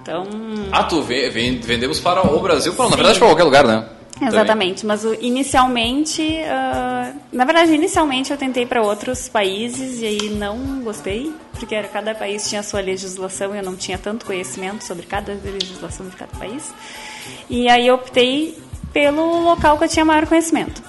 Então, 0.01 0.25
Ah, 0.71 0.83
tu 0.83 1.01
ve- 1.01 1.29
ven- 1.29 1.59
vendemos 1.59 1.99
para 1.99 2.25
o 2.25 2.39
Brasil, 2.39 2.73
para, 2.73 2.89
na 2.89 2.95
verdade 2.95 3.19
para 3.19 3.27
qualquer 3.27 3.43
lugar, 3.43 3.65
né? 3.67 3.89
Exatamente, 4.21 4.85
mas 4.85 5.03
o- 5.03 5.15
inicialmente, 5.19 6.21
ah, 6.47 7.13
na 7.31 7.43
verdade, 7.45 7.73
inicialmente 7.73 8.31
eu 8.31 8.37
tentei 8.37 8.65
para 8.65 8.81
outros 8.81 9.27
países 9.27 10.01
e 10.01 10.05
aí 10.05 10.29
não 10.29 10.81
gostei, 10.81 11.33
porque 11.59 11.81
cada 11.83 12.13
país 12.15 12.47
tinha 12.47 12.61
a 12.61 12.63
sua 12.63 12.79
legislação 12.79 13.53
e 13.53 13.57
eu 13.57 13.63
não 13.63 13.75
tinha 13.75 13.97
tanto 13.97 14.25
conhecimento 14.25 14.83
sobre 14.85 15.05
cada 15.05 15.33
legislação 15.43 16.07
de 16.07 16.15
cada 16.15 16.31
país. 16.37 16.73
E 17.49 17.67
aí 17.69 17.87
eu 17.87 17.95
optei 17.95 18.57
pelo 18.93 19.41
local 19.41 19.77
que 19.77 19.85
eu 19.85 19.89
tinha 19.89 20.05
maior 20.05 20.27
conhecimento. 20.27 20.83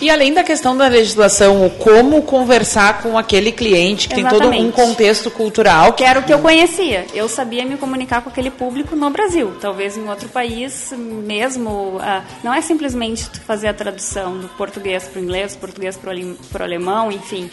E 0.00 0.10
além 0.10 0.32
da 0.32 0.42
questão 0.42 0.74
da 0.74 0.88
legislação, 0.88 1.68
como 1.78 2.22
conversar 2.22 3.02
com 3.02 3.18
aquele 3.18 3.52
cliente 3.52 4.08
que 4.08 4.14
tem 4.14 4.24
todo 4.24 4.48
um 4.48 4.52
Exatamente. 4.52 4.72
contexto 4.72 5.30
cultural. 5.30 5.92
Que 5.92 6.02
era 6.02 6.18
o 6.18 6.22
que 6.22 6.32
eu 6.32 6.38
conhecia. 6.38 7.06
Eu 7.12 7.28
sabia 7.28 7.64
me 7.64 7.76
comunicar 7.76 8.22
com 8.22 8.30
aquele 8.30 8.50
público 8.50 8.96
no 8.96 9.10
Brasil. 9.10 9.52
Talvez 9.60 9.96
em 9.96 10.08
outro 10.08 10.30
país 10.30 10.92
mesmo. 10.96 11.98
ah, 12.00 12.22
não 12.42 12.54
é 12.54 12.62
simplesmente 12.62 13.24
fazer 13.40 13.68
a 13.68 13.74
tradução 13.74 14.38
do 14.38 14.48
português 14.48 15.04
para 15.04 15.20
o 15.20 15.22
inglês, 15.22 15.54
do 15.54 15.58
português 15.58 15.96
para 15.96 16.60
o 16.60 16.64
alemão, 16.64 17.12
enfim. 17.12 17.50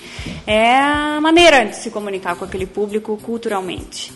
É 0.47 0.77
a 0.77 1.19
maneira 1.21 1.65
de 1.65 1.75
se 1.75 1.91
comunicar 1.91 2.35
com 2.35 2.45
aquele 2.45 2.65
público 2.65 3.17
culturalmente. 3.21 4.13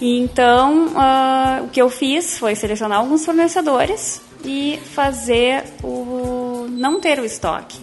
E 0.00 0.18
então, 0.20 0.92
ah, 0.94 1.62
o 1.64 1.68
que 1.68 1.82
eu 1.82 1.90
fiz 1.90 2.38
foi 2.38 2.54
selecionar 2.54 2.98
alguns 2.98 3.24
fornecedores 3.24 4.20
e 4.44 4.78
fazer 4.94 5.64
o. 5.82 6.66
não 6.70 7.00
ter 7.00 7.18
o 7.18 7.24
estoque. 7.24 7.78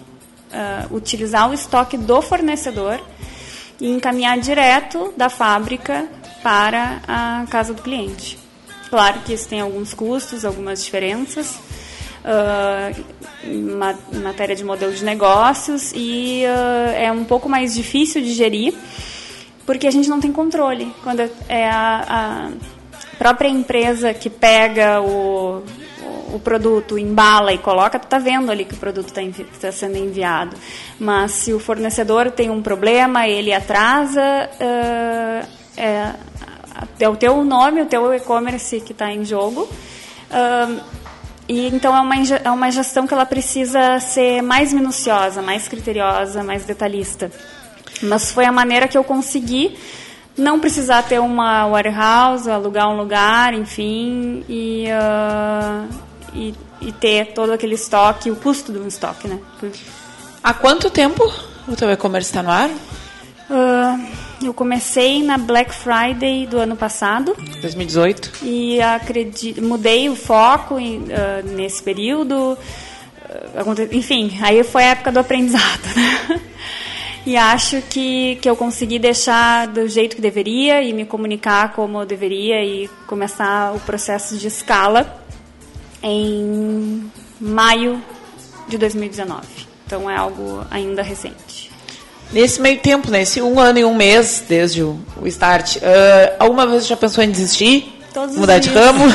Ah, 0.52 0.86
utilizar 0.92 1.50
o 1.50 1.54
estoque 1.54 1.98
do 1.98 2.22
fornecedor 2.22 3.00
e 3.82 3.90
encaminhar 3.90 4.38
direto 4.38 5.14
da 5.18 5.30
fábrica 5.30 6.08
para 6.44 7.02
a 7.08 7.46
casa 7.50 7.74
do 7.74 7.82
cliente. 7.82 8.38
Claro 8.90 9.22
que 9.26 9.34
isso 9.34 9.48
tem 9.50 9.60
alguns 9.62 9.94
custos, 9.94 10.46
algumas 10.46 10.84
diferenças 10.84 11.58
ah, 12.24 12.92
em 13.44 13.62
ma- 13.62 13.96
em 14.12 14.20
matéria 14.20 14.56
de 14.56 14.64
modelo 14.64 14.94
de 14.94 15.04
negócios 15.04 15.92
e 15.96 16.46
ah, 16.46 16.92
é 16.96 17.12
um 17.12 17.24
pouco 17.24 17.50
mais 17.50 17.74
difícil 17.74 18.22
de 18.22 18.34
gerir 18.34 18.76
porque 19.66 19.88
a 19.88 19.92
gente 19.92 20.08
não 20.10 20.20
tem 20.20 20.32
controle. 20.32 20.94
Quando 21.04 21.22
é 21.50 21.68
a, 21.68 22.06
a 22.08 23.18
própria 23.18 23.48
empresa 23.50 24.14
que 24.14 24.30
pega 24.30 25.02
o, 25.02 25.64
o 26.34 26.40
produto, 26.40 26.98
embala 26.98 27.54
e 27.54 27.58
coloca, 27.58 28.00
tu 28.00 28.08
tá 28.08 28.18
vendo 28.18 28.52
ali 28.52 28.66
que 28.66 28.74
o 28.74 28.78
produto 28.78 29.08
está 29.08 29.22
tá 29.62 29.72
sendo 29.72 29.98
enviado. 29.98 30.56
Mas 31.00 31.32
se 31.32 31.54
o 31.54 31.60
fornecedor 31.60 32.32
tem 32.32 32.50
um 32.50 32.62
problema, 32.62 33.28
ele 33.28 33.54
atrasa, 33.54 34.22
ah, 34.60 35.46
é, 35.78 36.14
é 37.00 37.10
o 37.10 37.16
teu 37.16 37.44
nome, 37.44 37.82
o 37.82 37.86
teu 37.86 38.14
e-commerce 38.14 38.82
que 38.82 38.92
está 38.92 39.12
em 39.12 39.24
jogo. 39.24 39.70
Ah, 40.32 40.82
e 41.48 41.68
então 41.68 41.96
é 41.96 42.00
uma, 42.00 42.16
é 42.44 42.52
uma 42.52 42.72
gestão 42.72 43.06
que 43.06 43.14
ela 43.14 43.26
precisa 43.26 44.00
ser 44.00 44.42
mais 44.42 44.72
minuciosa, 44.72 45.42
mais 45.42 45.68
criteriosa, 45.68 46.44
mais 46.44 46.64
detalhista. 46.64 47.32
Mas 48.02 48.32
foi 48.32 48.46
a 48.46 48.52
maneira 48.52 48.88
que 48.88 48.98
eu 48.98 49.04
consegui 49.04 49.78
não 50.38 50.60
precisar 50.60 51.04
ter 51.04 51.20
uma 51.20 51.66
warehouse, 51.68 52.50
alugar 52.50 52.90
um 52.90 52.98
lugar, 52.98 53.54
enfim, 53.54 54.44
e, 54.50 54.86
ah, 54.92 55.86
e, 56.34 56.54
e 56.82 56.92
ter 56.92 57.34
todo 57.34 57.52
aquele 57.54 57.76
estoque, 57.76 58.32
o 58.32 58.36
custo 58.36 58.72
do 58.72 58.88
estoque, 58.88 59.28
né? 59.28 59.40
Há 60.44 60.54
quanto 60.54 60.90
tempo 60.90 61.24
o 61.68 61.76
teu 61.76 61.90
e-commerce 61.92 62.30
está 62.30 62.42
no 62.44 62.50
ar? 62.52 62.70
Ah, 63.50 64.00
eu 64.44 64.54
comecei 64.54 65.22
na 65.24 65.38
Black 65.38 65.74
Friday 65.74 66.48
do 66.48 66.58
ano 66.58 66.76
passado 66.76 67.36
2018. 67.62 68.32
e 68.42 68.82
acredi- 68.82 69.62
mudei 69.62 70.10
o 70.10 70.16
foco 70.16 70.80
em, 70.80 71.06
ah, 71.12 71.42
nesse 71.44 71.82
período. 71.84 72.58
Enfim, 73.92 74.38
aí 74.42 74.64
foi 74.64 74.84
a 74.84 74.88
época 74.88 75.12
do 75.12 75.20
aprendizado. 75.20 75.82
Né? 75.96 76.42
E 77.26 77.38
acho 77.38 77.82
que, 77.84 78.38
que 78.42 78.50
eu 78.50 78.56
consegui 78.56 79.00
deixar 79.00 79.68
do 79.68 79.88
jeito 79.88 80.16
que 80.16 80.22
deveria 80.22 80.84
e 80.84 80.92
me 80.92 81.06
comunicar 81.06 81.72
como 81.72 82.02
eu 82.02 82.06
deveria 82.06 82.62
e 82.64 82.90
começar 83.08 83.74
o 83.74 83.80
processo 83.80 84.38
de 84.38 84.48
escala 84.48 85.24
em 86.02 87.10
maio 87.40 88.04
de 88.68 88.78
2019. 88.78 89.46
Então 89.86 90.10
é 90.10 90.18
algo 90.18 90.66
ainda 90.70 91.02
recente. 91.02 91.72
Nesse 92.32 92.60
meio 92.60 92.80
tempo, 92.80 93.10
nesse 93.10 93.42
um 93.42 93.60
ano 93.60 93.80
e 93.80 93.86
um 93.86 93.96
mês, 93.96 94.44
desde 94.48 94.84
o, 94.84 95.00
o 95.22 95.28
start, 95.28 95.78
ah, 95.82 96.36
alguma 96.40 96.68
vez 96.68 96.86
já 96.86 96.98
pensou 96.98 97.24
em 97.24 97.32
desistir? 97.32 98.00
Todos 98.14 98.32
os 98.32 98.40
Mudar 98.40 98.60
de 98.60 98.70
ramo? 98.70 99.06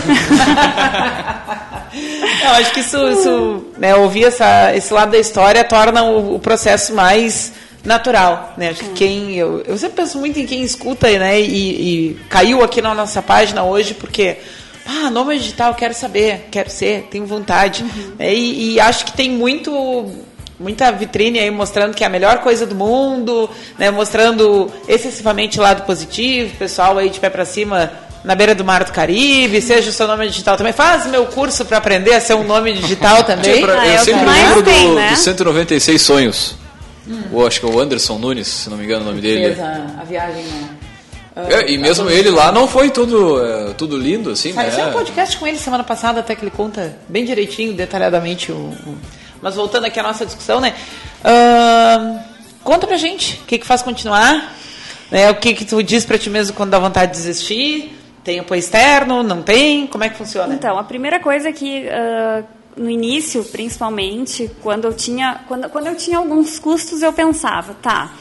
Eu 2.42 2.50
acho 2.50 2.72
que 2.72 2.80
isso, 2.80 3.10
isso 3.10 3.66
né, 3.76 3.94
ouvir 3.94 4.24
essa, 4.24 4.74
esse 4.74 4.92
lado 4.92 5.10
da 5.12 5.18
história 5.18 5.62
torna 5.64 6.04
o, 6.04 6.36
o 6.36 6.38
processo 6.38 6.94
mais 6.94 7.52
natural, 7.84 8.54
né? 8.56 8.70
Acho 8.70 8.84
que 8.84 8.90
quem 8.90 9.36
eu, 9.36 9.62
eu 9.66 9.78
sempre 9.78 9.96
penso 10.02 10.18
muito 10.18 10.38
em 10.38 10.46
quem 10.46 10.62
escuta, 10.62 11.08
né? 11.18 11.40
E, 11.40 12.10
e 12.10 12.14
caiu 12.28 12.62
aqui 12.62 12.82
na 12.82 12.94
nossa 12.94 13.22
página 13.22 13.62
hoje 13.64 13.94
porque 13.94 14.36
ah, 14.86 15.10
nômade 15.10 15.40
digital, 15.40 15.74
quero 15.74 15.94
saber, 15.94 16.48
quero 16.50 16.70
ser, 16.70 17.08
tenho 17.10 17.26
vontade. 17.26 17.82
Uhum. 17.82 18.12
É, 18.18 18.34
e, 18.34 18.74
e 18.74 18.80
acho 18.80 19.04
que 19.04 19.12
tem 19.12 19.30
muito 19.30 20.10
muita 20.58 20.90
vitrine 20.90 21.38
aí 21.38 21.50
mostrando 21.52 21.94
que 21.94 22.02
é 22.02 22.06
a 22.06 22.10
melhor 22.10 22.38
coisa 22.38 22.66
do 22.66 22.74
mundo, 22.74 23.48
né, 23.78 23.92
mostrando 23.92 24.68
excessivamente 24.88 25.58
o 25.60 25.62
lado 25.62 25.82
positivo, 25.84 26.52
pessoal 26.56 26.98
aí 26.98 27.10
de 27.10 27.20
pé 27.20 27.30
para 27.30 27.44
cima 27.44 27.92
na 28.24 28.34
beira 28.34 28.54
do 28.56 28.64
mar 28.64 28.82
do 28.82 28.90
Caribe, 28.92 29.60
seja 29.62 29.90
o 29.90 29.92
seu 29.92 30.08
nome 30.08 30.26
digital 30.28 30.56
também. 30.56 30.72
Faz 30.72 31.06
meu 31.06 31.26
curso 31.26 31.64
para 31.64 31.78
aprender 31.78 32.12
a 32.14 32.20
ser 32.20 32.34
um 32.34 32.42
nome 32.42 32.72
digital 32.72 33.22
também. 33.24 33.62
Pra- 33.62 33.80
Ah, 33.80 33.86
eu 33.86 33.92
é 33.92 33.94
o 33.94 33.98
que 33.98 34.04
sempre 34.04 34.26
lembro 34.30 34.62
do, 34.62 34.94
né? 34.96 35.10
do 35.10 35.16
196 35.16 36.02
Sonhos. 36.02 36.56
O, 37.32 37.46
acho 37.46 37.60
que 37.60 37.66
é 37.66 37.68
o 37.68 37.78
Anderson 37.80 38.18
Nunes, 38.18 38.46
se 38.46 38.70
não 38.70 38.76
me 38.76 38.84
engano 38.84 39.02
o 39.02 39.04
nome 39.08 39.20
dele. 39.20 39.54
Fez 39.54 39.60
a, 39.60 40.00
a 40.00 40.04
viagem, 40.04 40.42
né? 40.44 40.68
É, 41.36 41.70
e 41.70 41.78
mesmo 41.78 42.10
ele 42.10 42.30
lá 42.30 42.50
não 42.50 42.66
foi 42.66 42.90
tudo, 42.90 43.40
é, 43.44 43.72
tudo 43.74 43.96
lindo, 43.96 44.30
assim, 44.30 44.52
né? 44.52 44.70
Saiu 44.72 44.88
um 44.88 44.92
podcast 44.92 45.36
com 45.36 45.46
ele 45.46 45.56
semana 45.56 45.84
passada, 45.84 46.18
até 46.20 46.34
que 46.34 46.42
ele 46.44 46.50
conta 46.50 46.96
bem 47.08 47.24
direitinho, 47.24 47.72
detalhadamente. 47.74 48.50
O, 48.50 48.56
o- 48.56 48.98
Mas 49.40 49.54
voltando 49.54 49.84
aqui 49.86 50.00
à 50.00 50.02
nossa 50.02 50.26
discussão, 50.26 50.60
né? 50.60 50.74
Ahn, 51.24 52.18
conta 52.64 52.86
pra 52.86 52.96
gente 52.96 53.40
o 53.42 53.46
que, 53.46 53.58
que 53.58 53.66
faz 53.66 53.82
continuar. 53.82 54.52
Né? 55.10 55.30
O 55.30 55.36
que, 55.36 55.54
que 55.54 55.64
tu 55.64 55.82
diz 55.82 56.04
pra 56.04 56.18
ti 56.18 56.28
mesmo 56.28 56.54
quando 56.56 56.70
dá 56.70 56.78
vontade 56.78 57.12
de 57.12 57.18
desistir? 57.18 57.96
Tem 58.24 58.40
apoio 58.40 58.58
externo? 58.58 59.22
Não 59.22 59.40
tem? 59.42 59.86
Como 59.86 60.04
é 60.04 60.08
que 60.08 60.16
funciona? 60.18 60.52
Então, 60.54 60.76
a 60.78 60.84
primeira 60.84 61.18
coisa 61.20 61.52
que 61.52 61.88
ah, 61.88 62.42
no 62.78 62.88
início, 62.88 63.44
principalmente, 63.44 64.50
quando 64.62 64.86
eu 64.86 64.94
tinha 64.94 65.40
quando, 65.46 65.68
quando 65.68 65.88
eu 65.88 65.96
tinha 65.96 66.18
alguns 66.18 66.58
custos, 66.58 67.02
eu 67.02 67.12
pensava, 67.12 67.74
tá, 67.74 68.12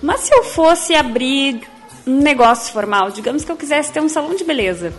mas 0.00 0.20
se 0.20 0.34
eu 0.34 0.44
fosse 0.44 0.94
abrir 0.94 1.60
um 2.06 2.18
negócio 2.18 2.72
formal, 2.72 3.10
digamos 3.10 3.44
que 3.44 3.50
eu 3.50 3.56
quisesse 3.56 3.92
ter 3.92 4.00
um 4.00 4.08
salão 4.08 4.34
de 4.34 4.44
beleza, 4.44 4.92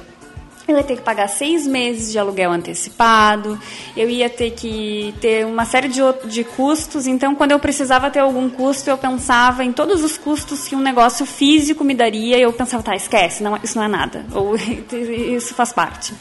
eu 0.67 0.75
ia 0.75 0.83
ter 0.83 0.97
que 0.97 1.01
pagar 1.01 1.29
seis 1.29 1.65
meses 1.65 2.11
de 2.11 2.19
aluguel 2.19 2.51
antecipado, 2.51 3.57
eu 3.95 4.09
ia 4.09 4.29
ter 4.29 4.51
que 4.51 5.15
ter 5.21 5.45
uma 5.45 5.63
série 5.63 5.87
de, 5.87 6.01
de 6.25 6.43
custos. 6.43 7.07
Então, 7.07 7.33
quando 7.33 7.51
eu 7.51 7.59
precisava 7.59 8.11
ter 8.11 8.19
algum 8.19 8.49
custo, 8.49 8.89
eu 8.89 8.97
pensava 8.97 9.63
em 9.63 9.71
todos 9.71 10.03
os 10.03 10.17
custos 10.17 10.67
que 10.67 10.75
um 10.75 10.81
negócio 10.81 11.25
físico 11.25 11.85
me 11.85 11.95
daria. 11.95 12.37
E 12.37 12.41
eu 12.41 12.51
pensava, 12.51 12.83
tá, 12.83 12.95
esquece, 12.95 13.41
não, 13.41 13.57
isso 13.63 13.77
não 13.77 13.85
é 13.85 13.87
nada. 13.87 14.25
Ou 14.33 14.55
isso 15.33 15.55
faz 15.55 15.71
parte. 15.71 16.13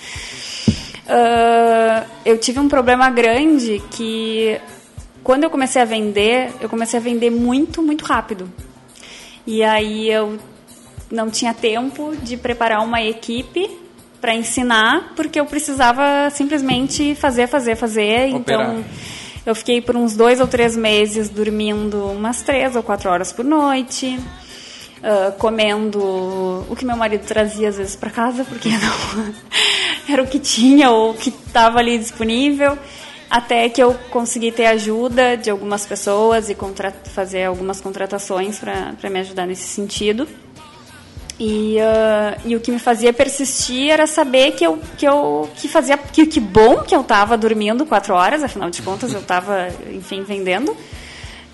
Ah, 1.09 2.05
eu 2.25 2.39
tive 2.39 2.59
um 2.59 2.69
problema 2.69 3.09
grande 3.11 3.83
que, 3.91 4.61
quando 5.23 5.45
eu 5.45 5.51
comecei 5.51 5.81
a 5.81 5.85
vender, 5.85 6.53
eu 6.61 6.69
comecei 6.69 6.99
a 6.99 7.03
vender 7.03 7.31
muito, 7.31 7.83
muito 7.83 8.05
rápido. 8.05 8.51
E 9.47 9.63
aí 9.63 10.11
eu 10.11 10.39
não 11.11 11.31
tinha 11.31 11.55
tempo 11.55 12.15
de 12.23 12.37
preparar 12.37 12.83
uma 12.83 13.01
equipe 13.01 13.71
para 14.21 14.35
ensinar, 14.35 15.13
porque 15.15 15.39
eu 15.39 15.47
precisava 15.47 16.29
simplesmente 16.31 17.15
fazer, 17.15 17.47
fazer, 17.47 17.77
fazer. 17.77 18.35
Operar. 18.35 18.71
Então, 18.71 18.85
eu 19.45 19.55
fiquei 19.55 19.81
por 19.81 19.97
uns 19.97 20.17
dois 20.17 20.41
ou 20.41 20.49
três 20.49 20.77
meses 20.77 21.29
dormindo 21.29 22.07
umas 22.07 22.43
três 22.43 22.75
ou 22.75 22.83
quatro 22.83 23.09
horas 23.09 23.33
por 23.33 23.45
noite, 23.45 24.19
ah, 25.03 25.33
comendo 25.39 26.01
o 26.69 26.75
que 26.77 26.85
meu 26.85 26.97
marido 26.97 27.25
trazia 27.27 27.69
às 27.69 27.77
vezes 27.77 27.97
para 27.97 28.11
casa, 28.11 28.45
porque 28.45 28.69
não 28.77 29.35
era 30.09 30.23
o 30.23 30.27
que 30.27 30.39
tinha 30.39 30.91
ou 30.91 31.11
o 31.11 31.15
que 31.15 31.31
estava 31.31 31.79
ali 31.79 31.99
disponível. 31.99 32.79
Até 33.29 33.69
que 33.69 33.83
eu 33.83 33.93
consegui 34.11 34.53
ter 34.53 34.67
ajuda 34.67 35.37
de 35.37 35.51
algumas 35.51 35.85
pessoas 35.85 36.49
e 36.49 36.57
fazer 37.13 37.45
algumas 37.45 37.81
contratações 37.81 38.61
para 38.61 39.11
me 39.11 39.19
ajudar 39.19 39.47
nesse 39.47 39.65
sentido. 39.65 40.29
E, 41.39 41.79
ah, 41.81 42.39
e 42.45 42.57
o 42.57 42.61
que 42.61 42.71
me 42.71 42.79
fazia 42.79 43.13
persistir 43.13 43.91
era 43.91 44.07
saber 44.07 44.53
que 44.53 44.65
eu 44.65 44.81
que 44.97 45.07
eu 45.07 45.51
que 45.57 45.69
fazia 45.69 45.99
que 45.99 46.25
que 46.27 46.41
bom 46.41 46.79
que 46.79 46.95
eu 46.95 47.03
estava 47.03 47.37
dormindo 47.37 47.85
quatro 47.85 48.15
horas, 48.15 48.43
afinal 48.43 48.71
de 48.71 48.81
contas 48.81 49.13
eu 49.13 49.21
estava 49.21 49.69
enfim 49.93 50.23
vendendo 50.23 50.75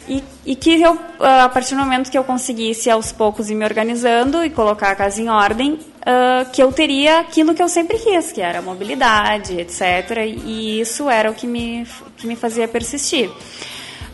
e, 0.08 0.22
e 0.44 0.56
que 0.56 0.80
eu 0.80 0.98
ah, 1.20 1.44
a 1.44 1.48
partir 1.48 1.74
do 1.74 1.80
momento 1.80 2.10
que 2.10 2.18
eu 2.18 2.24
conseguisse 2.24 2.90
aos 2.90 3.12
poucos 3.12 3.50
ir 3.50 3.54
me 3.54 3.64
organizando 3.64 4.44
e 4.44 4.50
colocar 4.50 4.90
a 4.90 4.96
casa 4.96 5.20
em 5.20 5.28
ordem, 5.28 5.78
ah, 6.04 6.46
que 6.52 6.62
eu 6.62 6.72
teria 6.72 7.20
aquilo 7.20 7.54
que 7.54 7.62
eu 7.62 7.68
sempre 7.68 7.98
quis, 7.98 8.32
que 8.32 8.40
era 8.40 8.58
a 8.58 8.62
mobilidade, 8.62 9.60
etc. 9.60 10.18
E 10.44 10.80
isso 10.80 11.08
era 11.08 11.30
o 11.30 11.34
que 11.34 11.46
me 11.46 11.86
que 12.16 12.26
me 12.26 12.36
fazia 12.36 12.66
persistir. 12.66 13.30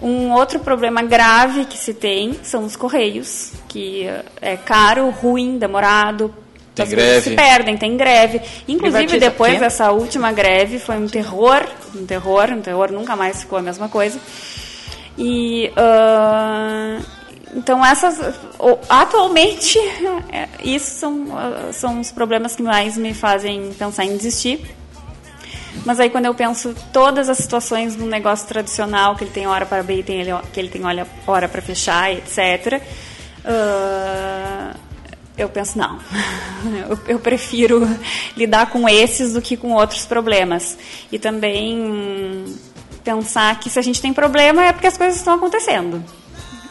Um 0.01 0.33
outro 0.33 0.61
problema 0.61 1.03
grave 1.03 1.65
que 1.65 1.77
se 1.77 1.93
tem 1.93 2.39
são 2.43 2.65
os 2.65 2.77
correios, 2.77 3.53
que 3.69 4.05
eh, 4.07 4.25
é 4.41 4.57
caro, 4.57 5.11
ruim, 5.11 5.59
demorado. 5.59 6.33
Tem 6.73 6.85
as 6.85 6.91
greve. 6.91 7.31
Se 7.31 7.35
perdem, 7.35 7.77
tem 7.77 7.97
greve. 7.97 8.41
Inclusive, 8.69 9.07
Privatiza 9.07 9.19
depois 9.19 9.59
dessa 9.59 9.91
última 9.91 10.31
greve, 10.31 10.79
foi 10.79 10.97
um 10.97 11.09
terror, 11.09 11.67
um 11.97 12.07
terror, 12.07 12.51
um 12.53 12.61
terror, 12.61 12.93
nunca 12.93 13.17
mais 13.17 13.41
ficou 13.41 13.59
a 13.59 13.63
mesma 13.63 13.89
coisa. 13.89 14.21
E 15.19 15.73
ah, 15.77 17.01
então 17.55 17.85
essas 17.85 18.21
atualmente 18.89 19.79
isso 20.63 20.93
são 20.93 21.27
ah, 21.37 21.73
são 21.73 22.01
os 22.01 22.13
problemas 22.13 22.55
que 22.55 22.63
mais 22.63 22.97
me 22.97 23.13
fazem 23.13 23.73
pensar 23.77 24.05
em 24.05 24.17
desistir. 24.17 24.65
Mas 25.85 25.99
aí 25.99 26.09
quando 26.09 26.27
eu 26.27 26.35
penso 26.35 26.75
todas 26.93 27.29
as 27.29 27.39
situações 27.39 27.97
no 27.97 28.07
negócio 28.07 28.47
tradicional, 28.47 29.17
que 29.17 29.25
ele 29.25 29.31
tem 29.31 29.47
hora 29.47 29.67
para 29.67 29.81
abrir, 29.81 30.05
tem 30.05 30.21
ele, 30.21 30.31
que 30.53 30.61
ele 30.61 30.69
tem 30.69 30.83
hora 31.27 31.49
para 31.49 31.63
fechar, 31.63 32.13
etc. 32.13 32.81
ah, 33.45 34.75
eu 35.39 35.49
penso, 35.49 35.79
não. 35.79 36.01
eu, 36.91 36.99
eu 37.07 37.19
prefiro 37.21 37.89
lidar 38.37 38.71
com 38.71 38.89
esses 38.89 39.35
do 39.35 39.41
que 39.41 39.57
com 39.57 39.73
outros 39.73 40.05
problemas. 40.05 40.77
E 41.13 41.19
também 41.19 42.45
pensar 43.13 43.59
que 43.59 43.71
se 43.71 43.79
a 43.79 43.83
gente 43.83 44.03
tem 44.03 44.13
problema 44.13 44.65
é 44.67 44.73
porque 44.73 44.87
as 44.87 44.99
coisas 44.99 45.17
estão 45.17 45.35
acontecendo. 45.35 46.05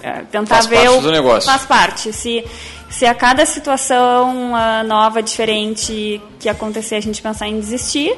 É, 0.03 0.21
tentar 0.31 0.55
Faz 0.55 0.65
ver 0.67 0.85
parte 0.85 0.99
o- 0.99 1.01
do 1.01 1.11
negócio. 1.11 1.49
Faz 1.51 1.65
parte. 1.65 2.13
Se, 2.13 2.45
se 2.89 3.05
a 3.07 3.15
cada 3.15 3.43
situação 3.45 4.55
ah, 4.55 4.83
nova, 4.83 5.23
diferente 5.23 6.21
que 6.39 6.47
acontecer, 6.47 6.95
a 6.95 7.01
gente 7.01 7.19
pensar 7.21 7.47
em 7.47 7.59
desistir, 7.59 8.15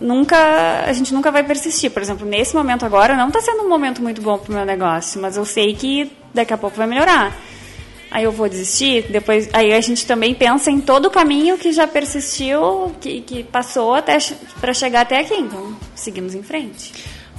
nunca 0.00 0.36
a 0.86 0.92
gente 0.92 1.14
nunca 1.14 1.30
vai 1.30 1.42
persistir. 1.42 1.90
Por 1.90 2.02
exemplo, 2.02 2.26
nesse 2.26 2.54
momento 2.54 2.84
agora 2.84 3.16
não 3.16 3.28
está 3.28 3.40
sendo 3.40 3.62
um 3.64 3.68
momento 3.68 4.02
muito 4.02 4.20
bom 4.20 4.36
para 4.38 4.50
o 4.52 4.54
meu 4.54 4.64
negócio, 4.66 5.20
mas 5.20 5.36
eu 5.36 5.44
sei 5.44 5.74
que 5.74 6.12
daqui 6.34 6.52
a 6.52 6.58
pouco 6.58 6.76
vai 6.76 6.86
melhorar. 6.86 7.32
Aí 8.12 8.24
eu 8.24 8.30
vou 8.30 8.46
desistir, 8.46 9.06
depois 9.08 9.48
aí 9.54 9.72
a 9.72 9.80
gente 9.80 10.06
também 10.06 10.34
pensa 10.34 10.70
em 10.70 10.80
todo 10.80 11.06
o 11.06 11.10
caminho 11.10 11.56
que 11.56 11.72
já 11.72 11.86
persistiu, 11.86 12.94
que, 13.00 13.22
que 13.22 13.42
passou 13.42 13.94
até 13.94 14.18
para 14.60 14.74
chegar 14.74 15.00
até 15.00 15.20
aqui. 15.20 15.34
Então, 15.34 15.74
seguimos 15.94 16.34
em 16.34 16.42
frente. 16.42 16.92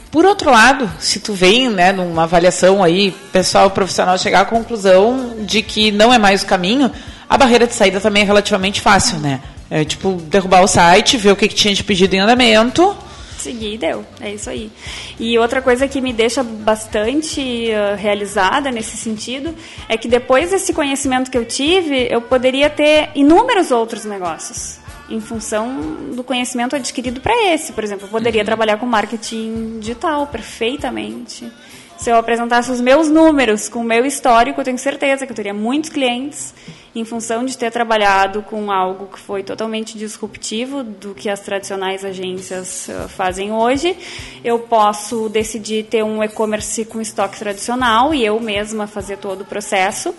Por 0.10 0.26
outro 0.26 0.50
lado, 0.50 0.92
se 1.00 1.20
tu 1.20 1.32
vem, 1.34 1.70
né, 1.70 1.92
numa 1.92 2.24
avaliação 2.24 2.84
aí, 2.84 3.12
pessoal 3.32 3.70
profissional 3.70 4.18
chegar 4.18 4.42
à 4.42 4.46
conclusão 4.46 5.36
de 5.42 5.62
que 5.62 5.92
não 5.92 6.12
é 6.12 6.18
mais 6.18 6.42
o 6.42 6.48
caminho, 6.48 6.92
a 7.30 7.38
barreira 7.38 7.68
de 7.68 7.76
saída 7.76 8.02
também 8.02 8.24
é 8.24 8.26
relativamente 8.26 8.82
fácil, 8.82 9.20
né? 9.20 9.42
É 9.70 9.86
tipo 9.86 10.14
derrubar 10.14 10.64
o 10.64 10.68
site, 10.68 11.18
ver 11.18 11.32
o 11.32 11.36
que, 11.36 11.48
que 11.48 11.56
tinha 11.56 11.74
de 11.74 11.84
pedido 11.84 12.16
em 12.16 12.20
andamento. 12.20 12.96
Segui 13.44 13.74
e 13.74 13.78
deu, 13.78 14.06
é 14.22 14.34
isso 14.34 14.50
aí. 14.50 14.72
E 15.20 15.38
outra 15.38 15.62
coisa 15.62 15.86
que 15.86 16.00
me 16.00 16.14
deixa 16.14 16.42
bastante 16.42 17.70
ah, 17.74 17.96
realizada 17.96 18.72
nesse 18.72 18.96
sentido 18.96 19.54
é 19.90 19.98
que 19.98 20.08
depois 20.08 20.52
desse 20.52 20.74
conhecimento 20.74 21.30
que 21.30 21.38
eu 21.38 21.44
tive, 21.44 22.08
eu 22.10 22.22
poderia 22.22 22.70
ter 22.70 23.10
inúmeros 23.14 23.70
outros 23.70 24.06
negócios 24.06 24.80
em 25.10 25.20
função 25.20 26.14
do 26.16 26.24
conhecimento 26.24 26.74
adquirido 26.74 27.20
para 27.20 27.36
esse. 27.54 27.74
Por 27.74 27.84
exemplo, 27.84 28.06
eu 28.06 28.10
poderia 28.10 28.46
trabalhar 28.46 28.78
com 28.78 28.86
marketing 28.86 29.80
digital 29.82 30.26
perfeitamente. 30.28 31.52
Se 31.98 32.10
eu 32.10 32.16
apresentasse 32.16 32.72
os 32.72 32.80
meus 32.80 33.10
números 33.10 33.68
com 33.68 33.80
o 33.80 33.84
meu 33.84 34.06
histórico, 34.06 34.62
eu 34.62 34.66
tenho 34.66 34.78
certeza 34.78 35.26
que 35.26 35.34
eu 35.34 35.36
teria 35.36 35.54
muitos 35.54 35.90
clientes 35.90 36.54
em 36.96 37.04
função 37.04 37.44
de 37.44 37.58
ter 37.58 37.72
trabalhado 37.72 38.44
com 38.44 38.72
algo 38.72 39.08
que 39.08 39.20
foi 39.20 39.42
totalmente 39.42 39.98
disruptivo 39.98 40.84
do 40.84 41.16
que 41.16 41.28
as 41.30 41.40
tradicionais 41.40 42.06
agências 42.06 42.88
eh, 42.88 43.08
fazem 43.08 43.52
hoje. 43.52 43.98
Eu 44.44 44.60
posso 44.60 45.28
decidir 45.28 45.86
ter 45.86 46.04
um 46.04 46.24
e-commerce 46.24 46.86
com 46.86 47.02
estoque 47.02 47.40
tradicional 47.40 48.14
e 48.14 48.24
eu 48.24 48.40
mesma 48.40 48.86
fazer 48.86 49.18
todo 49.18 49.42
o 49.42 49.46
processo, 49.46 50.14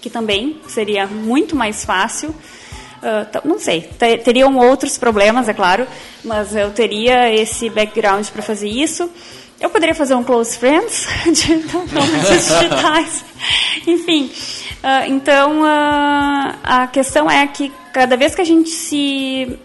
que 0.00 0.10
também 0.10 0.60
seria 0.66 1.06
muito 1.06 1.54
mais 1.54 1.84
fácil. 1.84 2.34
Ah, 3.02 3.24
t- 3.24 3.40
não 3.44 3.58
sei, 3.60 3.82
te- 3.82 4.18
teriam 4.18 4.56
outros 4.56 4.98
problemas, 4.98 5.48
é 5.48 5.54
claro, 5.54 5.86
mas 6.24 6.56
eu 6.56 6.70
teria 6.72 7.32
esse 7.32 7.70
background 7.70 8.26
para 8.30 8.42
fazer 8.42 8.68
isso. 8.68 9.08
Eu 9.60 9.70
poderia 9.70 9.94
fazer 9.94 10.14
um 10.14 10.24
close 10.24 10.58
friends 10.58 11.06
de 11.32 11.54
nomes 11.94 12.28
digitais. 12.28 13.24
Enfim, 13.86 14.30
ah, 14.88 15.08
então 15.08 15.64
ah, 15.64 16.54
a 16.62 16.86
questão 16.86 17.28
é 17.28 17.44
que 17.48 17.72
cada 17.92 18.16
vez 18.16 18.36
que 18.36 18.40
a 18.40 18.44
gente 18.44 18.70
se 18.70 19.58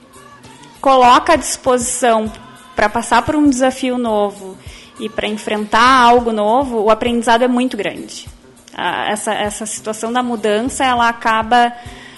coloca 0.81 1.33
à 1.33 1.35
disposição 1.35 2.31
para 2.75 2.89
passar 2.89 3.21
por 3.21 3.35
um 3.35 3.47
desafio 3.47 3.99
novo 3.99 4.57
e 4.99 5.07
para 5.07 5.27
enfrentar 5.27 6.01
algo 6.01 6.31
novo, 6.31 6.81
o 6.81 6.89
aprendizado 6.89 7.43
é 7.43 7.47
muito 7.47 7.77
grande. 7.77 8.27
Ah, 8.75 9.11
Essa, 9.11 9.31
essa 9.35 9.63
situação 9.67 10.11
da 10.11 10.23
mudança, 10.23 10.83
ela 10.83 11.07
acaba 11.07 11.71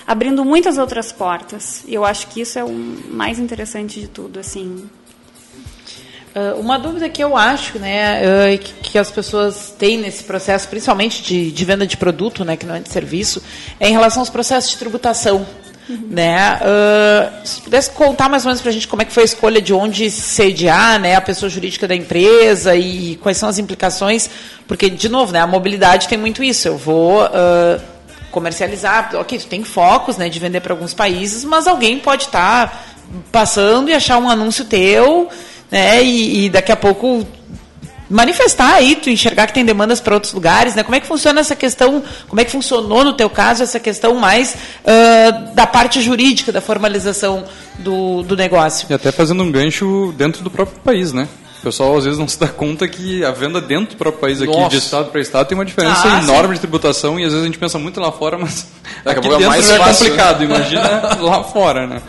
abrindo 0.07 0.45
muitas 0.45 0.77
outras 0.77 1.11
portas. 1.11 1.83
E 1.85 1.93
eu 1.93 2.05
acho 2.05 2.27
que 2.27 2.39
isso 2.39 2.57
é 2.57 2.63
o 2.63 2.71
mais 2.71 3.37
interessante 3.37 3.99
de 3.99 4.07
tudo, 4.07 4.39
assim. 4.39 4.89
Uh, 6.35 6.59
uma 6.59 6.79
dúvida 6.79 7.07
que 7.09 7.23
eu 7.23 7.37
acho 7.37 7.77
né, 7.77 8.21
uh, 8.23 8.57
que, 8.57 8.73
que, 8.73 8.97
as 8.97 9.11
pessoas 9.11 9.71
têm 9.77 9.99
nesse 9.99 10.23
processo, 10.23 10.67
principalmente 10.67 11.21
de, 11.21 11.51
de, 11.51 11.65
venda 11.65 11.85
de 11.85 11.95
produto, 11.95 12.43
né, 12.43 12.57
que 12.57 12.65
não 12.65 12.73
é 12.73 12.79
de 12.79 12.89
serviço, 12.89 13.39
é 13.79 13.87
em 13.87 13.91
relação 13.91 14.19
aos 14.19 14.31
processos 14.31 14.71
de 14.71 14.77
tributação. 14.77 15.45
Uhum. 15.87 16.07
Né? 16.09 16.59
Uh, 16.59 17.47
se 17.47 17.61
pudesse 17.61 17.91
contar 17.91 18.29
mais 18.29 18.45
ou 18.45 18.49
menos 18.49 18.61
para 18.61 18.71
a 18.71 18.73
gente 18.73 18.87
como 18.87 19.03
é 19.03 19.05
que 19.05 19.11
foi 19.11 19.21
a 19.21 19.25
escolha 19.25 19.61
de 19.61 19.75
onde 19.75 20.09
sediar 20.09 20.99
né, 20.99 21.13
a 21.15 21.21
pessoa 21.21 21.51
jurídica 21.51 21.87
da 21.87 21.93
empresa 21.93 22.75
e 22.75 23.15
quais 23.17 23.37
são 23.37 23.47
as 23.47 23.59
implicações, 23.59 24.27
porque, 24.67 24.89
de 24.89 25.09
novo, 25.09 25.31
né, 25.31 25.39
a 25.39 25.45
mobilidade 25.45 26.07
tem 26.07 26.17
muito 26.17 26.43
isso. 26.43 26.67
Eu 26.67 26.77
vou 26.77 27.29
comercializar, 28.31 29.11
ok, 29.13 29.37
tu 29.37 29.45
tem 29.45 29.63
focos 29.63 30.17
né, 30.17 30.29
de 30.29 30.39
vender 30.39 30.61
para 30.61 30.73
alguns 30.73 30.95
países, 30.95 31.43
mas 31.43 31.67
alguém 31.67 31.99
pode 31.99 32.23
estar 32.23 32.67
tá 32.67 32.79
passando 33.31 33.89
e 33.89 33.93
achar 33.93 34.17
um 34.17 34.27
anúncio 34.27 34.65
teu 34.65 35.29
né? 35.73 36.03
E, 36.03 36.45
e 36.45 36.49
daqui 36.49 36.71
a 36.71 36.75
pouco 36.75 37.25
manifestar 38.07 38.75
aí, 38.75 38.95
tu 38.95 39.09
enxergar 39.09 39.47
que 39.47 39.53
tem 39.53 39.65
demandas 39.65 39.99
para 39.99 40.13
outros 40.13 40.31
lugares, 40.31 40.75
né? 40.75 40.83
Como 40.83 40.93
é 40.93 40.99
que 40.99 41.07
funciona 41.07 41.41
essa 41.41 41.55
questão, 41.55 42.03
como 42.27 42.39
é 42.39 42.45
que 42.45 42.51
funcionou 42.51 43.03
no 43.03 43.13
teu 43.13 43.27
caso 43.27 43.63
essa 43.63 43.79
questão 43.79 44.13
mais 44.13 44.53
uh, 44.53 45.55
da 45.55 45.65
parte 45.65 45.99
jurídica, 45.99 46.51
da 46.51 46.61
formalização 46.61 47.43
do, 47.79 48.21
do 48.21 48.37
negócio? 48.37 48.85
E 48.87 48.93
até 48.93 49.11
fazendo 49.11 49.41
um 49.41 49.51
gancho 49.51 50.13
dentro 50.15 50.43
do 50.43 50.51
próprio 50.51 50.79
país, 50.81 51.11
né? 51.11 51.27
O 51.59 51.63
pessoal 51.63 51.97
às 51.97 52.03
vezes 52.03 52.19
não 52.19 52.27
se 52.27 52.39
dá 52.39 52.47
conta 52.47 52.87
que 52.87 53.25
a 53.25 53.31
venda 53.31 53.59
dentro 53.59 53.95
do 53.95 53.97
próprio 53.97 54.21
país 54.21 54.41
aqui, 54.43 54.51
Nossa. 54.51 54.69
de 54.69 54.77
estado 54.77 55.09
para 55.09 55.21
estado, 55.21 55.47
tem 55.47 55.57
uma 55.57 55.65
diferença 55.65 56.01
ah, 56.03 56.21
enorme 56.21 56.49
sim. 56.49 56.53
de 56.55 56.59
tributação 56.59 57.19
e 57.19 57.23
às 57.23 57.31
vezes 57.31 57.41
a 57.41 57.45
gente 57.47 57.57
pensa 57.57 57.79
muito 57.79 57.99
lá 57.99 58.11
fora, 58.11 58.37
mas 58.37 58.67
daqui 59.03 59.19
aqui 59.19 59.29
dentro 59.29 59.45
é, 59.45 59.47
mais 59.47 59.71
é 59.71 59.79
complicado, 59.79 60.43
imagina 60.43 61.17
lá 61.19 61.43
fora, 61.43 61.87
né? 61.87 62.01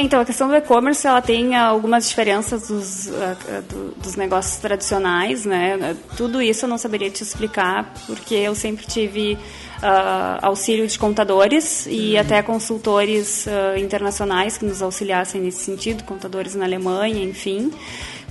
Então, 0.00 0.20
a 0.20 0.24
questão 0.24 0.46
do 0.46 0.54
e-commerce, 0.54 1.04
ela 1.04 1.20
tem 1.20 1.56
algumas 1.56 2.08
diferenças 2.08 2.68
dos, 2.68 3.06
uh, 3.08 3.96
dos 4.00 4.14
negócios 4.14 4.56
tradicionais, 4.58 5.44
né? 5.44 5.96
Tudo 6.16 6.40
isso 6.40 6.66
eu 6.66 6.68
não 6.68 6.78
saberia 6.78 7.10
te 7.10 7.24
explicar, 7.24 7.92
porque 8.06 8.36
eu 8.36 8.54
sempre 8.54 8.86
tive 8.86 9.34
uh, 9.34 10.38
auxílio 10.40 10.86
de 10.86 10.96
contadores 10.96 11.84
e 11.86 12.14
uhum. 12.14 12.20
até 12.20 12.40
consultores 12.42 13.46
uh, 13.46 13.76
internacionais 13.76 14.56
que 14.56 14.64
nos 14.64 14.82
auxiliassem 14.82 15.40
nesse 15.40 15.64
sentido, 15.64 16.04
contadores 16.04 16.54
na 16.54 16.64
Alemanha, 16.64 17.24
enfim. 17.24 17.72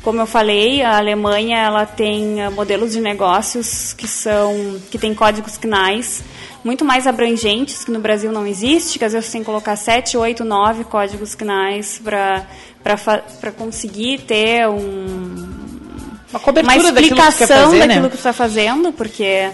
Como 0.07 0.21
eu 0.21 0.25
falei, 0.25 0.81
a 0.81 0.95
Alemanha 0.99 1.57
ela 1.57 1.85
tem 1.85 2.37
modelos 2.51 2.93
de 2.93 3.01
negócios 3.01 3.91
que 3.91 4.07
são 4.07 4.79
que 4.89 4.97
têm 4.97 5.13
códigos 5.13 5.57
CNAES 5.57 6.23
muito 6.63 6.85
mais 6.85 7.05
abrangentes, 7.05 7.83
que 7.83 7.91
no 7.91 7.99
Brasil 7.99 8.31
não 8.31 8.47
existe, 8.47 8.97
que 8.97 9.03
às 9.03 9.11
vezes 9.11 9.25
você 9.25 9.33
tem 9.33 9.41
que 9.41 9.45
colocar 9.47 9.75
7, 9.75 10.15
8, 10.15 10.45
9 10.45 10.85
códigos 10.85 11.35
CNAES 11.35 12.01
para 12.01 13.51
conseguir 13.57 14.19
ter 14.19 14.65
um, 14.69 15.45
uma, 16.31 16.39
cobertura 16.39 16.73
uma 16.73 16.87
explicação 16.87 16.93
daquilo 16.93 17.31
que, 17.31 17.45
fazer, 17.45 17.79
daquilo 17.79 18.03
né? 18.03 18.09
que 18.09 18.15
você 18.15 18.15
está 18.15 18.31
fazendo, 18.31 18.93
porque 18.93 19.49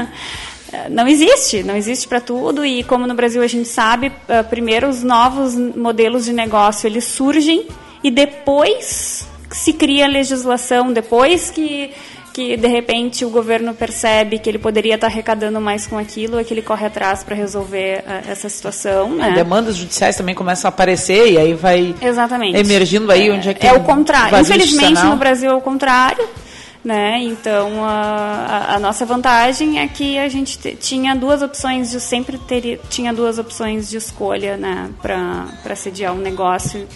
não 0.88 1.06
existe, 1.06 1.62
não 1.62 1.76
existe 1.76 2.08
para 2.08 2.22
tudo 2.22 2.64
e 2.64 2.82
como 2.84 3.06
no 3.06 3.14
Brasil 3.14 3.42
a 3.42 3.46
gente 3.46 3.68
sabe, 3.68 4.10
eh, 4.28 4.42
primeiro 4.44 4.88
os 4.88 5.02
novos 5.02 5.54
modelos 5.54 6.24
de 6.24 6.32
negócio 6.32 6.86
eles 6.86 7.04
surgem 7.04 7.66
e 8.02 8.10
depois 8.10 9.30
se 9.52 9.72
cria 9.72 10.06
legislação, 10.06 10.92
depois 10.92 11.50
que 11.50 11.92
que 12.32 12.56
de 12.56 12.66
repente 12.66 13.24
o 13.24 13.30
governo 13.30 13.74
percebe 13.74 14.38
que 14.38 14.48
ele 14.48 14.58
poderia 14.58 14.94
estar 14.94 15.06
arrecadando 15.06 15.60
mais 15.60 15.86
com 15.86 15.98
aquilo, 15.98 16.38
é 16.38 16.44
que 16.44 16.54
ele 16.54 16.62
corre 16.62 16.86
atrás 16.86 17.22
para 17.22 17.36
resolver 17.36 18.00
uh, 18.00 18.30
essa 18.30 18.48
situação. 18.48 19.10
Né? 19.10 19.32
Demandas 19.32 19.76
judiciais 19.76 20.16
também 20.16 20.34
começam 20.34 20.68
a 20.68 20.70
aparecer 20.70 21.32
e 21.32 21.38
aí 21.38 21.54
vai 21.54 21.94
Exatamente. 22.00 22.58
emergindo 22.58 23.12
aí 23.12 23.28
é, 23.28 23.32
onde 23.32 23.48
é 23.50 23.54
que 23.54 23.66
é 23.66 23.72
o 23.72 23.80
contrário. 23.80 24.38
Infelizmente 24.38 25.02
no 25.04 25.16
Brasil 25.16 25.50
é 25.50 25.54
o 25.54 25.60
contrário. 25.60 26.26
Né? 26.84 27.20
Então 27.22 27.84
a, 27.84 28.74
a, 28.74 28.78
nossa 28.80 29.06
vantagem 29.06 29.78
é 29.78 29.86
que 29.86 30.18
a 30.18 30.28
gente 30.28 30.58
tinha 30.80 31.14
duas 31.14 31.40
opções 31.40 31.92
de 31.92 32.00
sempre 32.00 32.36
ter, 32.38 32.80
tinha 32.90 33.12
duas 33.12 33.38
opções 33.38 33.88
de 33.88 33.98
escolha 33.98 34.56
né? 34.56 34.90
para 35.00 35.76
sediar 35.76 36.12
um 36.12 36.18
negócio 36.18 36.88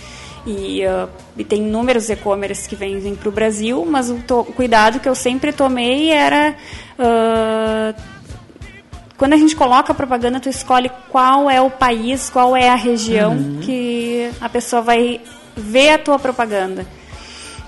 e, 0.46 0.86
uh, 0.86 1.08
e 1.36 1.44
tem 1.44 1.66
inúmeros 1.66 2.08
e-commerce 2.08 2.68
que 2.68 2.76
vêm 2.76 3.14
para 3.16 3.28
o 3.28 3.32
Brasil, 3.32 3.84
mas 3.84 4.10
o, 4.10 4.18
to, 4.22 4.40
o, 4.40 4.52
cuidado 4.52 5.00
que 5.00 5.08
eu 5.08 5.14
sempre 5.14 5.52
tomei 5.52 6.10
era. 6.10 6.54
Uh, 6.98 8.16
quando 9.16 9.32
a 9.32 9.36
gente 9.36 9.56
coloca 9.56 9.92
a 9.92 9.94
propaganda, 9.94 10.38
tu 10.38 10.48
escolhe 10.48 10.90
qual 11.10 11.50
é 11.50 11.60
o 11.60 11.70
país, 11.70 12.30
qual 12.30 12.56
é 12.56 12.68
a 12.68 12.74
região 12.74 13.32
uhum. 13.32 13.60
que 13.62 14.30
a 14.40 14.48
pessoa 14.48 14.82
vai 14.82 15.20
ver 15.56 15.90
a 15.90 15.98
tua 15.98 16.18
propaganda. 16.18 16.86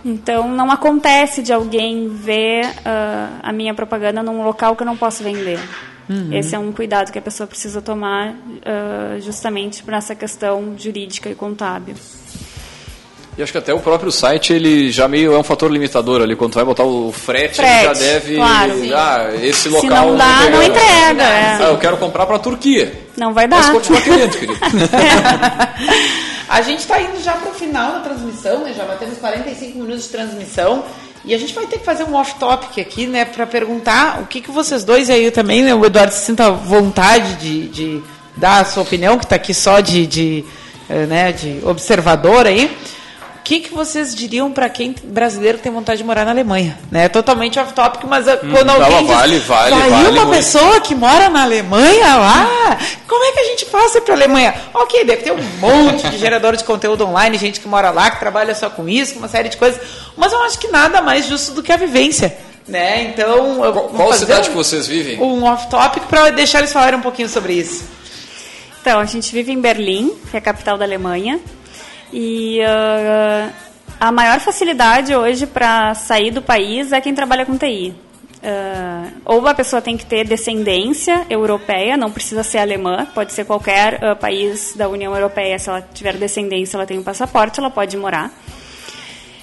Então, 0.04 0.48
não 0.48 0.70
acontece 0.70 1.42
de 1.42 1.52
alguém 1.52 2.08
ver 2.08 2.64
uh, 2.66 3.40
a 3.42 3.52
minha 3.52 3.74
propaganda 3.74 4.22
num 4.22 4.44
local 4.44 4.76
que 4.76 4.82
eu 4.82 4.86
não 4.86 4.96
posso 4.96 5.24
vender. 5.24 5.58
Uhum. 6.08 6.32
Esse 6.32 6.54
é 6.54 6.58
um 6.58 6.72
cuidado 6.72 7.10
que 7.10 7.18
a 7.18 7.22
pessoa 7.22 7.46
precisa 7.46 7.82
tomar 7.82 8.30
uh, 8.32 9.20
justamente 9.20 9.82
para 9.82 9.96
essa 9.96 10.14
questão 10.14 10.74
jurídica 10.78 11.28
e 11.28 11.34
contábil. 11.34 11.94
E 13.38 13.42
acho 13.42 13.52
que 13.52 13.58
até 13.58 13.72
o 13.72 13.78
próprio 13.78 14.10
site, 14.10 14.52
ele 14.52 14.90
já 14.90 15.06
meio 15.06 15.32
é 15.32 15.38
um 15.38 15.44
fator 15.44 15.70
limitador 15.70 16.20
ali. 16.20 16.34
Quando 16.34 16.54
vai 16.54 16.64
botar 16.64 16.82
o 16.82 17.12
frete, 17.12 17.58
frete 17.58 17.84
já 17.84 17.92
deve. 17.92 18.34
Claro. 18.34 18.72
Ah, 18.92 19.28
esse 19.40 19.68
local. 19.68 19.80
Se 19.80 19.88
não 19.88 20.16
dá, 20.16 20.40
não, 20.40 20.50
não 20.50 20.62
entrega. 20.64 21.22
É. 21.22 21.58
Ah, 21.60 21.68
eu 21.68 21.78
quero 21.78 21.96
comprar 21.98 22.26
para 22.26 22.34
a 22.34 22.40
Turquia. 22.40 23.06
Não 23.16 23.32
vai 23.32 23.46
dar. 23.46 23.58
Mas 23.58 23.70
continua 23.70 24.00
querendo, 24.00 24.36
querido. 24.36 24.58
a 26.50 26.62
gente 26.62 26.80
está 26.80 27.00
indo 27.00 27.22
já 27.22 27.34
para 27.34 27.48
o 27.52 27.54
final 27.54 27.92
da 27.92 28.00
transmissão, 28.00 28.64
né? 28.64 28.74
Já 28.76 28.84
batemos 28.84 29.16
45 29.18 29.78
minutos 29.78 30.02
de 30.02 30.08
transmissão. 30.08 30.84
E 31.24 31.32
a 31.32 31.38
gente 31.38 31.54
vai 31.54 31.66
ter 31.66 31.78
que 31.78 31.84
fazer 31.84 32.02
um 32.02 32.16
off-topic 32.16 32.80
aqui, 32.80 33.06
né? 33.06 33.24
Para 33.24 33.46
perguntar 33.46 34.20
o 34.20 34.26
que, 34.26 34.40
que 34.40 34.50
vocês 34.50 34.82
dois 34.82 35.08
aí 35.08 35.30
também, 35.30 35.62
né? 35.62 35.72
O 35.72 35.86
Eduardo 35.86 36.12
se 36.12 36.26
sinta 36.26 36.50
vontade 36.50 37.36
de, 37.36 37.68
de 37.68 38.02
dar 38.36 38.62
a 38.62 38.64
sua 38.64 38.82
opinião, 38.82 39.16
que 39.16 39.24
está 39.26 39.36
aqui 39.36 39.54
só 39.54 39.78
de, 39.78 40.08
de, 40.08 40.44
eh, 40.90 41.06
né, 41.06 41.30
de 41.30 41.60
observador 41.64 42.44
aí 42.44 42.76
que, 43.48 43.60
que 43.60 43.72
vocês 43.72 44.14
diriam 44.14 44.52
para 44.52 44.68
quem 44.68 44.94
brasileiro 45.04 45.56
tem 45.56 45.72
vontade 45.72 45.96
de 45.96 46.04
morar 46.04 46.26
na 46.26 46.32
Alemanha? 46.32 46.78
Né? 46.90 47.08
Totalmente 47.08 47.58
off-topic, 47.58 48.04
mas 48.04 48.26
hum, 48.26 48.50
quando 48.52 48.68
alguém 48.68 49.06
diz, 49.06 49.16
vale, 49.16 49.38
vale, 49.38 49.74
vai 49.74 49.88
vale 49.88 50.08
uma 50.10 50.26
muito. 50.26 50.36
pessoa 50.36 50.80
que 50.82 50.94
mora 50.94 51.30
na 51.30 51.44
Alemanha 51.44 52.16
lá, 52.16 52.78
como 53.08 53.24
é 53.24 53.32
que 53.32 53.40
a 53.40 53.44
gente 53.44 53.64
faz 53.64 53.98
para 54.00 54.12
a 54.12 54.16
Alemanha? 54.18 54.54
Ok, 54.74 55.02
deve 55.02 55.22
ter 55.22 55.32
um 55.32 55.42
monte 55.60 56.10
de 56.10 56.18
gerador 56.18 56.56
de 56.56 56.64
conteúdo 56.64 57.06
online, 57.06 57.38
gente 57.38 57.58
que 57.58 57.66
mora 57.66 57.90
lá, 57.90 58.10
que 58.10 58.18
trabalha 58.18 58.54
só 58.54 58.68
com 58.68 58.86
isso, 58.86 59.14
com 59.14 59.20
uma 59.20 59.28
série 59.28 59.48
de 59.48 59.56
coisas, 59.56 59.80
mas 60.14 60.30
eu 60.30 60.42
acho 60.42 60.58
que 60.58 60.68
nada 60.68 61.00
mais 61.00 61.24
justo 61.24 61.52
do 61.52 61.62
que 61.62 61.72
a 61.72 61.78
vivência. 61.78 62.36
Né? 62.66 63.04
Então, 63.04 63.56
qual, 63.56 63.88
qual 63.88 64.12
cidade 64.12 64.48
um, 64.48 64.52
que 64.52 64.58
vocês 64.58 64.86
vivem? 64.86 65.18
Um 65.18 65.44
off-topic 65.44 66.04
para 66.04 66.28
deixar 66.32 66.58
eles 66.58 66.70
falarem 66.70 66.98
um 66.98 67.02
pouquinho 67.02 67.30
sobre 67.30 67.54
isso. 67.54 67.86
Então, 68.82 69.00
a 69.00 69.06
gente 69.06 69.32
vive 69.32 69.50
em 69.50 69.58
Berlim, 69.58 70.12
que 70.30 70.36
é 70.36 70.38
a 70.38 70.42
capital 70.42 70.76
da 70.76 70.84
Alemanha. 70.84 71.40
E 72.12 72.60
uh, 72.60 73.52
a 74.00 74.12
maior 74.12 74.40
facilidade 74.40 75.14
hoje 75.14 75.46
para 75.46 75.94
sair 75.94 76.30
do 76.30 76.40
país 76.40 76.92
é 76.92 77.00
quem 77.00 77.14
trabalha 77.14 77.44
com 77.44 77.56
TI. 77.56 77.94
Uh, 78.38 79.20
ou 79.24 79.48
a 79.48 79.54
pessoa 79.54 79.82
tem 79.82 79.96
que 79.96 80.06
ter 80.06 80.24
descendência 80.24 81.26
europeia, 81.28 81.96
não 81.96 82.12
precisa 82.12 82.44
ser 82.44 82.58
alemã, 82.58 83.04
pode 83.12 83.32
ser 83.32 83.44
qualquer 83.44 83.94
uh, 83.94 84.14
país 84.14 84.74
da 84.76 84.88
União 84.88 85.12
Europeia. 85.12 85.58
Se 85.58 85.68
ela 85.68 85.82
tiver 85.82 86.16
descendência, 86.16 86.76
ela 86.76 86.86
tem 86.86 86.98
um 86.98 87.02
passaporte, 87.02 87.58
ela 87.58 87.70
pode 87.70 87.96
morar. 87.96 88.30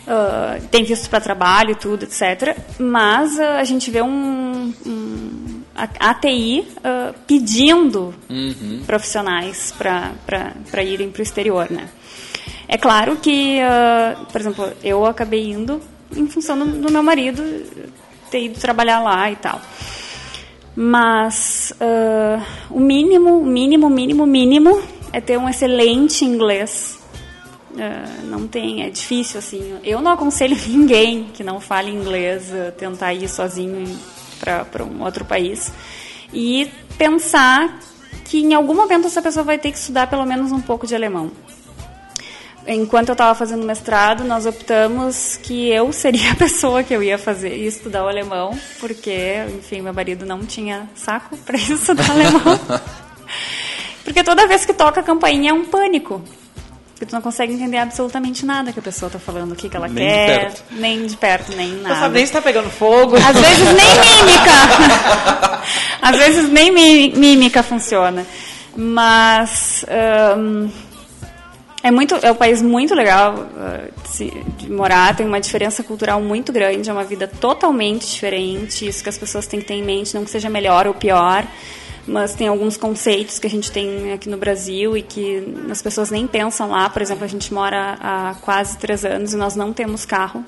Uh, 0.07 0.65
tem 0.67 0.85
visto 0.85 1.09
para 1.09 1.19
trabalho, 1.19 1.75
tudo, 1.75 2.03
etc. 2.03 2.57
Mas 2.79 3.37
a 3.37 3.63
gente 3.65 3.91
vê 3.91 4.01
um, 4.01 4.73
um 4.85 5.61
a, 5.75 6.11
a 6.11 6.13
TI 6.13 6.65
pedindo 7.27 8.13
uhum. 8.29 8.83
profissionais 8.87 9.73
para 9.77 10.83
irem 10.83 11.09
para 11.09 11.19
o 11.19 11.23
exterior, 11.23 11.69
né? 11.69 11.89
É 12.67 12.77
claro 12.77 13.17
que, 13.17 13.59
uh, 13.59 14.25
por 14.25 14.41
exemplo, 14.41 14.73
eu 14.83 15.05
acabei 15.05 15.51
indo 15.51 15.79
em 16.15 16.27
função 16.27 16.57
do, 16.57 16.65
do, 16.65 16.91
meu 16.91 17.03
marido 17.03 17.43
ter 18.31 18.45
ido 18.45 18.59
trabalhar 18.59 19.01
lá 19.01 19.29
e 19.29 19.35
tal. 19.35 19.61
Mas 20.75 21.73
uh, 21.79 22.41
o 22.69 22.79
mínimo, 22.79 23.43
mínimo, 23.45 23.89
mínimo, 23.89 24.25
mínimo 24.25 24.81
é 25.13 25.21
ter 25.21 25.37
um 25.37 25.47
excelente 25.47 26.25
inglês. 26.25 26.99
Uh, 27.71 28.25
não 28.25 28.47
tem, 28.47 28.83
é 28.83 28.89
difícil 28.89 29.39
assim. 29.39 29.77
Eu 29.83 30.01
não 30.01 30.11
aconselho 30.11 30.57
ninguém 30.67 31.25
que 31.33 31.43
não 31.43 31.59
fale 31.59 31.91
inglês 31.91 32.51
tentar 32.77 33.13
ir 33.13 33.29
sozinho 33.29 33.85
para 34.39 34.83
um 34.83 35.03
outro 35.03 35.23
país 35.23 35.71
e 36.33 36.69
pensar 36.97 37.79
que 38.25 38.39
em 38.39 38.53
algum 38.53 38.73
momento 38.73 39.05
essa 39.05 39.21
pessoa 39.21 39.43
vai 39.43 39.57
ter 39.57 39.71
que 39.71 39.77
estudar 39.77 40.07
pelo 40.07 40.25
menos 40.25 40.51
um 40.51 40.59
pouco 40.59 40.87
de 40.87 40.95
alemão 40.95 41.31
enquanto 42.67 43.09
eu 43.09 43.13
estava 43.13 43.33
fazendo 43.35 43.65
mestrado, 43.65 44.23
nós 44.23 44.45
optamos 44.45 45.37
que 45.41 45.69
eu 45.69 45.91
seria 45.93 46.31
a 46.31 46.35
pessoa 46.35 46.83
que 46.83 46.93
eu 46.93 47.01
ia 47.03 47.17
fazer 47.17 47.55
ia 47.55 47.67
estudar 47.67 48.03
o 48.03 48.07
alemão, 48.07 48.57
porque, 48.79 49.43
enfim, 49.57 49.81
meu 49.81 49.93
marido 49.93 50.25
não 50.25 50.45
tinha 50.45 50.89
saco 50.95 51.35
para 51.45 51.57
estudar 51.57 52.09
alemão. 52.09 52.59
Porque 54.03 54.23
toda 54.23 54.45
vez 54.47 54.63
que 54.63 54.71
toca 54.73 54.99
a 54.99 55.03
campainha 55.03 55.49
é 55.49 55.53
um 55.53 55.65
pânico. 55.65 56.21
Porque 56.91 57.07
tu 57.07 57.13
não 57.13 57.21
consegue 57.23 57.51
entender 57.53 57.77
absolutamente 57.79 58.45
nada 58.45 58.71
que 58.71 58.77
a 58.79 58.81
pessoa 58.83 59.09
tá 59.09 59.17
falando, 59.17 59.53
o 59.53 59.55
que, 59.55 59.67
que 59.67 59.75
ela 59.75 59.87
Nem 59.87 59.95
de 60.07 60.13
quer. 60.13 60.39
perto. 60.41 60.63
Nem 60.69 61.05
de 61.07 61.17
perto, 61.17 61.55
nem 61.57 61.69
Não 61.71 61.81
nada. 61.81 61.95
sabe 62.01 62.13
nem 62.13 62.25
se 62.27 62.31
tá 62.31 62.39
pegando 62.39 62.69
fogo. 62.69 63.15
Às 63.17 63.35
vezes 63.35 63.65
nem 63.65 63.73
mímica. 63.75 65.61
Às 66.03 66.17
vezes 66.17 66.49
nem 66.51 66.71
mi- 66.71 67.09
mímica 67.17 67.63
funciona. 67.63 68.25
Mas 68.77 69.83
é 71.85 71.91
muito, 71.91 72.15
é 72.15 72.31
um 72.31 72.35
país 72.35 72.63
muito 72.63 72.95
legal 72.95 73.47
ah, 73.55 73.87
de, 74.01 74.09
se- 74.09 74.43
de 74.57 74.71
morar. 74.71 75.15
Tem 75.15 75.23
uma 75.23 75.39
diferença 75.39 75.83
cultural 75.83 76.19
muito 76.19 76.51
grande. 76.51 76.89
É 76.89 76.91
uma 76.93 77.03
vida 77.03 77.27
totalmente 77.27 78.11
diferente. 78.11 78.87
Isso 78.87 79.03
que 79.03 79.09
as 79.09 79.17
pessoas 79.19 79.45
têm 79.45 79.59
que 79.59 79.67
ter 79.67 79.75
em 79.75 79.83
mente, 79.83 80.15
não 80.15 80.23
que 80.23 80.31
seja 80.31 80.49
melhor 80.49 80.87
ou 80.87 80.95
pior. 80.95 81.45
Mas 82.07 82.33
tem 82.33 82.47
alguns 82.47 82.75
conceitos 82.75 83.37
que 83.37 83.45
a 83.45 83.49
gente 83.49 83.71
tem 83.71 84.13
aqui 84.13 84.27
no 84.27 84.37
Brasil 84.37 84.97
e 84.97 85.03
que 85.03 85.55
as 85.69 85.79
pessoas 85.79 86.09
nem 86.09 86.25
pensam 86.25 86.71
lá. 86.71 86.89
Por 86.89 87.03
exemplo, 87.03 87.23
a 87.23 87.27
gente 87.27 87.53
mora 87.53 87.97
há 88.01 88.35
quase 88.41 88.77
três 88.77 89.05
anos 89.05 89.33
e 89.33 89.37
nós 89.37 89.55
não 89.55 89.71
temos 89.71 90.05
carro. 90.05 90.43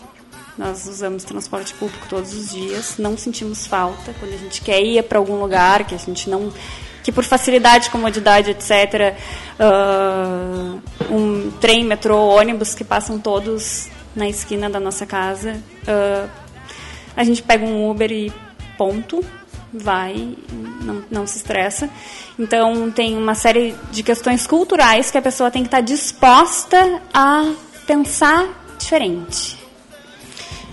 Nós 0.58 0.88
usamos 0.88 1.24
transporte 1.24 1.72
público 1.76 2.08
todos 2.10 2.34
os 2.34 2.50
dias, 2.50 2.96
não 2.98 3.16
sentimos 3.16 3.68
falta 3.68 4.12
quando 4.20 4.34
a 4.34 4.38
gente 4.38 4.60
quer 4.62 4.82
ir 4.82 5.04
para 5.04 5.20
algum 5.20 5.40
lugar 5.40 5.86
que 5.86 5.94
a 5.94 6.00
gente 6.00 6.28
não 6.32 6.52
que 7.08 7.12
por 7.14 7.24
facilidade, 7.24 7.90
comodidade, 7.90 8.52
etc. 8.52 9.16
ah, 9.58 10.76
um 11.10 11.50
trem, 11.52 11.86
metrô, 11.86 12.18
ônibus 12.18 12.76
que 12.76 12.84
passam 12.84 13.18
todos 13.18 13.88
na 14.14 14.28
esquina 14.28 14.70
da 14.70 14.78
nossa 14.78 15.06
casa. 15.06 15.56
ah, 15.88 16.28
a 17.16 17.24
gente 17.24 17.42
pega 17.42 17.64
um 17.64 17.90
Uber 17.90 18.12
e 18.12 18.34
ponto, 18.78 19.24
vai, 19.74 20.36
não, 20.82 21.02
não 21.10 21.26
se 21.26 21.38
estressa. 21.38 21.90
Então 22.38 22.92
tem 22.92 23.16
uma 23.18 23.36
série 23.36 23.74
de 23.90 24.04
questões 24.04 24.46
culturais 24.46 25.10
que 25.10 25.18
a 25.18 25.22
pessoa 25.22 25.50
tem 25.50 25.62
que 25.62 25.70
estar 25.70 25.80
disposta 25.80 27.02
a 27.14 27.54
pensar 27.88 28.76
diferente. 28.78 29.58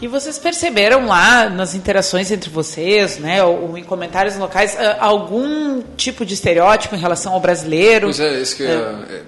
E 0.05 0.07
vocês 0.07 0.39
perceberam 0.39 1.07
lá 1.07 1.49
nas 1.49 1.75
interações 1.75 2.31
entre 2.31 2.51
vocês, 2.51 3.17
né, 3.17 3.43
ou, 3.43 3.79
em 3.79 3.83
comentários 3.83 4.37
locais, 4.37 4.77
ah, 4.79 4.99
algum 5.01 5.81
tipo 5.97 6.27
de 6.27 6.35
estereótipo 6.35 6.95
em 6.95 6.99
relação 6.99 7.33
ao 7.33 7.41
brasileiro? 7.41 8.09
Pois 8.09 8.21
é, 8.21 8.43
isso 8.43 8.55
que 8.55 8.65
é. 8.65 9.23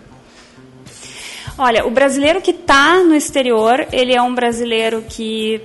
Olha, 1.57 1.87
o 1.87 1.91
brasileiro 1.91 2.43
que 2.43 2.51
está 2.51 3.03
no 3.03 3.15
exterior, 3.15 3.87
ele 3.91 4.15
é 4.15 4.21
um 4.21 4.35
brasileiro 4.35 5.03
que 5.09 5.63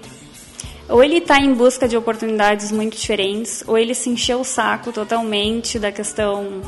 ou 0.88 1.04
ele 1.04 1.18
está 1.18 1.38
em 1.40 1.54
busca 1.54 1.90
de 1.90 1.98
oportunidades 1.98 2.72
muito 2.72 2.96
diferentes, 2.96 3.66
ou 3.68 3.78
ele 3.78 3.94
se 3.94 4.10
encheu 4.10 4.40
o 4.40 4.46
saco 4.46 4.94
totalmente 4.94 5.78
da 5.78 5.92
questão 5.92 6.62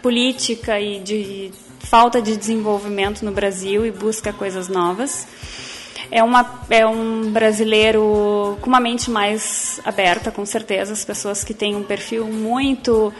política 0.00 0.80
e 0.80 0.98
de 0.98 1.50
falta 1.80 2.22
de 2.22 2.38
desenvolvimento 2.38 3.22
no 3.22 3.32
Brasil 3.32 3.84
e 3.84 3.90
busca 3.90 4.32
coisas 4.32 4.66
novas. 4.66 5.26
É, 6.10 6.22
uma, 6.22 6.62
é 6.68 6.86
um 6.86 7.30
brasileiro 7.30 8.58
com 8.60 8.68
uma 8.68 8.80
mente 8.80 9.10
mais 9.10 9.80
aberta, 9.84 10.30
com 10.30 10.44
certeza. 10.44 10.92
As 10.92 11.04
pessoas 11.04 11.42
que 11.44 11.54
têm 11.54 11.74
um 11.74 11.82
perfil 11.82 12.26
muito 12.26 13.12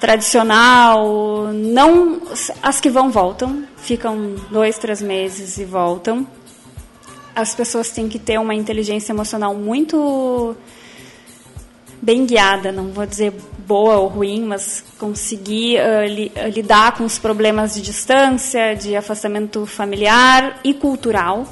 tradicional, 0.00 1.50
não 1.52 2.20
as 2.62 2.80
que 2.80 2.90
vão 2.90 3.10
voltam, 3.10 3.64
ficam 3.76 4.34
dois, 4.50 4.78
três 4.78 5.00
meses 5.00 5.58
e 5.58 5.64
voltam. 5.64 6.26
As 7.34 7.54
pessoas 7.54 7.90
têm 7.90 8.08
que 8.08 8.18
ter 8.18 8.38
uma 8.38 8.54
inteligência 8.54 9.12
emocional 9.12 9.54
muito 9.54 10.56
bem 12.00 12.26
guiada, 12.26 12.70
não 12.70 12.88
vou 12.92 13.06
dizer 13.06 13.32
boa 13.66 13.96
ou 13.96 14.06
ruim, 14.06 14.44
mas 14.44 14.84
conseguir 14.98 15.78
ah, 15.78 16.06
li- 16.06 16.32
ah, 16.36 16.46
lidar 16.46 16.92
com 16.96 17.04
os 17.04 17.18
problemas 17.18 17.74
de 17.74 17.82
distância, 17.82 18.74
de 18.76 18.94
afastamento 18.94 19.66
familiar 19.66 20.60
e 20.62 20.72
cultural. 20.74 21.46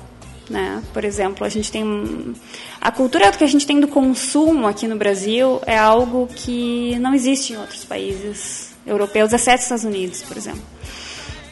Né? 0.49 0.83
Por 0.93 1.05
exemplo, 1.05 1.47
a 1.47 1.49
gente 1.49 1.73
tem 1.73 2.35
a 2.81 2.91
cultura 2.91 3.33
que 3.33 3.43
a 3.43 3.47
gente 3.47 3.67
tem 3.67 3.81
do 3.81 3.89
consumo 3.89 4.67
aqui 4.67 4.87
no 4.87 4.95
Brasil 4.95 5.61
é 5.65 5.79
algo 5.79 6.27
que 6.27 6.99
não 6.99 7.15
existe 7.15 7.55
em 7.55 7.57
outros 7.57 7.85
países 7.85 8.75
europeus, 8.87 9.33
exceto 9.33 9.63
Estados 9.63 9.85
Unidos, 9.85 10.23
por 10.23 10.37
exemplo. 10.37 10.63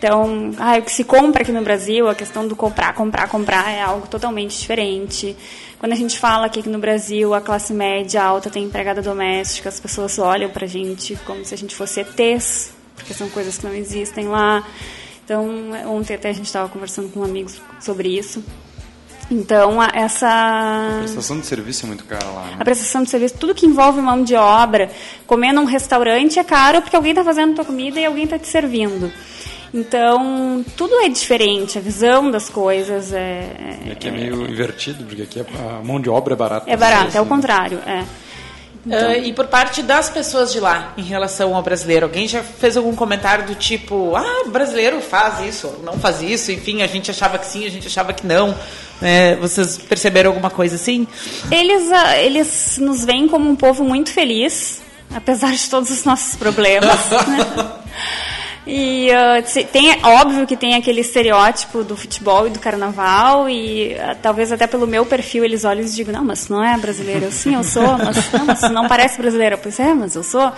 Então, 0.02 0.50
ah, 0.58 0.78
o 0.78 0.82
que 0.82 0.90
se 0.90 1.04
compra 1.04 1.42
aqui 1.42 1.52
no 1.52 1.62
Brasil, 1.62 2.08
a 2.08 2.14
questão 2.14 2.46
do 2.46 2.56
comprar, 2.56 2.92
comprar, 2.92 3.28
comprar 3.28 3.70
é 3.70 3.80
algo 3.80 4.08
totalmente 4.08 4.58
diferente. 4.58 5.36
Quando 5.78 5.92
a 5.92 5.96
gente 5.96 6.18
fala 6.18 6.48
que 6.48 6.58
aqui 6.58 6.68
no 6.68 6.80
Brasil 6.80 7.32
a 7.32 7.40
classe 7.40 7.72
média 7.72 8.22
alta 8.22 8.50
tem 8.50 8.64
empregada 8.64 9.00
doméstica, 9.00 9.68
as 9.68 9.78
pessoas 9.78 10.18
olham 10.18 10.50
pra 10.50 10.66
gente 10.66 11.16
como 11.24 11.44
se 11.44 11.54
a 11.54 11.56
gente 11.56 11.74
fosse 11.74 12.00
ETs, 12.00 12.72
porque 12.96 13.14
são 13.14 13.28
coisas 13.30 13.58
que 13.58 13.64
não 13.64 13.72
existem 13.72 14.26
lá. 14.26 14.66
Então, 15.24 15.70
ontem 15.86 16.14
até 16.14 16.30
a 16.30 16.32
gente 16.32 16.46
estava 16.46 16.68
conversando 16.68 17.08
com 17.08 17.22
amigos 17.22 17.62
sobre 17.80 18.08
isso. 18.08 18.44
Então, 19.32 19.80
a- 19.80 19.86
A 19.86 19.98
essa 20.00 20.96
prestação 20.98 21.40
de 21.40 21.46
serviço 21.46 21.84
é 21.84 21.88
muito 21.88 22.04
cara 22.04 22.26
lá. 22.26 22.42
né? 22.48 22.56
a 22.60 22.64
prestação 22.64 23.02
de 23.02 23.08
serviço, 23.08 23.34
tudo 23.38 23.54
que 23.54 23.64
envolve 23.64 24.00
mão 24.02 24.22
de 24.22 24.34
obra, 24.34 24.90
comer 25.26 25.52
num 25.52 25.64
restaurante 25.64 26.38
é 26.38 26.44
caro 26.44 26.82
porque 26.82 26.94
alguém 26.94 27.12
está 27.12 27.24
fazendo 27.24 27.54
tua 27.54 27.64
comida 27.64 27.98
e 27.98 28.04
alguém 28.04 28.24
está 28.24 28.38
te 28.38 28.46
servindo. 28.46 29.10
Então, 29.74 30.62
tudo 30.76 30.94
é 31.00 31.08
diferente, 31.08 31.78
a 31.78 31.80
visão 31.80 32.30
das 32.30 32.50
coisas 32.50 33.10
é, 33.10 33.78
E 33.86 33.92
aqui 33.92 34.08
é 34.08 34.10
meio 34.10 34.46
invertido, 34.50 35.02
porque 35.04 35.22
aqui 35.22 35.40
a 35.40 35.78
a 35.78 35.82
mão 35.82 35.98
de 35.98 36.10
obra 36.10 36.34
é 36.34 36.36
barata. 36.36 36.70
é 36.70 36.76
barato, 36.76 37.16
é 37.16 37.20
o 37.20 37.24
contrário. 37.26 37.78
É. 37.86 38.04
Ah, 38.90 39.16
e 39.16 39.32
por 39.32 39.46
parte 39.46 39.82
das 39.82 40.10
pessoas 40.10 40.52
de 40.52 40.58
lá, 40.58 40.92
em 40.96 41.02
relação 41.02 41.54
ao 41.54 41.62
brasileiro, 41.62 42.06
alguém 42.06 42.26
já 42.26 42.42
fez 42.42 42.76
algum 42.76 42.94
comentário 42.96 43.46
do 43.46 43.54
tipo, 43.54 44.16
ah, 44.16 44.44
brasileiro 44.48 45.00
faz 45.00 45.40
isso, 45.46 45.68
ou 45.68 45.82
não 45.84 45.98
faz 46.00 46.20
isso, 46.20 46.50
enfim, 46.50 46.82
a 46.82 46.86
gente 46.86 47.10
achava 47.10 47.38
que 47.38 47.46
sim, 47.46 47.64
a 47.64 47.70
gente 47.70 47.86
achava 47.86 48.12
que 48.12 48.26
não. 48.26 48.54
né? 49.00 49.36
vocês 49.36 49.78
perceberam 49.78 50.30
alguma 50.30 50.50
coisa 50.50 50.74
assim? 50.74 51.06
Eles, 51.50 51.92
ah, 51.92 52.18
eles 52.18 52.78
nos 52.78 53.04
veem 53.04 53.28
como 53.28 53.48
um 53.48 53.54
povo 53.54 53.84
muito 53.84 54.10
feliz, 54.10 54.82
apesar 55.14 55.52
de 55.52 55.70
todos 55.70 55.90
os 55.90 56.04
nossos 56.04 56.34
problemas. 56.34 57.08
né? 57.28 57.81
E 58.66 59.08
se- 59.44 59.64
tem, 59.64 59.98
óbvio 60.04 60.46
que 60.46 60.56
tem 60.56 60.74
aquele 60.76 61.00
estereótipo 61.00 61.82
do 61.82 61.96
futebol 61.96 62.46
e 62.46 62.50
do 62.50 62.60
carnaval, 62.60 63.48
e 63.50 63.96
ah, 63.98 64.14
talvez 64.20 64.52
até 64.52 64.66
pelo 64.66 64.86
meu 64.86 65.04
perfil 65.04 65.44
eles 65.44 65.64
olhem 65.64 65.84
e 65.84 65.88
digam, 65.90 66.14
não, 66.14 66.24
mas 66.24 66.48
não 66.48 66.62
é 66.62 66.76
brasileira. 66.78 67.26
Eu, 67.26 67.32
sim, 67.32 67.54
eu 67.54 67.64
sou, 67.64 67.98
mas 67.98 68.30
não, 68.32 68.46
mas 68.46 68.60
não 68.70 68.86
parece 68.88 69.18
brasileira. 69.20 69.58
Pois 69.58 69.80
é, 69.80 69.92
mas 69.94 70.14
eu 70.14 70.22
sou. 70.22 70.52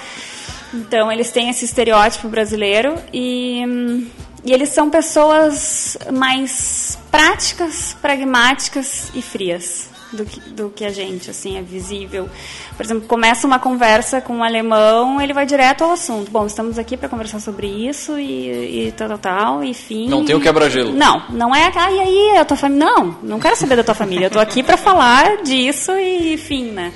Então, 0.75 1.11
eles 1.11 1.31
têm 1.31 1.49
esse 1.49 1.65
estereótipo 1.65 2.29
brasileiro 2.29 2.95
e, 3.13 3.65
hum, 3.67 4.07
e 4.45 4.53
eles 4.53 4.69
são 4.71 4.91
pessoas 4.91 5.97
mais 6.13 6.99
práticas, 7.11 7.97
pragmáticas 8.03 9.11
e 9.15 9.23
frias 9.23 9.94
do 10.15 10.25
que, 10.25 10.41
do 10.41 10.71
que 10.71 10.85
a 10.85 10.91
gente, 10.91 11.31
assim, 11.31 11.59
é 11.59 11.63
visível. 11.63 12.29
Por 12.77 12.85
exemplo, 12.85 13.07
começa 13.07 13.47
uma 13.47 13.59
conversa 13.59 14.21
com 14.21 14.37
um 14.37 14.45
alemão, 14.45 15.21
ele 15.21 15.33
vai 15.33 15.47
direto 15.47 15.85
ao 15.85 15.93
assunto. 15.93 16.31
Bom, 16.31 16.47
estamos 16.47 16.79
aqui 16.79 16.97
para 16.97 17.09
conversar 17.09 17.41
sobre 17.41 17.67
isso 17.67 18.19
e, 18.19 18.87
e 18.89 18.93
tal, 18.93 19.09
tal, 19.09 19.19
tal, 19.19 19.65
e 19.65 19.75
fim. 19.75 20.09
Não 20.09 20.25
tem 20.25 20.35
o 20.35 20.41
quebra-gelo. 20.41 20.93
Não, 20.93 21.23
não 21.31 21.55
é, 21.55 21.71
ah, 21.75 21.91
e 21.91 22.01
aí, 22.01 22.39
a 22.39 22.45
tua 22.45 22.57
família? 22.57 22.85
Não, 22.87 23.19
não 23.23 23.41
quero 23.41 23.57
saber 23.57 23.77
da 23.77 23.85
tua 23.85 23.95
família. 23.95 24.27
Eu 24.27 24.31
tô 24.31 24.39
aqui 24.39 24.63
para 24.63 24.77
falar 24.77 25.43
disso 25.43 25.93
e 25.93 26.37
fim, 26.37 26.71
né? 26.71 26.93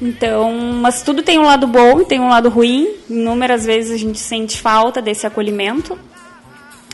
Então, 0.00 0.52
mas 0.52 1.02
tudo 1.02 1.22
tem 1.22 1.38
um 1.38 1.44
lado 1.44 1.66
bom 1.66 2.00
e 2.00 2.04
tem 2.04 2.20
um 2.20 2.28
lado 2.28 2.48
ruim. 2.48 2.94
Inúmeras 3.08 3.64
vezes 3.64 3.92
a 3.92 3.96
gente 3.96 4.18
sente 4.18 4.60
falta 4.60 5.00
desse 5.00 5.26
acolhimento, 5.26 5.98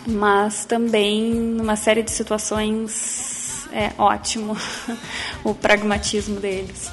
mas 0.07 0.65
também 0.65 1.23
numa 1.33 1.77
série 1.77 2.03
de 2.03 2.11
situações 2.11 3.40
é 3.73 3.91
ótimo 3.99 4.57
o 5.45 5.55
pragmatismo 5.55 6.39
deles. 6.41 6.91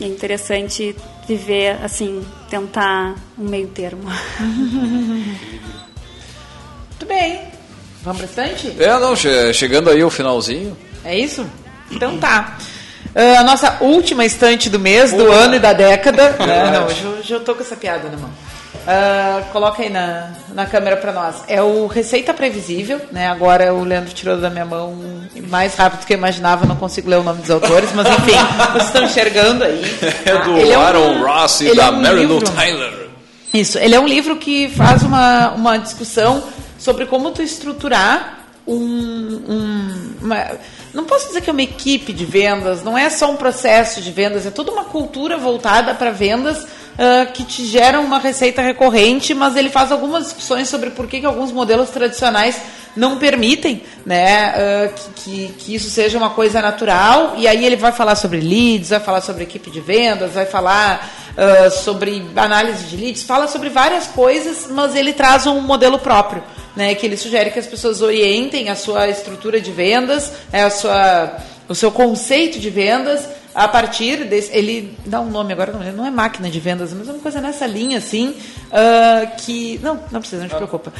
E 0.00 0.04
é 0.04 0.08
interessante 0.08 0.94
viver 1.28 1.78
assim, 1.82 2.24
tentar 2.50 3.14
um 3.38 3.44
meio 3.48 3.68
termo. 3.68 4.02
Muito 6.90 7.06
bem. 7.06 7.40
Vamos 8.02 8.18
pra 8.22 8.26
estante? 8.44 8.74
É, 8.82 8.98
não, 8.98 9.16
che- 9.16 9.52
chegando 9.54 9.90
aí 9.90 10.02
o 10.04 10.10
finalzinho. 10.10 10.76
É 11.04 11.18
isso? 11.18 11.46
Então 11.90 12.18
tá. 12.18 12.56
Ah, 13.14 13.40
a 13.40 13.44
nossa 13.44 13.78
última 13.80 14.24
estante 14.24 14.68
do 14.68 14.78
mês, 14.78 15.12
do 15.12 15.30
ano 15.30 15.54
e 15.54 15.58
da 15.58 15.72
década. 15.72 16.30
né? 16.46 16.70
Não, 16.72 16.86
hoje, 16.86 17.02
eu- 17.04 17.10
hoje 17.12 17.32
eu 17.32 17.40
tô 17.40 17.54
com 17.54 17.62
essa 17.62 17.76
piada 17.76 18.08
na 18.08 18.16
mão. 18.16 18.30
Ah, 18.86 19.42
coloca 19.52 19.82
aí 19.82 19.88
na, 19.88 20.30
na 20.54 20.66
câmera 20.66 20.96
pra 20.96 21.12
nós. 21.12 21.36
É 21.48 21.62
o 21.62 21.86
Receita 21.86 22.34
Previsível, 22.34 23.00
né? 23.10 23.28
Agora 23.28 23.72
o 23.72 23.82
Leandro 23.82 24.12
tirou 24.12 24.36
da 24.38 24.50
minha 24.50 24.64
mão 24.66 24.94
mais 25.48 25.74
rápido 25.74 26.00
do 26.00 26.06
que 26.06 26.12
eu 26.12 26.18
imaginava, 26.18 26.66
não 26.66 26.76
consigo 26.76 27.08
ler 27.08 27.16
o 27.16 27.22
nome 27.22 27.40
dos 27.40 27.50
autores, 27.50 27.90
mas 27.94 28.06
enfim, 28.08 28.32
vocês 28.72 28.84
estão 28.86 29.04
enxergando 29.04 29.64
aí. 29.64 29.82
É 30.26 30.38
do 30.44 30.56
Ele 30.58 30.72
é 30.72 30.78
um- 30.78 30.82
Aaron 30.82 31.22
Ross 31.24 31.60
e 31.62 31.74
da 31.74 31.86
é 31.86 31.90
um 31.90 32.12
livro- 32.14 32.40
Tyler. 32.50 33.08
Isso, 33.54 33.78
ele 33.78 33.94
é 33.94 34.00
um 34.00 34.06
livro 34.06 34.36
que 34.36 34.68
faz 34.68 35.02
uma, 35.02 35.50
uma 35.52 35.76
discussão 35.78 36.42
sobre 36.78 37.06
como 37.06 37.30
tu 37.30 37.40
estruturar 37.40 38.40
um, 38.66 38.74
um- 38.76 40.14
uma, 40.22 40.46
não 40.92 41.04
posso 41.04 41.28
dizer 41.28 41.40
que 41.40 41.48
é 41.50 41.52
uma 41.52 41.62
equipe 41.62 42.12
de 42.12 42.24
vendas, 42.24 42.82
não 42.82 42.98
é 42.98 43.08
só 43.10 43.30
um 43.30 43.36
processo 43.36 44.00
de 44.00 44.10
vendas, 44.10 44.44
é 44.46 44.50
toda 44.50 44.72
uma 44.72 44.84
cultura 44.84 45.36
voltada 45.38 45.94
para 45.94 46.10
vendas 46.10 46.66
ah, 46.96 47.26
que 47.26 47.44
te 47.44 47.66
geram 47.66 48.04
uma 48.04 48.18
receita 48.18 48.62
recorrente, 48.62 49.34
mas 49.34 49.56
ele 49.56 49.68
faz 49.68 49.90
algumas 49.90 50.24
discussões 50.24 50.68
sobre 50.68 50.90
por 50.90 51.08
que, 51.08 51.20
que 51.20 51.26
alguns 51.26 51.50
modelos 51.50 51.90
tradicionais 51.90 52.60
não 52.96 53.18
permitem 53.18 53.82
né, 54.06 54.54
ah, 54.54 54.88
que, 54.88 55.10
que, 55.14 55.54
que 55.58 55.74
isso 55.74 55.90
seja 55.90 56.16
uma 56.16 56.30
coisa 56.30 56.62
natural. 56.62 57.34
E 57.36 57.48
aí 57.48 57.64
ele 57.64 57.74
vai 57.74 57.90
falar 57.90 58.14
sobre 58.14 58.40
leads, 58.40 58.90
vai 58.90 59.00
falar 59.00 59.20
sobre 59.20 59.42
equipe 59.42 59.70
de 59.70 59.80
vendas, 59.80 60.32
vai 60.32 60.46
falar 60.46 61.10
ah, 61.36 61.68
sobre 61.68 62.24
análise 62.36 62.84
de 62.84 62.96
leads, 62.96 63.24
fala 63.24 63.48
sobre 63.48 63.70
várias 63.70 64.06
coisas, 64.06 64.68
mas 64.70 64.94
ele 64.94 65.12
traz 65.12 65.46
um 65.46 65.60
modelo 65.60 65.98
próprio. 65.98 66.42
Né, 66.76 66.92
que 66.96 67.06
ele 67.06 67.16
sugere 67.16 67.52
que 67.52 67.58
as 67.60 67.68
pessoas 67.68 68.02
orientem 68.02 68.68
a 68.68 68.74
sua 68.74 69.08
estrutura 69.08 69.60
de 69.60 69.70
vendas, 69.70 70.32
né, 70.52 70.64
a 70.64 70.70
sua, 70.70 71.36
o 71.68 71.74
seu 71.74 71.92
conceito 71.92 72.58
de 72.58 72.68
vendas 72.68 73.28
a 73.54 73.68
partir 73.68 74.24
desse. 74.24 74.50
Ele 74.52 74.96
dá 75.06 75.20
um 75.20 75.30
nome 75.30 75.52
agora, 75.52 75.72
não, 75.72 76.04
é 76.04 76.10
máquina 76.10 76.50
de 76.50 76.58
vendas, 76.58 76.92
mas 76.92 77.08
é 77.08 77.12
uma 77.12 77.20
coisa 77.20 77.40
nessa 77.40 77.66
linha 77.66 77.98
assim, 77.98 78.34
ah, 78.72 79.26
que. 79.38 79.78
Não, 79.82 80.00
não 80.10 80.20
precisa, 80.20 80.42
não 80.42 80.48
te 80.48 80.56
preocupa. 80.56 80.92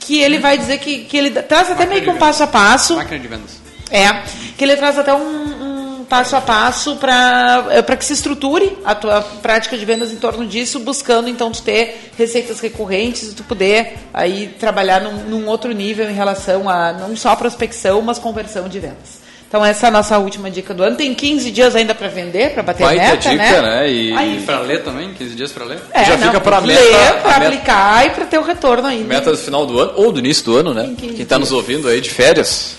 Que 0.00 0.20
ele 0.20 0.38
vai 0.38 0.58
dizer 0.58 0.78
que, 0.78 1.04
que 1.04 1.16
ele 1.16 1.30
traz 1.30 1.70
até 1.70 1.86
meio 1.86 2.02
que 2.02 2.10
um 2.10 2.18
passo 2.18 2.42
a 2.42 2.46
passo. 2.46 2.96
Máquina 2.96 3.20
de 3.20 3.28
vendas. 3.28 3.62
É, 3.88 4.22
que 4.56 4.64
ele 4.64 4.74
traz 4.76 4.98
até 4.98 5.14
um, 5.14 6.00
um 6.00 6.04
passo 6.04 6.34
a 6.34 6.40
passo 6.40 6.96
para 6.96 7.96
que 7.96 8.04
se 8.04 8.14
estruture 8.14 8.76
a 8.84 8.94
tua 8.94 9.20
prática 9.20 9.76
de 9.78 9.84
vendas 9.84 10.12
em 10.12 10.16
torno 10.16 10.46
disso, 10.46 10.80
buscando 10.80 11.28
então 11.28 11.52
tu 11.52 11.62
ter 11.62 12.10
receitas 12.18 12.58
recorrentes 12.58 13.30
e 13.30 13.34
tu 13.34 13.44
poder 13.44 13.98
aí 14.12 14.48
trabalhar 14.58 15.00
num, 15.00 15.24
num 15.24 15.46
outro 15.46 15.72
nível 15.72 16.10
em 16.10 16.14
relação 16.14 16.68
a 16.68 16.92
não 16.92 17.14
só 17.16 17.36
prospecção, 17.36 18.02
mas 18.02 18.18
conversão 18.18 18.68
de 18.68 18.80
vendas. 18.80 19.21
Então 19.52 19.62
essa 19.62 19.86
é 19.86 19.88
a 19.88 19.90
nossa 19.92 20.16
última 20.16 20.50
dica 20.50 20.72
do 20.72 20.82
ano. 20.82 20.96
Tem 20.96 21.14
15 21.14 21.50
dias 21.50 21.76
ainda 21.76 21.94
para 21.94 22.08
vender, 22.08 22.54
para 22.54 22.62
bater 22.62 22.84
Baita 22.84 23.02
meta, 23.02 23.16
dica, 23.18 23.36
né? 23.36 23.60
né? 23.60 23.90
E, 23.92 24.12
Aí- 24.16 24.38
E 24.38 24.42
pra 24.46 24.60
ler 24.60 24.82
também, 24.82 25.12
15 25.12 25.34
dias 25.34 25.52
pra 25.52 25.66
ler? 25.66 25.78
É, 25.92 26.04
já 26.06 26.16
não, 26.16 26.28
fica 26.28 26.40
pra 26.40 26.58
ler, 26.60 26.74
meta- 26.80 27.14
para 27.18 27.36
a 27.36 27.38
meta- 27.38 27.46
aplicar 27.48 28.06
e 28.06 28.10
para 28.12 28.24
ter 28.24 28.38
o 28.38 28.42
retorno 28.42 28.88
ainda. 28.88 29.04
Meta 29.04 29.30
do 29.30 29.36
final 29.36 29.66
do 29.66 29.78
ano, 29.78 29.92
ou 29.96 30.10
do 30.10 30.20
início 30.20 30.42
do 30.46 30.56
ano, 30.56 30.72
né? 30.72 30.84
Tem 30.84 30.94
15 30.94 31.12
Quem 31.16 31.22
está 31.24 31.38
nos 31.38 31.52
ouvindo 31.52 31.86
aí 31.86 32.00
de 32.00 32.08
férias. 32.08 32.76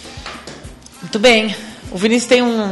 Muito 0.99 1.19
bem. 1.19 1.55
O 1.91 1.97
Vinícius 1.99 2.27
tem 2.27 2.41
um, 2.41 2.63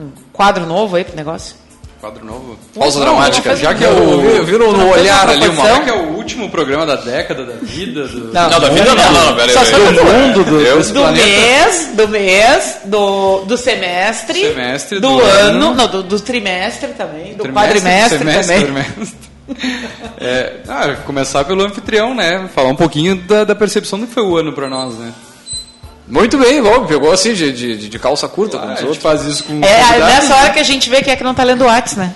um 0.00 0.10
quadro 0.32 0.64
novo 0.64 0.96
aí 0.96 1.04
pro 1.04 1.14
negócio? 1.14 1.54
Quadro 2.02 2.24
novo. 2.26 2.58
Pausa 2.76 2.98
Não, 2.98 3.06
dramática. 3.06 3.54
Já 3.54 3.72
que 3.74 3.84
eu 3.84 4.20
vi- 4.20 4.44
viram 4.50 4.72
no 4.72 4.88
olhar 4.90 5.28
ali 5.28 5.46
uma. 5.46 5.64
Já 5.68 5.80
que 5.84 5.88
é 5.90 5.92
o 5.92 6.16
último 6.16 6.50
programa 6.50 6.84
da 6.84 6.96
década, 6.96 7.44
da 7.44 7.52
vida, 7.62 8.08
do... 8.08 8.32
Não. 8.34 8.50
Não, 8.50 8.60
da 8.60 8.68
vida 8.70 8.92
não, 8.92 9.12
não, 9.12 9.26
não, 9.26 9.36
peraí. 9.36 9.54
Só 9.54 9.60
peraí. 9.64 9.94
Do 9.94 9.98
tu. 10.00 10.04
mundo, 10.04 10.44
do, 10.44 10.82
Do 10.92 11.00
planeta. 11.00 11.24
mês, 11.26 11.90
do 11.94 12.08
mês, 12.08 12.76
do, 12.86 13.42
do 13.44 13.56
semestre, 13.56 14.40
Semestre, 14.48 14.98
do, 14.98 15.08
do 15.16 15.20
ano, 15.22 15.66
ano. 15.68 15.74
não, 15.76 15.86
do, 15.86 16.02
do 16.02 16.18
trimestre 16.18 16.88
também, 16.88 17.34
do 17.34 17.44
Trimestre, 17.44 17.52
quadrimestre 17.80 18.18
semestre, 18.18 18.66
também. 18.66 18.82
trimestre. 18.84 19.32
É, 20.20 20.54
ah, 20.68 20.96
começar 21.06 21.44
pelo 21.44 21.62
anfitrião, 21.64 22.14
né? 22.14 22.48
Falar 22.54 22.68
um 22.70 22.76
pouquinho 22.76 23.14
da, 23.16 23.44
da 23.44 23.54
percepção 23.54 23.98
do 24.00 24.06
que 24.06 24.14
foi 24.14 24.22
o 24.22 24.36
ano 24.36 24.52
pra 24.52 24.68
nós, 24.68 24.94
né? 24.96 25.12
Muito 26.12 26.36
bem, 26.38 26.60
logo, 26.60 26.86
pegou 26.86 27.10
assim 27.10 27.32
de, 27.32 27.50
de, 27.52 27.88
de 27.88 27.98
calça 27.98 28.28
curta, 28.28 28.58
como 28.58 28.70
Ah, 28.70 28.74
os 28.74 28.78
a 28.78 28.80
gente 28.82 28.88
outros. 28.88 29.02
faz 29.02 29.22
isso 29.24 29.44
com 29.44 29.54
É 29.64 29.98
nessa 29.98 30.36
hora 30.36 30.50
que 30.50 30.58
a 30.58 30.62
gente 30.62 30.90
vê 30.90 31.00
que 31.02 31.10
é 31.10 31.16
que 31.16 31.24
não 31.24 31.32
tá 31.34 31.42
lendo 31.42 31.62
o 31.62 31.66
Whats, 31.66 31.96
né? 31.96 32.12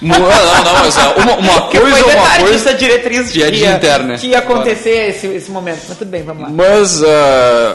Não, 0.00 0.18
não, 0.18 0.28
não, 0.64 0.78
mas 0.80 0.96
é, 0.98 1.02
uma, 1.20 1.34
uma 1.36 1.60
coisa 1.62 1.98
é 1.98 2.16
uma 2.16 2.36
coisa. 2.46 2.74
diretriz 2.74 3.32
de 3.32 3.40
E 3.40 3.42
é 3.42 3.50
que 3.50 3.56
ia, 3.58 3.72
interna. 3.72 4.18
que 4.18 4.26
ia 4.28 4.38
acontecer 4.38 5.08
esse, 5.10 5.26
esse 5.26 5.50
momento. 5.50 5.80
Mas 5.88 5.98
tudo 5.98 6.08
bem, 6.10 6.22
vamos 6.22 6.42
lá. 6.44 6.48
Mas, 6.50 7.02
ah, 7.02 7.06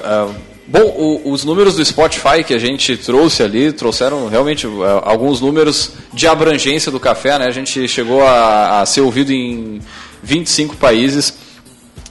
ah, 0.04 0.28
bom, 0.68 0.80
o- 0.98 1.32
os 1.32 1.44
números 1.44 1.76
do 1.76 1.84
Spotify 1.84 2.44
que 2.46 2.54
a 2.54 2.60
gente 2.60 2.96
trouxe 2.98 3.42
ali, 3.44 3.72
trouxeram 3.74 4.28
realmente 4.30 4.66
ah, 4.68 5.02
alguns 5.06 5.42
números 5.42 5.92
de 6.14 6.26
abrangência 6.28 6.92
do 6.92 7.00
café, 7.00 7.38
né? 7.40 7.48
A 7.48 7.52
gente 7.52 7.86
chegou 7.88 8.22
a, 8.26 8.82
a 8.82 8.86
ser 8.86 9.02
ouvido 9.02 9.32
em 9.34 9.82
25 10.24 10.76
países. 10.78 11.34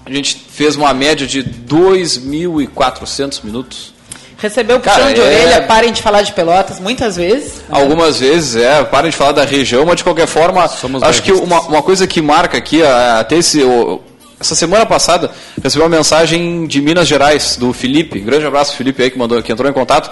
A 0.09 0.13
gente 0.13 0.41
fez 0.51 0.75
uma 0.75 0.95
média 0.95 1.27
de 1.27 1.43
2.400 1.45 3.41
minutos. 3.45 3.93
Recebeu 4.39 4.79
Cara, 4.81 4.99
puxão 5.01 5.13
de 5.15 5.21
é- 5.21 5.25
orelha, 5.25 5.63
parem 5.63 5.93
de 5.93 6.01
falar 6.01 6.23
de 6.23 6.33
pelotas, 6.33 6.79
muitas 6.79 7.17
vezes. 7.17 7.55
Algumas 7.69 8.21
vezes, 8.21 8.55
é, 8.57 8.85
parem 8.85 9.11
de 9.11 9.17
falar 9.17 9.33
da 9.33 9.45
região, 9.45 9.85
mas 9.85 9.97
de 9.97 10.05
qualquer 10.05 10.29
forma, 10.29 10.67
Somos 10.69 11.03
acho 11.03 11.23
que 11.23 11.33
bairristas. 11.33 11.59
uma, 11.59 11.69
uma 11.69 11.83
coisa 11.83 12.07
que 12.07 12.23
marca 12.23 12.57
aqui, 12.57 12.81
a- 12.83 13.19
até 13.19 13.37
esse, 13.37 13.61
essa 14.41 14.55
semana 14.55 14.87
passada, 14.87 15.31
recebi 15.63 15.83
uma 15.83 15.89
mensagem 15.89 16.67
de 16.67 16.81
Minas 16.81 17.09
Gerais, 17.09 17.57
do 17.57 17.73
Felipe, 17.73 18.21
grande 18.21 18.47
abraço 18.47 18.77
Felipe 18.77 19.03
aí 19.03 19.11
que, 19.11 19.19
mandou, 19.19 19.43
que 19.43 19.51
entrou 19.51 19.69
em 19.69 19.73
contato, 19.75 20.11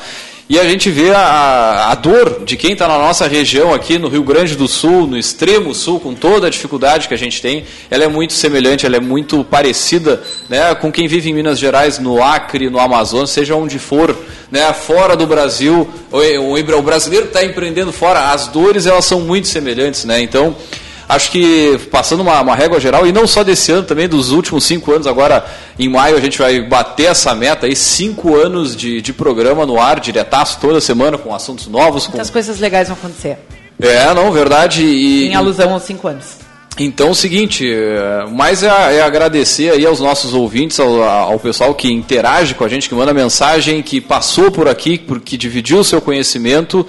e 0.48 0.60
a 0.60 0.64
gente 0.64 0.90
vê 0.90 1.10
a, 1.10 1.88
a 1.90 1.94
dor 1.96 2.42
de 2.44 2.56
quem 2.56 2.72
está 2.72 2.86
na 2.86 2.98
nossa 2.98 3.26
região 3.26 3.74
aqui 3.74 3.98
no 3.98 4.08
Rio 4.08 4.22
Grande 4.22 4.54
do 4.54 4.68
Sul, 4.68 5.06
no 5.06 5.16
extremo 5.18 5.74
sul, 5.74 5.98
com 5.98 6.14
toda 6.14 6.46
a 6.46 6.50
dificuldade 6.50 7.08
que 7.08 7.14
a 7.14 7.16
gente 7.18 7.42
tem, 7.42 7.64
ela 7.90 8.04
é 8.04 8.08
muito 8.08 8.32
semelhante, 8.32 8.86
ela 8.86 8.96
é 8.96 9.00
muito 9.00 9.42
parecida 9.44 10.22
né, 10.48 10.72
com 10.76 10.90
quem 10.92 11.08
vive 11.08 11.30
em 11.30 11.32
Minas 11.32 11.58
Gerais, 11.58 11.98
no 11.98 12.22
Acre, 12.22 12.70
no 12.70 12.78
Amazonas, 12.78 13.30
seja 13.30 13.56
onde 13.56 13.78
for, 13.80 14.16
né, 14.50 14.72
fora 14.72 15.16
do 15.16 15.26
Brasil, 15.26 15.88
o, 16.12 16.16
o- 16.18 16.78
o 16.78 16.82
brasileiro 16.82 17.26
está 17.26 17.44
empreendendo 17.44 17.92
fora, 17.92 18.30
as 18.30 18.46
dores 18.46 18.86
elas 18.86 19.04
são 19.04 19.20
muito 19.20 19.48
semelhantes, 19.48 20.04
né? 20.04 20.20
Então, 20.20 20.54
acho 21.08 21.30
que 21.30 21.78
passando 21.90 22.20
uma, 22.20 22.40
uma 22.40 22.54
régua 22.54 22.80
geral, 22.80 23.06
e 23.06 23.12
não 23.12 23.26
só 23.26 23.42
desse 23.44 23.70
ano, 23.72 23.84
também 23.84 24.08
dos 24.08 24.30
últimos 24.30 24.64
cinco 24.64 24.92
anos, 24.92 25.06
agora 25.06 25.44
em 25.78 25.88
maio 25.88 26.16
a 26.16 26.20
gente 26.20 26.38
vai 26.38 26.60
bater 26.60 27.06
essa 27.06 27.34
meta 27.34 27.66
aí, 27.66 27.76
cinco 27.76 28.36
anos 28.36 28.76
de, 28.76 29.00
de 29.00 29.12
programa 29.12 29.64
no 29.64 29.80
ar, 29.80 30.00
diretaço 30.00 30.58
toda 30.60 30.80
semana, 30.80 31.16
com 31.16 31.34
assuntos 31.34 31.66
novos. 31.66 32.06
Com... 32.06 32.12
Muitas 32.12 32.30
coisas 32.30 32.58
legais 32.58 32.88
vão 32.88 32.96
acontecer. 32.96 33.38
É, 33.80 34.12
não, 34.14 34.32
verdade. 34.32 34.82
E, 34.82 35.28
Em 35.28 35.34
alusão 35.34 35.72
aos 35.72 35.82
cinco 35.82 36.08
anos. 36.08 36.38
então, 36.78 37.08
é 37.08 37.10
o 37.10 37.14
seguinte, 37.14 37.70
é, 37.70 38.26
mais 38.30 38.62
é, 38.62 38.68
é 38.68 39.02
agradecer 39.02 39.70
aí 39.70 39.84
aos 39.86 40.00
nossos 40.00 40.32
ouvintes, 40.34 40.80
ao, 40.80 41.02
ao 41.02 41.38
pessoal 41.38 41.74
que 41.74 41.92
interage 41.92 42.54
com 42.54 42.64
a 42.64 42.68
gente, 42.68 42.88
que 42.88 42.94
manda 42.94 43.12
mensagem, 43.12 43.82
que 43.82 44.00
passou 44.00 44.50
por 44.50 44.66
aqui, 44.66 44.98
que 44.98 45.36
dividiu 45.36 45.78
o 45.78 45.84
seu 45.84 46.00
conhecimento 46.00 46.86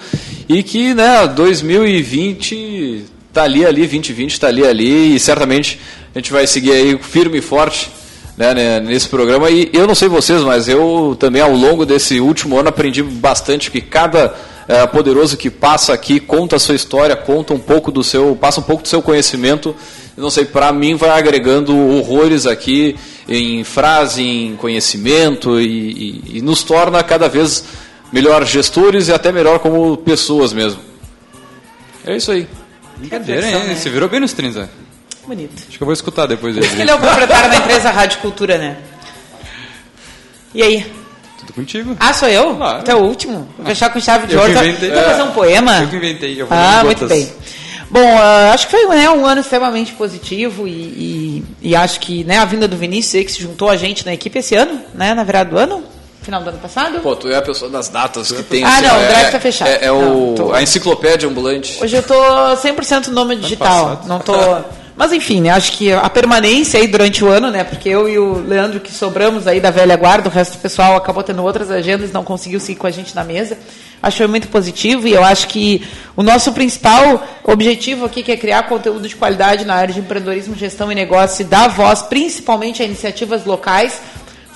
e 0.47 0.63
que, 0.63 0.93
né, 0.93 1.28
2020 1.28 3.16
está 3.30 3.44
ali, 3.44 3.66
ali, 3.66 3.82
2020 3.82 4.32
está 4.32 4.48
ali, 4.48 4.66
ali 4.66 5.16
e 5.16 5.20
certamente 5.20 5.80
a 6.16 6.20
gente 6.20 6.32
vai 6.32 6.48
seguir 6.48 6.72
aí 6.72 6.98
firme 6.98 7.38
e 7.38 7.42
forte 7.42 7.92
né, 8.38 8.54
né, 8.54 8.80
nesse 8.80 9.08
programa. 9.08 9.50
E 9.50 9.70
eu 9.74 9.86
não 9.88 9.96
sei 9.96 10.08
vocês, 10.08 10.42
mas 10.42 10.68
eu 10.68 11.16
também 11.20 11.42
ao 11.42 11.52
longo 11.54 11.86
desse 11.86 12.20
último 12.20 12.58
ano 12.58 12.70
aprendi 12.70 13.02
bastante 13.04 13.70
que 13.72 13.82
cada 13.82 14.36
eh, 14.68 14.86
poderoso 14.88 15.38
que 15.38 15.50
passa 15.50 15.94
aqui 15.94 16.20
conta 16.20 16.56
a 16.56 16.60
sua 16.60 16.76
história, 16.76 17.16
conta 17.16 17.54
um 17.54 17.60
pouco 17.60 17.92
do 17.92 18.04
seu, 18.04 18.36
passa 18.36 18.60
um 18.60 18.64
pouco 18.64 18.84
do 18.84 18.88
seu 18.90 19.02
conhecimento. 19.02 19.76
Não 20.16 20.30
sei, 20.32 20.46
para 20.46 20.72
mim 20.74 20.96
vai 20.96 21.12
agregando 21.12 21.76
horrores 21.78 22.48
aqui 22.48 22.96
em 23.30 23.64
frase, 23.64 24.24
em 24.24 24.56
conhecimento 24.56 25.60
e, 25.60 25.66
e- 25.66 26.38
e 26.38 26.42
nos 26.42 26.64
torna 26.64 27.04
cada 27.04 27.28
vez 27.30 27.64
melhor 28.12 28.44
gestores 28.46 29.10
e 29.10 29.14
até 29.14 29.32
melhor 29.32 29.60
como 29.60 29.96
pessoas 29.98 30.54
mesmo. 30.54 30.80
É 32.06 32.16
isso 32.16 32.32
aí. 32.32 32.48
Brincadeira, 33.00 33.48
hein? 33.48 33.64
né? 33.68 33.76
Você 33.76 33.89
virou 33.89 34.10
bem 34.10 34.20
nos 34.20 34.34
30. 34.34 34.70
Bonito. 35.26 35.64
Acho 35.68 35.78
que 35.78 35.84
eu 35.84 35.86
vou 35.86 35.93
escutar 35.93 36.26
depois 36.26 36.56
dele. 36.56 36.68
Ele 36.82 36.89
é 36.89 36.95
o 36.95 37.00
proprietário 37.00 37.50
da 37.50 37.58
empresa 37.58 37.89
Rádio 37.91 38.20
Cultura, 38.20 38.58
né? 38.58 38.78
E 40.54 40.62
aí? 40.64 40.86
Tudo 41.39 41.54
contigo. 41.54 41.95
Ah, 42.00 42.14
sou 42.14 42.28
eu? 42.30 42.56
Claro. 42.56 42.84
Tu 42.84 42.91
é 42.91 42.95
o 42.95 43.00
último? 43.04 43.48
Vou 43.58 43.66
fechar 43.66 43.89
com 43.91 44.00
chave 44.00 44.28
de 44.28 44.34
Eu 44.34 44.39
ouro. 44.41 44.52
inventei. 44.52 44.89
vai 44.89 45.04
fazer 45.04 45.24
um 45.24 45.32
poema? 45.32 45.80
Eu 45.82 45.88
que 45.89 45.95
inventei. 45.98 46.41
Eu 46.41 46.48
vou 46.48 46.58
Ah, 46.58 46.82
muito 46.84 47.00
gotas. 47.02 47.18
bem. 47.18 47.34
Bom, 47.89 48.18
ah, 48.18 48.52
acho 48.54 48.68
que 48.68 48.72
foi 48.72 48.86
né, 48.95 49.10
um 49.10 49.26
ano 49.26 49.41
extremamente 49.41 49.93
positivo 49.93 50.68
e, 50.68 50.72
e- 50.72 51.43
e 51.70 51.76
acho 51.76 52.00
que 52.02 52.24
né, 52.26 52.38
a 52.38 52.45
vinda 52.45 52.68
do 52.68 52.76
Vinícius 52.76 53.26
que 53.26 53.32
se 53.32 53.41
juntou 53.41 53.70
a 53.70 53.78
gente 53.78 54.06
na 54.06 54.14
equipe 54.14 54.39
esse 54.39 54.56
ano, 54.56 54.82
né, 54.93 55.14
na 55.14 55.24
virada 55.24 55.50
do 55.52 55.58
ano, 55.58 55.84
final 56.28 56.44
do 56.44 56.50
ano 56.50 56.60
passado. 56.60 57.00
Pô, 57.00 57.16
tu 57.16 57.30
é 57.30 57.38
a 57.38 57.42
pessoa 57.42 57.72
das 57.72 57.88
datas 57.88 58.32
que 58.32 58.44
tem. 58.44 58.64
Ah, 58.64 58.68
assim, 58.78 58.88
não, 58.88 58.96
o 58.98 59.02
é- 59.02 59.08
drive 59.08 59.32
tá 59.32 59.40
fechado. 59.40 59.68
É, 59.70 59.86
é 59.86 59.92
o, 59.92 60.02
Não, 60.02 60.36
tô- 60.36 60.54
a 60.54 60.62
enciclopédia 60.62 61.28
ambulante. 61.28 61.78
Hoje 61.82 61.96
eu 61.96 62.04
tô 62.04 62.14
100% 62.58 63.08
nômade 63.08 63.42
digital, 63.42 64.02
não 64.06 64.20
tô... 64.20 64.34
Mas 64.98 65.14
enfim, 65.14 65.42
né, 65.42 65.52
acho 65.52 65.74
que 65.74 65.94
a 65.94 66.10
permanência 66.10 66.80
aí 66.80 66.88
durante 66.88 67.24
o 67.24 67.28
ano, 67.28 67.52
né, 67.52 67.64
porque 67.64 67.88
eu 67.88 68.10
e 68.10 68.18
o 68.18 68.40
Leandro 68.40 68.80
que 68.80 68.92
sobramos 68.92 69.46
aí 69.46 69.60
da 69.60 69.70
velha 69.70 69.96
guarda, 69.96 70.28
o 70.28 70.32
resto 70.32 70.54
do 70.54 70.58
pessoal 70.60 70.96
acabou 70.96 71.22
tendo 71.22 71.44
outras 71.44 71.70
agendas, 71.70 72.12
não 72.12 72.24
conseguiu 72.24 72.60
seguir 72.60 72.80
com 72.80 72.88
a 72.88 72.90
gente 72.92 73.16
na 73.16 73.24
mesa. 73.24 73.60
Acho 74.02 74.18
que 74.18 74.24
foi 74.24 74.28
muito 74.28 74.48
positivo 74.48 75.08
e 75.08 75.14
eu 75.14 75.24
acho 75.24 75.50
que 75.50 75.88
o 76.16 76.24
nosso 76.24 76.52
principal 76.52 77.24
objetivo 77.44 78.06
aqui, 78.06 78.24
que 78.24 78.32
é 78.32 78.38
criar 78.38 78.64
conteúdo 78.64 79.08
de 79.08 79.16
qualidade 79.16 79.66
na 79.66 79.76
área 79.76 79.94
de 79.94 80.00
empreendedorismo, 80.00 80.56
gestão 80.56 80.92
e 80.92 80.96
negócio 80.96 81.44
e 81.44 81.46
dar 81.46 81.68
voz 81.68 82.02
principalmente 82.02 82.82
a 82.82 82.86
iniciativas 82.86 83.46
locais, 83.46 84.02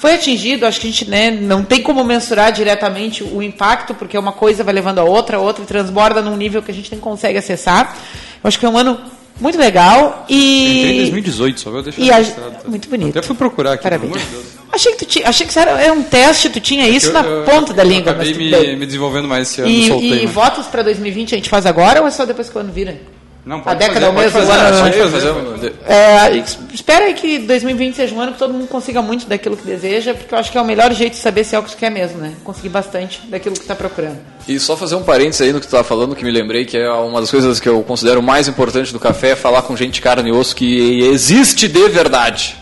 foi 0.02 0.16
atingido. 0.16 0.66
Acho 0.66 0.82
que 0.82 0.88
a 0.88 0.90
gente 0.90 1.08
né, 1.08 1.30
não 1.30 1.64
tem 1.64 1.82
como 1.84 2.04
mensurar 2.04 2.52
diretamente 2.52 3.24
o 3.24 3.42
impacto, 3.42 3.94
porque 3.94 4.18
uma 4.18 4.32
coisa 4.32 4.64
vai 4.64 4.74
levando 4.74 4.98
a 5.00 5.04
outra, 5.04 5.38
a 5.38 5.40
outra 5.40 5.64
transborda 5.64 6.22
num 6.24 6.36
nível 6.36 6.64
que 6.64 6.72
a 6.72 6.74
gente 6.74 6.92
nem 6.92 7.00
consegue 7.00 7.38
acessar. 7.38 7.96
Eu 8.44 8.48
acho 8.48 8.60
que 8.60 8.66
é 8.66 8.70
um 8.70 8.78
ano 8.78 9.00
muito 9.40 9.58
legal 9.60 10.26
e. 10.28 10.80
Entrei 10.80 10.94
em 10.96 11.00
2018, 11.02 11.60
só 11.60 11.70
vou 11.72 11.84
deixar 11.84 12.02
E 12.02 12.12
a- 12.12 12.16
registrado, 12.16 12.56
muito 12.68 12.90
bonito. 12.90 13.18
Até 13.20 13.28
fui 13.28 13.36
procurar 13.36 13.74
aqui, 13.74 13.84
Parabéns. 13.84 14.12
pelo 14.14 14.24
amor 14.24 14.30
de 14.32 14.36
Deus. 14.44 14.62
Achei 14.74 14.94
que 14.96 15.06
tinha, 15.06 15.28
achei 15.30 15.46
que 15.46 15.52
isso 15.52 15.60
era, 15.60 15.72
era 15.82 15.94
um 15.94 16.02
teste, 16.02 16.50
tu 16.50 16.60
tinha 16.60 16.88
isso 16.88 17.08
Eu- 17.08 17.14
na 17.14 17.22
eu- 17.22 17.44
ponta 17.44 17.72
da 17.74 17.84
eu 17.84 17.88
língua. 17.90 18.14
mas 18.18 18.28
Acabei 18.30 18.50
tudo 18.52 18.62
me, 18.68 18.76
me 18.78 18.86
desenvolvendo 18.88 19.28
mais 19.28 19.50
esse 19.52 19.62
ano, 19.62 19.70
E, 19.70 19.88
soltei. 19.88 20.24
e 20.24 20.26
votos 20.26 20.66
para 20.68 20.82
2020 20.82 21.36
a 21.36 21.38
gente 21.38 21.50
faz 21.50 21.66
agora 21.66 22.02
ou 22.02 22.08
é 22.08 22.12
só 22.12 22.26
depois 22.26 22.50
que 22.50 22.58
o 22.58 22.62
ano 22.62 22.72
vira? 22.74 23.00
Não, 23.44 23.58
a 23.58 23.62
pode 23.62 23.80
década 23.80 24.00
fazer, 24.02 24.06
é 24.06 24.10
o 24.10 24.14
pode 24.14 24.26
mesmo 24.26 24.40
fazer, 24.40 24.52
ano. 24.62 24.80
pode 24.82 25.12
fazer. 25.12 25.34
fazer. 25.52 25.74
É, 25.88 26.44
espera 26.74 27.06
aí 27.06 27.14
que 27.16 27.40
2020 27.40 27.96
seja 27.96 28.14
um 28.14 28.22
ano 28.22 28.34
que 28.34 28.38
todo 28.38 28.54
mundo 28.54 28.68
consiga 28.68 29.02
muito 29.02 29.26
daquilo 29.28 29.58
que 29.58 29.66
deseja, 29.66 30.14
porque 30.14 30.34
eu 30.34 30.38
acho 30.38 30.52
que 30.52 30.58
é 30.60 30.62
o 30.62 30.66
melhor 30.66 30.94
jeito 30.94 31.14
de 31.14 31.20
saber 31.20 31.44
se 31.44 31.56
é 31.56 31.60
o 31.60 31.64
que 31.64 31.72
tu 31.72 31.78
quer 31.78 31.90
mesmo, 31.90 32.20
né? 32.20 32.34
Conseguir 32.44 32.70
bastante 32.70 33.22
daquilo 33.28 33.56
que 33.56 33.62
tu 33.62 33.68
tá 33.68 33.76
procurando. 33.76 34.20
E 34.48 34.60
só 34.60 34.78
fazer 34.78 34.96
um 34.96 35.02
parênteses 35.04 35.42
aí 35.42 35.52
no 35.52 35.60
que 35.60 35.66
tu 35.66 35.70
estava 35.70 35.84
falando, 35.84 36.16
que 36.16 36.24
me 36.24 36.30
lembrei 36.32 36.66
que 36.66 36.78
é 36.78 36.92
uma 36.92 37.20
das 37.20 37.32
coisas 37.32 37.60
que 37.60 37.68
eu 37.68 37.82
considero 37.82 38.22
mais 38.22 38.48
importante 38.48 38.94
do 38.94 39.00
café 39.00 39.30
é 39.32 39.36
falar 39.36 39.64
com 39.64 39.76
gente 39.76 39.96
de 39.96 40.02
carne 40.02 40.30
e 40.30 40.32
osso 40.32 40.56
que 40.56 41.02
existe 41.06 41.68
de 41.68 41.88
verdade. 41.90 42.56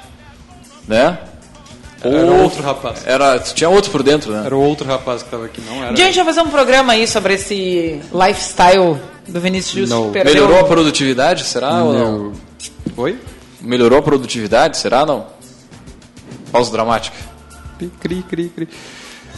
Né? 0.87 1.17
Era 2.01 2.25
Ou- 2.25 2.43
outro 2.43 2.63
rapaz. 2.63 3.01
Era, 3.05 3.37
tinha 3.39 3.69
outro 3.69 3.91
por 3.91 4.01
dentro, 4.01 4.31
né? 4.31 4.43
Era 4.45 4.55
o 4.55 4.61
outro 4.61 4.87
rapaz 4.87 5.21
que 5.21 5.27
estava 5.27 5.45
aqui, 5.45 5.61
não 5.67 5.83
era. 5.83 5.93
Dia 5.93 6.05
a 6.05 6.07
gente 6.07 6.15
vai 6.15 6.25
fazer 6.25 6.41
um 6.41 6.49
programa 6.49 6.93
aí 6.93 7.05
sobre 7.05 7.33
esse 7.33 7.99
lifestyle 8.13 8.97
do 9.29 9.39
Vinícius. 9.39 9.89
Não. 9.89 10.11
perdeu- 10.11 10.33
Melhorou 10.33 10.59
a 10.59 10.63
produtividade, 10.63 11.43
será 11.45 11.83
ou 11.83 11.93
não? 11.93 12.33
Oi? 12.97 13.17
Melhorou 13.61 13.99
a 13.99 14.01
produtividade, 14.01 14.77
será 14.77 15.05
não? 15.05 15.27
Pausa 16.51 16.71
dramática. 16.71 17.15
Cri, 17.99 18.23
cri, 18.29 18.49
cri. 18.49 18.69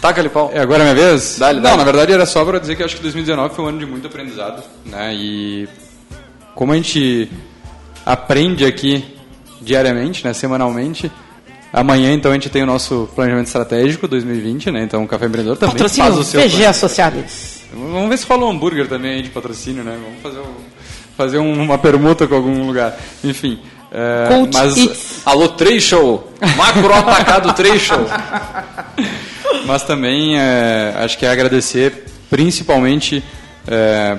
Taca 0.02 0.20
ali 0.22 0.30
pau. 0.30 0.50
É 0.54 0.60
agora 0.60 0.82
a 0.82 0.94
minha 0.94 0.96
vez? 0.96 1.38
Dá-lhe, 1.38 1.60
Não, 1.60 1.78
na 1.78 1.84
verdade 1.84 2.12
era 2.12 2.26
só 2.26 2.44
para 2.44 2.60
dizer 2.60 2.76
que 2.76 2.82
eu 2.82 2.86
acho 2.86 2.96
que 2.96 3.02
2019 3.04 3.54
foi 3.54 3.66
um 3.66 3.68
ano 3.68 3.80
de 3.80 3.86
muito 3.86 4.08
aprendizado, 4.08 4.64
né? 4.86 5.14
E 5.14 5.68
como 6.56 6.72
a 6.72 6.76
gente 6.76 7.30
aprende 8.06 8.66
aqui 8.66 9.16
diariamente, 9.62 10.26
né, 10.26 10.34
semanalmente, 10.34 11.12
amanhã 11.74 12.14
então 12.14 12.32
a 12.32 12.34
gente 12.34 12.50
tem 12.50 12.64
o 12.64 12.66
nosso 12.66 13.10
planejamento 13.16 13.48
estratégico 13.48 14.08
2020, 14.08 14.72
né? 14.72 14.84
Então 14.84 15.04
o 15.04 15.08
Café 15.08 15.26
Empreendedor 15.26 15.58
também 15.58 15.74
Patrocínio 15.76 16.10
faz 16.12 16.20
o 16.20 16.24
seu 16.24 16.42
plano. 16.42 16.66
Associados. 16.70 17.62
Vamos 17.74 18.10
ver 18.10 18.18
se 18.18 18.26
rola 18.26 18.46
um 18.46 18.50
hambúrguer 18.52 18.88
também 18.88 19.12
aí 19.12 19.22
de 19.22 19.30
patrocínio, 19.30 19.84
né? 19.84 19.98
Vamos 20.04 20.22
fazer, 20.22 20.40
um- 20.40 20.56
fazer 21.18 21.38
um- 21.40 21.62
uma 21.64 21.78
permuta 21.78 22.28
com 22.28 22.36
algum 22.36 22.66
lugar. 22.68 22.98
Enfim. 23.24 23.60
é, 23.94 24.48
mas, 24.54 24.78
Eats. 24.78 25.22
Alô, 25.26 25.50
Três 25.50 25.84
Show. 25.84 26.32
Macro 26.58 26.94
Atacado 26.94 27.54
Três 27.54 27.82
Show. 27.82 28.06
mas 29.66 29.84
também 29.84 30.40
é, 30.40 30.94
acho 30.98 31.18
que 31.18 31.26
é 31.26 31.30
agradecer 31.30 32.06
principalmente 32.30 33.24
é, 33.68 34.18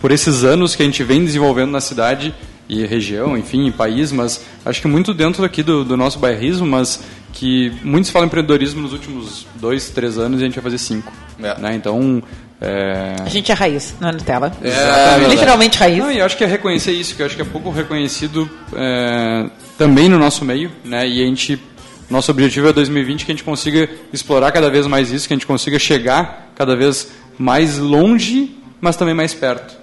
por 0.00 0.12
esses 0.12 0.44
anos 0.44 0.76
que 0.76 0.82
a 0.82 0.86
gente 0.86 1.02
vem 1.02 1.24
desenvolvendo 1.24 1.70
na 1.70 1.80
cidade 1.80 2.34
e 2.68 2.86
região, 2.86 3.36
enfim, 3.36 3.70
país, 3.70 4.10
mas 4.10 4.44
acho 4.64 4.80
que 4.80 4.88
muito 4.88 5.12
dentro 5.12 5.44
aqui 5.44 5.62
do, 5.62 5.84
do 5.84 5.96
nosso 5.96 6.18
bairrismo, 6.18 6.66
mas 6.66 7.02
que 7.32 7.72
muitos 7.82 8.10
falam 8.10 8.26
empreendedorismo 8.26 8.80
nos 8.80 8.92
últimos 8.92 9.46
dois, 9.56 9.90
três 9.90 10.18
anos 10.18 10.40
e 10.40 10.44
a 10.44 10.46
gente 10.46 10.54
vai 10.54 10.62
fazer 10.64 10.78
cinco. 10.78 11.12
É. 11.42 11.60
Né? 11.60 11.74
Então, 11.74 12.22
é, 12.60 13.16
A 13.20 13.28
gente 13.28 13.50
é 13.50 13.54
raiz, 13.54 13.94
não 14.00 14.08
é 14.08 14.12
Nutella. 14.12 14.52
Exatamente. 14.62 15.30
Literalmente 15.30 15.78
raiz. 15.78 15.98
Não, 15.98 16.10
e 16.10 16.18
eu 16.18 16.24
acho 16.24 16.36
que 16.36 16.44
é 16.44 16.46
reconhecer 16.46 16.92
isso, 16.92 17.14
que 17.14 17.22
eu 17.22 17.26
acho 17.26 17.36
que 17.36 17.42
é 17.42 17.44
pouco 17.44 17.70
reconhecido 17.70 18.48
é, 18.74 19.50
também 19.76 20.08
no 20.08 20.18
nosso 20.18 20.44
meio, 20.44 20.70
né? 20.84 21.06
E 21.06 21.22
a 21.22 21.26
gente, 21.26 21.60
nosso 22.08 22.30
objetivo 22.30 22.68
é 22.68 22.72
2020 22.72 23.26
que 23.26 23.32
a 23.32 23.34
gente 23.34 23.44
consiga 23.44 23.88
explorar 24.12 24.52
cada 24.52 24.70
vez 24.70 24.86
mais 24.86 25.10
isso, 25.10 25.26
que 25.26 25.34
a 25.34 25.36
gente 25.36 25.46
consiga 25.46 25.78
chegar 25.78 26.52
cada 26.54 26.76
vez 26.76 27.10
mais 27.36 27.78
longe, 27.78 28.56
mas 28.80 28.96
também 28.96 29.14
mais 29.14 29.34
perto, 29.34 29.76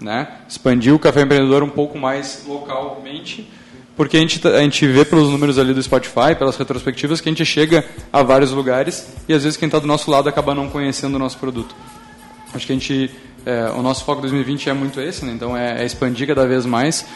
né? 0.00 0.28
Expandir 0.48 0.94
o 0.94 0.98
café 0.98 1.22
empreendedor 1.22 1.62
um 1.62 1.68
pouco 1.68 1.98
mais 1.98 2.44
localmente, 2.46 3.50
porque 3.96 4.16
a 4.16 4.20
gente 4.20 4.38
tá- 4.40 4.50
a 4.50 4.60
gente 4.60 4.86
vê 4.86 5.04
pelos 5.04 5.30
números 5.30 5.58
ali 5.58 5.72
do 5.72 5.82
Spotify, 5.82 6.34
pelas 6.38 6.56
retrospectivas 6.56 7.20
que 7.20 7.28
a 7.28 7.32
gente 7.32 7.44
chega 7.44 7.84
a 8.12 8.22
vários 8.22 8.50
lugares 8.50 9.08
e 9.28 9.32
às 9.32 9.42
vezes 9.42 9.56
quem 9.56 9.66
está 9.66 9.78
do 9.78 9.86
nosso 9.86 10.10
lado 10.10 10.28
acaba 10.28 10.54
não 10.54 10.68
conhecendo 10.68 11.14
o 11.14 11.18
nosso 11.18 11.38
produto. 11.38 11.74
Acho 12.54 12.66
que 12.66 12.72
a 12.72 12.76
gente, 12.76 13.10
é, 13.44 13.70
o 13.70 13.82
nosso 13.82 14.04
foco 14.04 14.20
2020 14.20 14.68
é 14.68 14.72
muito 14.72 15.00
esse, 15.00 15.24
né? 15.24 15.32
então 15.32 15.56
é, 15.56 15.82
é 15.82 15.84
expandir 15.84 16.26
cada 16.26 16.46
vez 16.46 16.66
mais, 16.66 17.06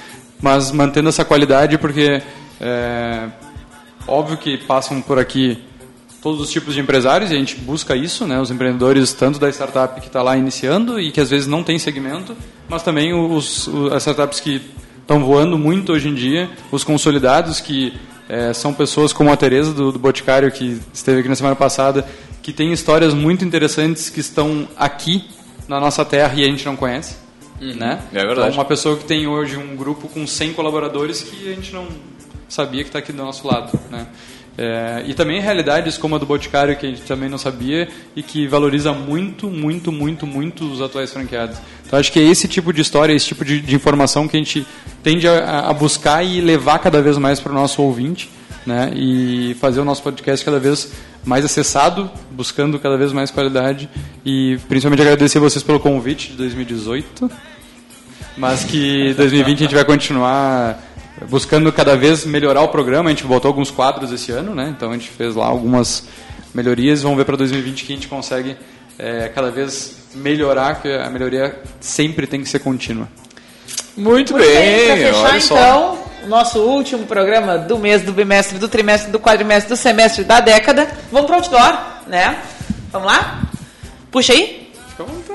mas 0.41 0.73
mantendo 0.73 1.09
essa 1.09 1.25
qualidade, 1.25 1.77
porque 1.79 2.23
é, 2.61 3.29
óbvio 4.07 4.37
que 4.39 4.57
passam 4.59 5.01
por 5.03 5.19
aqui 5.19 5.63
todos 6.23 6.41
os 6.41 6.51
tipos 6.51 6.75
de 6.75 6.81
empresários 6.81 7.31
e 7.31 7.35
a 7.35 7.39
gente 7.39 7.57
busca 7.57 7.97
isso, 7.97 8.27
né? 8.27 8.39
Os 8.41 8.51
empreendedores 8.51 9.13
tanto 9.13 9.39
da 9.39 9.49
startup 9.49 10.01
que 10.01 10.07
está 10.09 10.23
lá 10.23 10.37
iniciando 10.37 11.01
e 11.01 11.11
que 11.11 11.21
às 11.21 11.31
vezes 11.31 11.47
não 11.47 11.63
tem 11.63 11.79
segmento, 11.79 12.37
mas 12.69 12.83
também 12.83 13.13
os, 13.15 13.67
os- 13.67 13.93
as 13.93 14.03
startups 14.03 14.39
que 14.41 14.61
estão 15.01 15.25
voando 15.25 15.59
muito 15.59 15.93
hoje 15.93 16.09
em 16.09 16.15
dia, 16.15 16.51
os 16.71 16.85
consolidados 16.85 17.61
que 17.61 17.93
é, 18.29 18.53
são 18.53 18.73
pessoas 18.73 19.13
como 19.13 19.33
a 19.33 19.37
Tereza 19.37 19.73
do, 19.73 19.91
do 19.91 19.99
Boticário 19.99 20.51
que 20.53 20.81
esteve 20.93 21.21
aqui 21.21 21.29
na 21.29 21.35
semana 21.35 21.57
passada, 21.57 22.07
que 22.43 22.53
tem 22.53 22.73
histórias 22.73 23.13
muito 23.13 23.45
interessantes 23.45 24.09
que 24.09 24.21
estão 24.21 24.69
aqui 24.77 25.25
na 25.67 25.81
nossa 25.81 26.05
terra 26.05 26.35
e 26.37 26.45
a 26.45 26.47
gente 26.47 26.65
não 26.65 26.77
conhece, 26.77 27.17
né? 27.61 28.03
é 28.13 28.19
verdade. 28.25 28.49
Então, 28.49 28.59
uma 28.59 28.65
pessoa 28.65 28.97
que 28.97 29.05
tem 29.05 29.27
hoje 29.27 29.57
um 29.57 29.75
grupo 29.77 30.07
com 30.09 30.27
100 30.27 30.53
colaboradores 30.53 31.23
que 31.23 31.49
a 31.51 31.55
gente 31.55 31.73
não 31.73 31.89
sabia 32.49 32.83
que 32.83 32.89
está 32.89 32.99
aqui 33.01 33.13
do 33.13 33.23
nosso 33.23 33.47
lado, 33.47 33.79
né? 33.91 34.07
É, 34.63 35.05
e 35.07 35.15
também 35.15 35.41
realidades 35.41 35.97
como 35.97 36.17
a 36.17 36.19
do 36.19 36.27
Boticário, 36.27 36.77
que 36.77 36.85
a 36.85 36.89
gente 36.91 37.01
também 37.01 37.31
não 37.31 37.39
sabia 37.39 37.89
e 38.15 38.23
que 38.23 38.47
valoriza 38.47 38.93
muito, 38.93 39.49
muito, 39.49 39.91
muito, 39.91 40.27
muito 40.27 40.71
os 40.71 40.83
atuais 40.83 41.11
franqueados. 41.11 41.57
Então 41.87 41.99
acho 41.99 42.13
que 42.13 42.21
é 42.21 42.25
esse 42.25 42.47
tipo 42.47 42.71
de 42.71 42.83
história, 42.83 43.15
esse 43.15 43.25
tipo 43.25 43.43
de, 43.43 43.59
de 43.59 43.75
informação 43.75 44.29
que 44.29 44.37
a 44.37 44.39
gente 44.39 44.67
tende 45.03 45.27
a, 45.27 45.61
a 45.61 45.73
buscar 45.73 46.23
e 46.23 46.43
levar 46.43 46.79
cada 46.79 47.01
vez 47.01 47.17
mais 47.17 47.41
para 47.41 47.53
o 47.53 47.55
nosso 47.55 47.81
ouvinte, 47.81 48.29
né? 48.67 48.93
E 48.95 49.57
fazer 49.59 49.81
o 49.81 49.85
nosso 49.85 50.03
podcast 50.03 50.45
cada 50.45 50.59
vez 50.59 50.93
mais 51.25 51.43
acessado, 51.43 52.11
buscando 52.31 52.79
cada 52.79 52.99
vez 52.99 53.15
mais 53.15 53.31
qualidade 53.31 53.89
e 54.27 54.59
principalmente 54.69 55.01
agradecer 55.01 55.39
vocês 55.39 55.63
pelo 55.63 55.81
convite 55.81 56.33
de 56.33 56.37
2018 56.37 57.31
mas 58.37 58.65
que 58.65 59.13
2020 59.15 59.59
a 59.59 59.63
gente 59.63 59.75
vai 59.75 59.85
continuar 59.85 60.83
buscando 61.29 61.73
cada 61.73 61.97
vez 61.97 62.25
melhorar 62.25 62.63
o 62.63 62.69
programa. 62.69 63.11
A 63.11 63.13
gente 63.13 63.25
botou 63.25 63.49
alguns 63.49 63.71
quadros 63.71 64.13
esse 64.13 64.33
ano, 64.33 64.55
né? 64.55 64.73
Então 64.77 64.91
a 64.91 64.95
gente 64.95 65.09
fez 65.11 65.35
lá 65.35 65.47
algumas 65.47 66.05
melhorias. 66.55 67.03
Vamos 67.03 67.19
ver 67.19 67.25
para 67.25 67.37
2020 67.37 67.85
que 67.85 67.93
a 67.93 67.97
gente 67.97 68.09
consegue 68.09 68.57
é, 68.99 69.29
cada 69.29 69.51
vez 69.51 69.97
melhorar, 70.15 70.81
que 70.81 70.89
a 70.89 71.09
melhoria 71.09 71.59
sempre 71.81 72.27
tem 72.27 72.43
que 72.43 72.49
ser 72.49 72.59
contínua. 72.61 73.09
Muito, 73.97 74.33
Muito 74.33 74.35
bem, 74.35 74.55
bem, 74.55 74.87
pra 74.87 74.97
fechar 74.97 75.31
olha 75.31 75.41
só. 75.41 75.55
então, 75.57 75.99
o 76.25 76.27
nosso 76.29 76.61
último 76.61 77.07
programa 77.07 77.59
do 77.59 77.79
mês, 77.79 78.03
do 78.03 78.13
bimestre, 78.13 78.59
do 78.59 78.69
trimestre, 78.69 79.11
do 79.11 79.19
quadrimestre, 79.19 79.69
do 79.69 79.77
semestre, 79.77 80.25
da 80.25 80.41
década. 80.41 80.89
Vamos 81.11 81.27
pro 81.27 81.37
outdoor, 81.37 81.79
né? 82.07 82.39
Vamos 82.93 83.07
lá? 83.11 83.43
Puxa 84.11 84.33
aí. 84.33 84.71
Fica 84.91 85.03
à 85.03 85.07
vontade. 85.07 85.30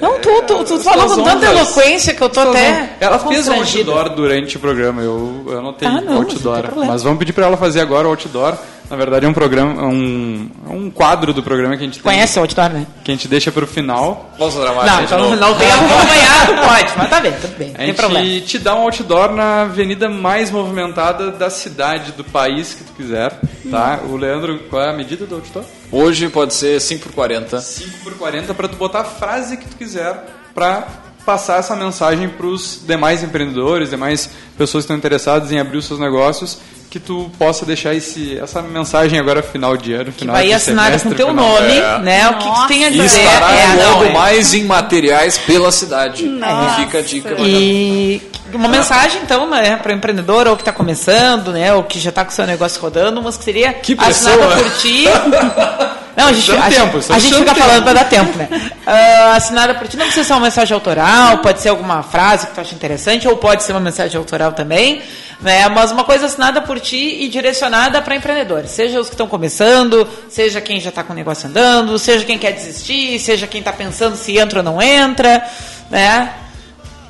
Não, 0.00 0.20
tu, 0.20 0.42
tu, 0.46 0.64
tu 0.64 0.78
falou 0.80 1.06
com 1.06 1.22
tanta 1.22 1.46
eloquência 1.46 2.14
que 2.14 2.22
eu 2.22 2.28
tô 2.28 2.40
até 2.40 2.96
Ela 3.00 3.18
fez 3.18 3.48
um 3.48 3.54
outdoor 3.54 4.10
durante 4.10 4.56
o 4.56 4.60
programa, 4.60 5.02
eu, 5.02 5.44
eu 5.46 5.58
anotei 5.58 5.88
Ah, 5.88 6.00
não, 6.00 6.14
não 6.14 6.16
outdoor. 6.18 6.72
Mas 6.76 7.02
vamos 7.02 7.18
pedir 7.18 7.32
para 7.32 7.46
ela 7.46 7.56
fazer 7.56 7.80
agora 7.80 8.06
o 8.06 8.10
outdoor. 8.10 8.56
Na 8.90 8.96
verdade 8.96 9.26
é 9.26 9.28
um 9.28 9.34
programa, 9.34 9.82
é 9.82 9.84
um, 9.84 10.50
é 10.66 10.72
um 10.72 10.90
quadro 10.90 11.34
do 11.34 11.42
programa 11.42 11.76
que 11.76 11.82
a 11.82 11.86
gente 11.86 11.94
tem, 11.96 12.02
Conhece 12.02 12.38
o 12.38 12.42
outdoor, 12.42 12.70
né? 12.70 12.86
que 13.04 13.10
a 13.10 13.14
gente 13.14 13.28
deixa 13.28 13.52
para 13.52 13.64
o 13.64 13.66
final. 13.66 14.32
Pausa 14.38 14.60
dramática 14.62 14.96
Não, 14.96 15.02
então 15.04 15.18
novo. 15.18 15.36
não 15.36 15.54
tem 15.58 15.68
acompanhado, 15.72 16.54
pode, 16.66 16.92
mas 16.96 17.10
tá 17.10 17.20
bem, 17.20 17.32
tudo 17.32 17.58
bem, 17.58 17.70
A 17.74 17.76
tem 17.78 17.86
gente 17.88 17.96
problema. 17.96 18.40
te 18.40 18.58
dá 18.58 18.74
um 18.74 18.82
outdoor 18.82 19.32
na 19.32 19.62
avenida 19.62 20.08
mais 20.08 20.50
movimentada 20.50 21.30
da 21.30 21.50
cidade, 21.50 22.12
do 22.12 22.24
país 22.24 22.72
que 22.72 22.84
tu 22.84 22.92
quiser, 22.94 23.38
tá? 23.70 24.00
O 24.08 24.16
Leandro, 24.16 24.58
qual 24.70 24.80
é 24.82 24.88
a 24.90 24.96
medida 24.96 25.26
do 25.26 25.34
outdoor? 25.34 25.64
Hoje 25.92 26.28
pode 26.30 26.54
ser 26.54 26.80
5 26.80 27.02
por 27.08 27.12
40. 27.12 27.60
5 27.60 27.98
por 28.02 28.14
40 28.14 28.54
para 28.54 28.68
tu 28.68 28.76
botar 28.76 29.00
a 29.00 29.04
frase 29.04 29.58
que 29.58 29.66
tu 29.68 29.76
quiser 29.76 30.24
para 30.54 30.86
passar 31.26 31.58
essa 31.58 31.76
mensagem 31.76 32.26
para 32.26 32.46
os 32.46 32.80
demais 32.86 33.22
empreendedores, 33.22 33.90
demais 33.90 34.30
pessoas 34.56 34.84
que 34.84 34.86
estão 34.86 34.96
interessadas 34.96 35.52
em 35.52 35.58
abrir 35.60 35.76
os 35.76 35.84
seus 35.84 36.00
negócios, 36.00 36.58
que 36.90 36.98
tu 36.98 37.30
possa 37.38 37.66
deixar 37.66 37.94
esse, 37.94 38.38
essa 38.38 38.62
mensagem 38.62 39.18
agora 39.18 39.42
final 39.42 39.76
de 39.76 39.92
ano, 39.92 40.06
Que 40.12 40.20
final 40.20 40.34
vai 40.36 40.46
de 40.46 40.52
assinada 40.54 40.92
com 40.92 40.98
semestre, 40.98 41.14
teu 41.16 41.28
final- 41.28 41.44
nome, 41.60 41.76
É. 41.78 41.98
né? 41.98 42.28
O 42.30 42.34
que, 42.38 42.50
que 42.50 42.60
tu 42.62 42.66
tem 42.68 42.84
a 42.84 42.88
E 42.88 42.92
dizer. 42.92 43.20
estará 43.24 43.52
é, 43.52 43.66
não, 43.76 44.04
é. 44.04 44.12
mais 44.12 44.54
em 44.54 44.64
materiais 44.64 45.36
pela 45.38 45.70
cidade. 45.70 46.24
Nossa. 46.24 46.76
Fica 46.76 46.98
a 46.98 47.02
dica. 47.02 47.34
E 47.40 48.22
uma 48.54 48.68
mensagem, 48.68 49.20
então, 49.22 49.48
né, 49.50 49.76
para 49.76 49.92
o 49.92 49.94
empreendedor 49.94 50.48
ou 50.48 50.56
que 50.56 50.62
está 50.62 50.72
começando, 50.72 51.52
né, 51.52 51.74
ou 51.74 51.82
que 51.84 52.00
já 52.00 52.08
está 52.08 52.24
com 52.24 52.30
o 52.30 52.34
seu 52.34 52.46
negócio 52.46 52.80
rodando, 52.80 53.22
mas 53.22 53.36
que 53.36 53.44
seria 53.44 53.72
Que 53.74 53.94
pressão, 53.94 54.32
assinada 54.32 54.62
por 54.62 54.72
ti. 54.78 55.04
Não, 56.18 56.26
a 56.26 56.32
gente, 56.32 56.50
a, 56.50 56.62
tempo, 56.62 56.98
a 57.10 57.18
gente 57.20 57.34
fica 57.36 57.54
tempo. 57.54 57.60
falando 57.64 57.82
para 57.84 57.92
dar 57.92 58.04
tempo, 58.08 58.36
né? 58.36 58.48
Ah, 58.84 59.34
assinada 59.36 59.72
por 59.76 59.86
ti, 59.86 59.96
não 59.96 60.04
precisa 60.06 60.26
ser 60.26 60.32
uma 60.32 60.40
mensagem 60.40 60.74
autoral, 60.74 61.38
pode 61.38 61.60
ser 61.60 61.68
alguma 61.68 62.02
frase 62.02 62.48
que 62.48 62.54
tu 62.56 62.60
acha 62.60 62.74
interessante, 62.74 63.28
ou 63.28 63.36
pode 63.36 63.62
ser 63.62 63.70
uma 63.70 63.78
mensagem 63.80 64.18
autoral 64.18 64.50
também, 64.50 65.00
né? 65.40 65.68
Mas 65.68 65.90
uma 65.90 66.04
coisa 66.04 66.26
assinada 66.26 66.60
por 66.60 66.80
ti 66.80 67.22
e 67.22 67.28
direcionada 67.28 68.02
para 68.02 68.16
empreendedores, 68.16 68.70
seja 68.70 69.00
os 69.00 69.08
que 69.08 69.14
estão 69.14 69.26
começando, 69.26 70.08
seja 70.28 70.60
quem 70.60 70.80
já 70.80 70.88
está 70.90 71.02
com 71.04 71.12
o 71.12 71.16
negócio 71.16 71.48
andando, 71.48 71.98
seja 71.98 72.24
quem 72.24 72.38
quer 72.38 72.52
desistir, 72.52 73.18
seja 73.18 73.46
quem 73.46 73.60
está 73.60 73.72
pensando 73.72 74.16
se 74.16 74.36
entra 74.36 74.60
ou 74.60 74.64
não 74.64 74.82
entra, 74.82 75.46
né? 75.90 76.32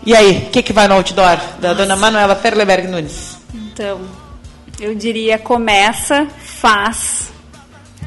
E 0.04 0.14
aí, 0.14 0.46
o 0.46 0.50
que, 0.50 0.62
que 0.62 0.72
vai 0.72 0.88
no 0.88 0.94
outdoor 0.94 1.38
da 1.60 1.74
dona 1.74 1.96
Manuela 1.96 2.34
Perleberg 2.34 2.86
Nunes? 2.86 3.36
Então, 3.52 4.00
eu 4.80 4.94
diria 4.94 5.38
começa, 5.38 6.26
faz, 6.38 7.30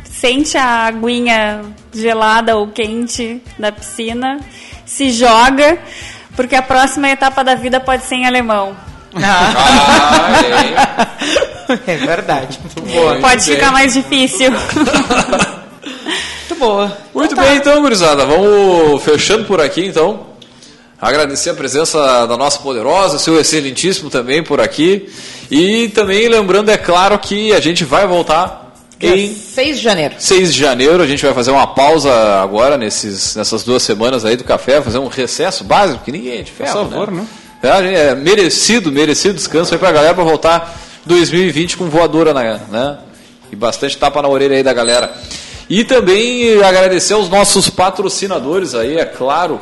sente 0.04 0.58
a 0.58 0.86
aguinha 0.86 1.62
gelada 1.94 2.56
ou 2.58 2.68
quente 2.68 3.42
da 3.60 3.72
piscina, 3.72 4.40
se 4.86 5.12
joga, 5.12 5.80
Porque 6.36 6.56
a 6.56 6.62
próxima 6.62 7.10
etapa 7.10 7.44
da 7.44 7.56
vida 7.56 7.80
pode 7.80 8.04
ser 8.04 8.16
em 8.16 8.26
alemão. 8.26 8.76
Ah, 9.16 11.08
É 11.88 11.96
verdade. 11.96 12.60
boa. 12.94 13.16
pode 13.16 13.46
bem. 13.46 13.56
ficar 13.56 13.72
mais 13.72 13.94
difícil. 13.94 14.52
Muito 16.50 16.56
boa. 16.60 16.98
Muito 17.14 17.36
bem, 17.36 17.56
então, 17.58 17.82
gurizada. 17.82 18.26
Vamos 18.26 19.02
fechando 19.04 19.46
por 19.46 19.62
aqui, 19.62 19.86
então. 19.86 20.32
Agradecer 21.00 21.50
a 21.50 21.54
presença 21.54 22.28
da 22.28 22.38
nossa 22.38 22.60
poderosa, 22.60 23.18
seu 23.18 23.40
excelentíssimo 23.40 24.10
também 24.10 24.44
por 24.44 24.60
aqui. 24.60 25.10
E 25.50 25.90
também 25.90 26.28
lembrando, 26.28 26.70
é 26.70 26.78
claro, 26.78 27.18
que 27.18 27.54
a 27.54 27.60
gente 27.60 27.84
vai 27.84 28.06
voltar 28.06 28.62
em 29.00 29.34
6 29.34 29.78
de 29.78 29.84
janeiro. 29.84 30.16
6 30.20 30.54
de 30.54 30.60
janeiro. 30.60 31.02
A 31.02 31.08
gente 31.08 31.26
vai 31.26 31.34
fazer 31.34 31.52
uma 31.52 31.66
pausa 31.68 32.14
agora, 32.42 32.78
nesses, 32.78 33.36
nessas 33.36 33.64
duas 33.64 33.82
semanas 33.82 34.24
aí 34.26 34.36
do 34.36 34.44
café, 34.44 34.82
fazer 34.82 35.00
um 35.00 35.08
recesso 35.08 35.64
básico, 35.64 36.04
que 36.04 36.12
ninguém 36.12 36.40
é 36.40 36.44
de 36.44 36.52
ferro, 36.52 36.72
favor, 36.74 37.12
né? 37.12 37.22
né? 37.22 37.28
É, 37.64 37.70
a 37.70 37.82
é 37.82 38.16
merecido, 38.16 38.92
merecido 38.92 39.36
descanso 39.36 39.74
aí 39.74 39.80
pra 39.80 39.92
galera 39.92 40.14
pra 40.14 40.24
voltar 40.24 40.80
2020 41.06 41.78
com 41.78 41.90
voadora, 41.90 42.34
na, 42.34 42.58
né? 42.72 42.98
E 43.52 43.56
bastante 43.56 43.98
tapa 43.98 44.22
na 44.22 44.28
orelha 44.28 44.56
aí 44.58 44.64
da 44.64 44.74
galera. 44.74 45.14
E 45.70 45.84
também 45.84 46.62
agradecer 46.64 47.14
aos 47.14 47.30
nossos 47.30 47.70
patrocinadores 47.70 48.74
aí, 48.76 48.98
é 48.98 49.06
claro. 49.06 49.60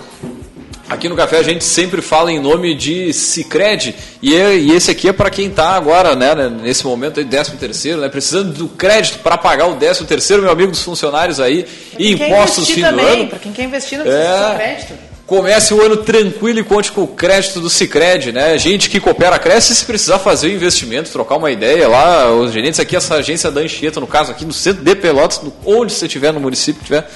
Aqui 0.89 1.07
no 1.07 1.15
café 1.15 1.37
a 1.37 1.43
gente 1.43 1.63
sempre 1.63 2.01
fala 2.01 2.31
em 2.31 2.39
nome 2.39 2.73
de 2.73 3.13
Cicred 3.13 3.93
e, 4.23 4.35
é- 4.35 4.55
e 4.57 4.71
esse 4.71 4.89
aqui 4.89 5.07
é 5.07 5.13
para 5.13 5.29
quem 5.29 5.45
está 5.47 5.69
agora, 5.75 6.15
né, 6.15 6.33
né, 6.33 6.49
nesse 6.49 6.83
momento 6.83 7.19
aí, 7.19 7.25
13 7.27 7.51
terceiro, 7.57 8.01
né, 8.01 8.09
precisando 8.09 8.51
do 8.53 8.67
crédito 8.69 9.19
para 9.19 9.37
pagar 9.37 9.67
o 9.67 9.75
13 9.75 10.03
terceiro, 10.05 10.41
meu 10.41 10.51
amigo 10.51 10.71
dos 10.71 10.81
funcionários 10.81 11.39
aí, 11.39 11.67
e 11.97 12.13
impostos 12.13 12.67
fim 12.67 12.81
do 12.81 12.89
também, 12.89 13.05
ano. 13.05 13.27
Pra 13.27 13.37
quem 13.37 13.51
quer 13.51 13.65
investir, 13.65 13.99
não 13.99 14.05
precisa 14.05 14.23
É. 14.23 14.55
crédito. 14.55 14.93
Comece 15.29 15.75
o 15.75 15.85
ano 15.85 15.97
tranquilo 15.97 16.57
e 16.57 16.63
conte 16.63 16.91
com 16.91 17.03
o 17.03 17.07
crédito 17.07 17.59
do 17.59 17.69
Cicred, 17.69 18.31
né? 18.31 18.57
Gente 18.57 18.89
que 18.89 18.99
coopera 18.99 19.37
cresce 19.37 19.75
se 19.75 19.85
precisar 19.85 20.17
fazer 20.17 20.47
o 20.47 20.51
investimento, 20.51 21.11
trocar 21.11 21.35
uma 21.35 21.51
ideia 21.51 21.87
lá, 21.87 22.33
os 22.33 22.51
gerentes 22.51 22.79
aqui, 22.79 22.95
essa 22.95 23.13
agência 23.13 23.51
da 23.51 23.61
Anchieta, 23.61 23.99
no 23.99 24.07
caso 24.07 24.31
aqui 24.31 24.43
no 24.43 24.51
centro 24.51 24.83
de 24.83 24.95
Pelotas, 24.95 25.39
onde 25.63 25.93
você 25.93 26.07
estiver 26.07 26.33
no 26.33 26.39
município, 26.39 26.83
tiver, 26.83 27.07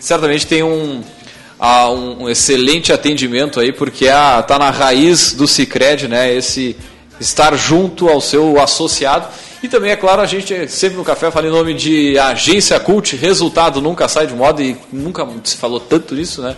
certamente 0.00 0.46
tem 0.46 0.62
um, 0.62 1.02
ah, 1.60 1.90
um, 1.90 2.22
um 2.22 2.30
excelente 2.30 2.90
atendimento 2.90 3.60
aí, 3.60 3.70
porque 3.70 4.06
está 4.06 4.42
tá 4.44 4.58
na 4.58 4.70
raiz 4.70 5.34
do 5.34 5.46
Cicred, 5.46 6.08
né? 6.08 6.34
Esse 6.34 6.74
estar 7.20 7.54
junto 7.54 8.08
ao 8.08 8.22
seu 8.22 8.58
associado. 8.58 9.28
E 9.62 9.68
também, 9.68 9.90
é 9.90 9.96
claro, 9.96 10.22
a 10.22 10.26
gente 10.26 10.68
sempre 10.68 10.96
no 10.96 11.04
café 11.04 11.30
fala 11.30 11.48
em 11.48 11.50
nome 11.50 11.74
de 11.74 12.18
Agência 12.18 12.80
Cult, 12.80 13.14
resultado 13.14 13.82
nunca 13.82 14.08
sai 14.08 14.26
de 14.26 14.32
moda 14.32 14.62
e 14.62 14.74
nunca 14.90 15.28
se 15.44 15.58
falou 15.58 15.80
tanto 15.80 16.14
nisso, 16.14 16.40
né? 16.40 16.56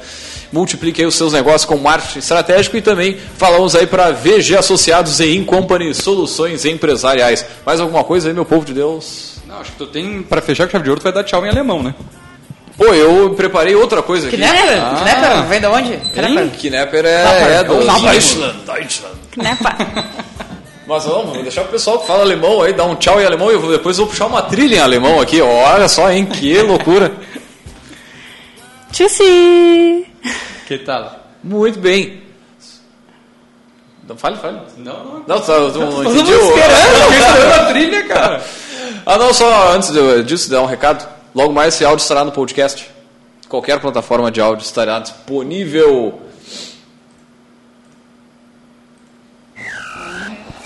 Multiplique 0.53 1.01
aí 1.01 1.07
os 1.07 1.14
seus 1.14 1.32
negócios 1.32 1.64
com 1.64 1.76
marketing 1.76 2.18
estratégico 2.18 2.76
e 2.76 2.82
também 2.82 3.16
falamos 3.36 3.76
aí 3.76 3.86
para 3.86 4.11
VG 4.11 4.57
Associados 4.57 5.20
e 5.20 5.36
In 5.36 5.44
Company 5.44 5.94
Soluções 5.94 6.64
Empresariais. 6.64 7.46
Mais 7.64 7.78
alguma 7.80 8.03
coisa 8.03 8.28
aí, 8.28 8.34
meu 8.34 8.44
povo 8.44 8.64
de 8.64 8.74
Deus? 8.74 9.38
Não, 9.46 9.61
acho 9.61 9.70
que 9.72 9.78
tu 9.78 9.86
tem, 9.86 10.22
pra 10.22 10.40
fechar 10.42 10.66
com 10.66 10.72
chave 10.72 10.84
de 10.84 10.90
ouro, 10.90 11.01
tu 11.01 11.05
vai 11.05 11.12
dar 11.12 11.22
tchau 11.24 11.44
em 11.46 11.48
alemão, 11.48 11.82
né? 11.82 11.94
Pô, 12.76 12.86
eu 12.86 13.30
preparei 13.34 13.74
outra 13.76 14.03
coisa 14.03 14.26
aqui. 14.28 14.36
Knapper? 14.38 14.82
Ah. 14.82 15.01
Knapper? 15.05 15.42
Vem 15.48 15.61
de 15.61 15.66
onde? 15.66 15.96
Knapper. 16.14 16.51
Knapper 16.70 17.05
é, 17.05 17.55
é 17.61 17.64
do. 17.64 17.74
Deutschland, 17.76 18.55
Deutschland. 18.64 19.14
Knepa. 19.32 19.76
Mas 20.88 21.05
vamos, 21.05 21.34
vou 21.34 21.42
deixar 21.42 21.62
o 21.62 21.66
pessoal 21.66 22.01
que 22.01 22.07
fala 22.09 22.22
alemão 22.22 22.62
aí, 22.62 22.72
dar 22.72 22.84
um 22.86 22.96
tchau 22.96 23.20
em 23.20 23.24
alemão 23.24 23.51
e 23.51 23.55
eu 23.55 23.61
vou- 23.61 23.70
depois 23.70 23.96
eu 23.98 24.05
vou 24.05 24.11
puxar 24.12 24.26
uma 24.26 24.42
trilha 24.42 24.76
em 24.76 24.80
alemão 24.80 25.20
aqui. 25.20 25.40
Olha 25.40 25.88
só, 25.88 26.11
hein? 26.11 26.26
Que 26.26 26.61
loucura. 26.62 27.12
Tchussi! 28.92 30.07
Que 30.71 30.79
tal? 30.79 31.18
Muito 31.43 31.81
bem. 31.81 32.23
Não, 34.09 34.16
fale, 34.16 34.37
fale. 34.37 34.61
Não, 34.77 35.05
não. 35.05 35.25
Não, 35.27 35.43
só, 35.43 35.55
eu 35.57 35.73
não 35.73 35.91
Todo 35.91 36.03
entendi 36.14 36.31
mundo 36.33 36.45
o- 36.45 36.59
esperando. 36.59 37.53
a 37.61 37.64
trilha, 37.66 38.07
cara. 38.07 38.45
Ah, 39.05 39.18
não, 39.18 39.35
só 39.35 39.73
antes 39.75 39.91
disso, 40.27 40.49
dar 40.49 40.62
um 40.62 40.66
recado. 40.66 41.09
Logo 41.35 41.53
mais 41.53 41.75
esse 41.75 41.85
áudio 41.85 42.03
estará 42.05 42.25
no 42.25 42.31
podcast. 42.31 42.89
Qualquer 43.49 43.81
plataforma 43.81 44.31
de 44.31 44.41
áudio 44.41 44.62
estará 44.64 45.01
disponível. 45.01 46.23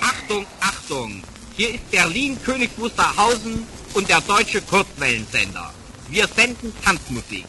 Achtung, 0.02 0.44
Achtung! 0.60 1.22
Hier 1.56 1.70
ist 1.76 1.90
Berlin 1.90 2.36
König 2.44 2.72
Wusterhausen 2.76 3.66
und 3.94 4.06
der 4.06 4.20
deutsche 4.20 4.60
Kurzwellensender. 4.60 5.70
Wir 6.10 6.26
senden 6.28 6.74
Tanzmusik. 6.84 7.46